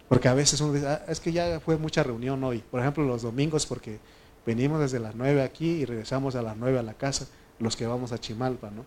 Porque 0.10 0.28
a 0.28 0.34
veces 0.34 0.60
uno 0.60 0.74
dice, 0.74 0.88
ah, 0.88 1.06
es 1.08 1.20
que 1.20 1.32
ya 1.32 1.60
fue 1.60 1.78
mucha 1.78 2.02
reunión 2.02 2.44
hoy. 2.44 2.64
Por 2.72 2.80
ejemplo, 2.80 3.06
los 3.06 3.22
domingos, 3.22 3.68
porque 3.68 4.00
venimos 4.44 4.80
desde 4.80 5.00
las 5.00 5.14
nueve 5.14 5.44
aquí 5.44 5.70
y 5.70 5.86
regresamos 5.86 6.36
a 6.36 6.42
las 6.42 6.58
nueve 6.58 6.80
a 6.80 6.84
la 6.84 6.96
casa, 6.96 7.28
los 7.60 7.76
que 7.76 7.86
vamos 7.86 8.12
a 8.12 8.18
Chimalpa, 8.18 8.72
¿no? 8.72 8.86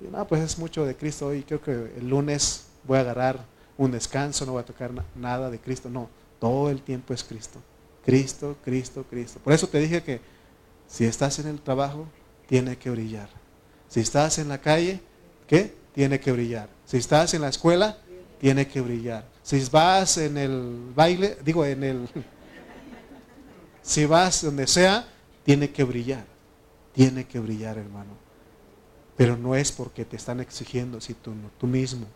Y 0.00 0.10
no, 0.10 0.26
pues 0.26 0.40
es 0.40 0.58
mucho 0.58 0.86
de 0.86 0.96
Cristo 0.96 1.26
hoy. 1.26 1.42
Creo 1.42 1.60
que 1.60 1.92
el 1.98 2.08
lunes 2.08 2.68
voy 2.84 2.96
a 2.96 3.00
agarrar 3.00 3.44
un 3.76 3.90
descanso, 3.90 4.46
no 4.46 4.52
voy 4.52 4.62
a 4.62 4.66
tocar 4.66 4.90
nada 5.14 5.50
de 5.50 5.58
Cristo. 5.58 5.90
No, 5.90 6.08
todo 6.40 6.70
el 6.70 6.80
tiempo 6.80 7.12
es 7.12 7.22
Cristo. 7.22 7.60
Cristo, 8.06 8.56
Cristo, 8.64 9.04
Cristo. 9.10 9.38
Por 9.44 9.52
eso 9.52 9.68
te 9.68 9.78
dije 9.80 10.02
que 10.02 10.20
si 10.86 11.04
estás 11.04 11.38
en 11.40 11.48
el 11.48 11.60
trabajo, 11.60 12.06
tiene 12.46 12.78
que 12.78 12.88
brillar. 12.88 13.41
Si 13.92 14.00
estás 14.00 14.38
en 14.38 14.48
la 14.48 14.56
calle, 14.56 15.02
¿qué? 15.46 15.74
Tiene 15.94 16.18
que 16.18 16.32
brillar. 16.32 16.70
Si 16.86 16.96
estás 16.96 17.34
en 17.34 17.42
la 17.42 17.50
escuela, 17.50 17.98
tiene 18.40 18.66
que 18.66 18.80
brillar. 18.80 19.28
Si 19.42 19.62
vas 19.70 20.16
en 20.16 20.38
el 20.38 20.92
baile, 20.96 21.36
digo 21.44 21.62
en 21.66 21.84
el... 21.84 22.08
Si 23.82 24.06
vas 24.06 24.42
donde 24.42 24.66
sea, 24.66 25.06
tiene 25.44 25.72
que 25.72 25.84
brillar. 25.84 26.24
Tiene 26.94 27.26
que 27.26 27.38
brillar, 27.38 27.76
hermano. 27.76 28.12
Pero 29.14 29.36
no 29.36 29.54
es 29.54 29.70
porque 29.70 30.06
te 30.06 30.16
están 30.16 30.40
exigiendo, 30.40 30.98
si 30.98 31.12
tú 31.12 31.34
no, 31.34 31.50
tú 31.58 31.66
mismo. 31.66 32.06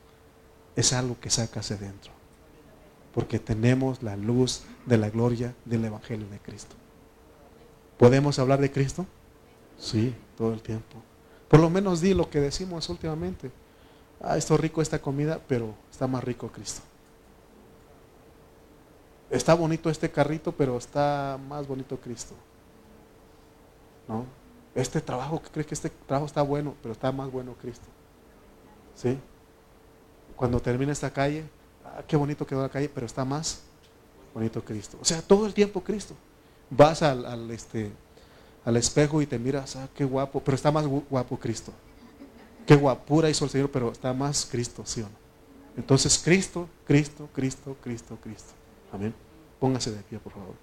Es 0.77 0.95
algo 0.95 1.21
que 1.21 1.29
sacas 1.29 1.69
de 1.69 1.77
dentro. 1.77 2.11
Porque 3.13 3.39
tenemos 3.39 4.03
la 4.03 4.17
luz 4.17 4.63
de 4.87 4.97
la 4.97 5.11
gloria 5.11 5.55
del 5.67 5.85
Evangelio 5.85 6.27
de 6.29 6.39
Cristo. 6.39 6.75
¿Podemos 7.99 8.39
hablar 8.39 8.63
de 8.63 8.73
Cristo? 8.73 9.05
Sí, 9.77 10.15
todo 10.39 10.55
el 10.55 10.63
tiempo. 10.63 11.03
Por 11.49 11.61
lo 11.61 11.71
menos 11.71 12.01
di 12.01 12.15
lo 12.15 12.29
que 12.29 12.41
decimos 12.41 12.89
últimamente. 12.89 13.51
Ah, 14.21 14.37
esto 14.37 14.57
rico 14.57 14.83
esta 14.83 14.99
comida, 15.01 15.41
pero 15.47 15.75
está 15.91 16.07
más 16.07 16.25
rico 16.25 16.49
Cristo. 16.49 16.83
Está 19.31 19.55
bonito 19.55 19.91
este 19.91 20.11
carrito, 20.11 20.53
pero 20.53 20.77
está 20.77 21.39
más 21.49 21.67
bonito 21.67 21.99
Cristo. 21.99 22.35
¿No? 24.09 24.25
Este 24.75 25.01
trabajo, 25.01 25.43
crees 25.53 25.67
que 25.67 25.75
este 25.75 25.91
trabajo 25.91 26.27
está 26.27 26.43
bueno, 26.43 26.75
pero 26.83 26.93
está 26.93 27.11
más 27.13 27.31
bueno 27.31 27.55
Cristo. 27.61 27.87
¿Sí? 28.95 29.19
Cuando 30.37 30.61
termina 30.61 30.93
esta 30.93 31.11
calle, 31.11 31.45
ah, 31.85 32.03
qué 32.07 32.17
bonito 32.17 32.47
quedó 32.47 32.63
la 32.63 32.69
calle, 32.69 32.89
pero 32.89 33.07
está 33.07 33.25
más 33.25 33.63
bonito 34.35 34.65
Cristo. 34.65 34.99
O 35.01 35.05
sea, 35.05 35.23
todo 35.23 35.47
el 35.47 35.55
tiempo 35.55 35.83
Cristo. 35.83 36.15
Vas 36.71 37.03
al, 37.03 37.25
al 37.25 37.51
este, 37.51 37.93
al 38.67 38.77
espejo 38.77 39.23
y 39.23 39.27
te 39.27 39.39
miras, 39.39 39.77
ah, 39.77 39.89
qué 39.95 40.05
guapo, 40.05 40.41
pero 40.41 40.57
está 40.57 40.73
más 40.73 40.85
guapo 40.87 41.39
Cristo. 41.39 41.73
Qué 42.67 42.75
guapura 42.75 43.31
hizo 43.31 43.45
el 43.45 43.51
Señor, 43.51 43.71
pero 43.71 43.93
está 43.93 44.13
más 44.13 44.45
Cristo, 44.51 44.83
¿sí 44.85 45.03
o 45.03 45.05
no? 45.05 45.11
Entonces, 45.77 46.21
Cristo, 46.23 46.69
Cristo, 46.85 47.29
Cristo, 47.33 47.77
Cristo, 47.81 48.19
Cristo. 48.21 48.53
Amén. 48.93 49.15
Póngase 49.61 49.93
de 49.93 50.03
pie, 50.03 50.19
por 50.19 50.33
favor. 50.33 50.55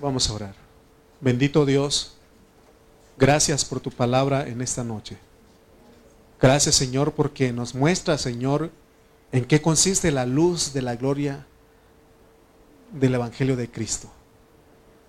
Vamos 0.00 0.30
a 0.30 0.32
orar. 0.32 0.54
Bendito 1.20 1.66
Dios, 1.66 2.14
gracias 3.18 3.62
por 3.62 3.78
tu 3.80 3.90
palabra 3.90 4.48
en 4.48 4.62
esta 4.62 4.82
noche. 4.82 5.18
Gracias 6.40 6.74
Señor 6.74 7.12
porque 7.12 7.52
nos 7.52 7.74
muestra 7.74 8.16
Señor 8.16 8.70
en 9.30 9.44
qué 9.44 9.60
consiste 9.60 10.10
la 10.10 10.24
luz 10.24 10.72
de 10.72 10.80
la 10.80 10.96
gloria 10.96 11.46
del 12.92 13.14
Evangelio 13.14 13.56
de 13.56 13.70
Cristo. 13.70 14.08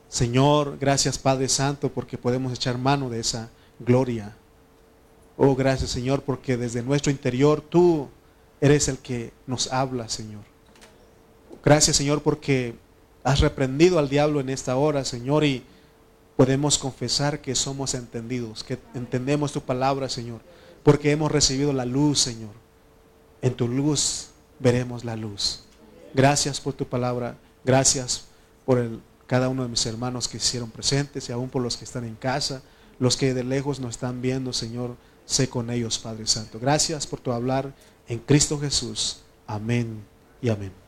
Señor, 0.10 0.78
gracias 0.78 1.18
Padre 1.18 1.48
Santo 1.48 1.90
porque 1.90 2.18
podemos 2.18 2.52
echar 2.52 2.78
mano 2.78 3.10
de 3.10 3.22
esa 3.22 3.50
gloria. 3.80 4.36
Oh, 5.38 5.56
gracias 5.56 5.92
Señor 5.92 6.24
porque 6.24 6.58
desde 6.58 6.84
nuestro 6.84 7.12
interior 7.12 7.62
tú 7.62 8.10
eres 8.60 8.90
el 8.90 8.98
que 8.98 9.32
nos 9.48 9.72
habla, 9.72 10.10
Señor. 10.10 10.44
Gracias 11.64 11.96
Señor 11.96 12.24
porque 12.24 12.76
has 13.24 13.40
reprendido 13.40 14.00
al 14.00 14.10
diablo 14.10 14.42
en 14.42 14.50
esta 14.50 14.76
hora, 14.76 15.06
Señor, 15.06 15.46
y 15.46 15.64
podemos 16.36 16.78
confesar 16.78 17.40
que 17.40 17.56
somos 17.56 17.94
entendidos, 17.94 18.66
que 18.66 18.78
entendemos 18.94 19.54
tu 19.54 19.62
palabra, 19.62 20.10
Señor 20.10 20.42
porque 20.84 21.12
hemos 21.12 21.32
recibido 21.32 21.74
la 21.74 21.86
luz, 21.86 22.20
Señor. 22.20 22.52
En 23.42 23.54
tu 23.54 23.68
luz 23.68 24.28
veremos 24.60 25.04
la 25.04 25.16
luz. 25.16 25.64
Gracias 26.14 26.60
por 26.60 26.74
tu 26.74 26.86
palabra. 26.86 27.38
Gracias 27.64 28.26
por 28.66 28.80
el, 28.80 29.02
cada 29.28 29.50
uno 29.50 29.64
de 29.64 29.70
mis 29.70 29.86
hermanos 29.86 30.28
que 30.28 30.38
hicieron 30.38 30.70
presentes 30.70 31.30
y 31.30 31.32
aún 31.32 31.50
por 31.50 31.62
los 31.62 31.78
que 31.78 31.86
están 31.86 32.04
en 32.04 32.16
casa, 32.16 32.62
los 33.00 33.16
que 33.16 33.34
de 33.34 33.44
lejos 33.44 33.80
nos 33.80 33.92
están 33.92 34.22
viendo, 34.22 34.52
Señor, 34.54 34.96
sé 35.26 35.50
con 35.50 35.70
ellos, 35.70 36.00
Padre 36.00 36.28
Santo. 36.28 36.60
Gracias 36.60 37.08
por 37.08 37.20
tu 37.20 37.32
hablar 37.32 37.74
en 38.08 38.20
Cristo 38.20 38.60
Jesús. 38.60 39.22
Amén 39.48 40.04
y 40.42 40.50
amén. 40.50 40.81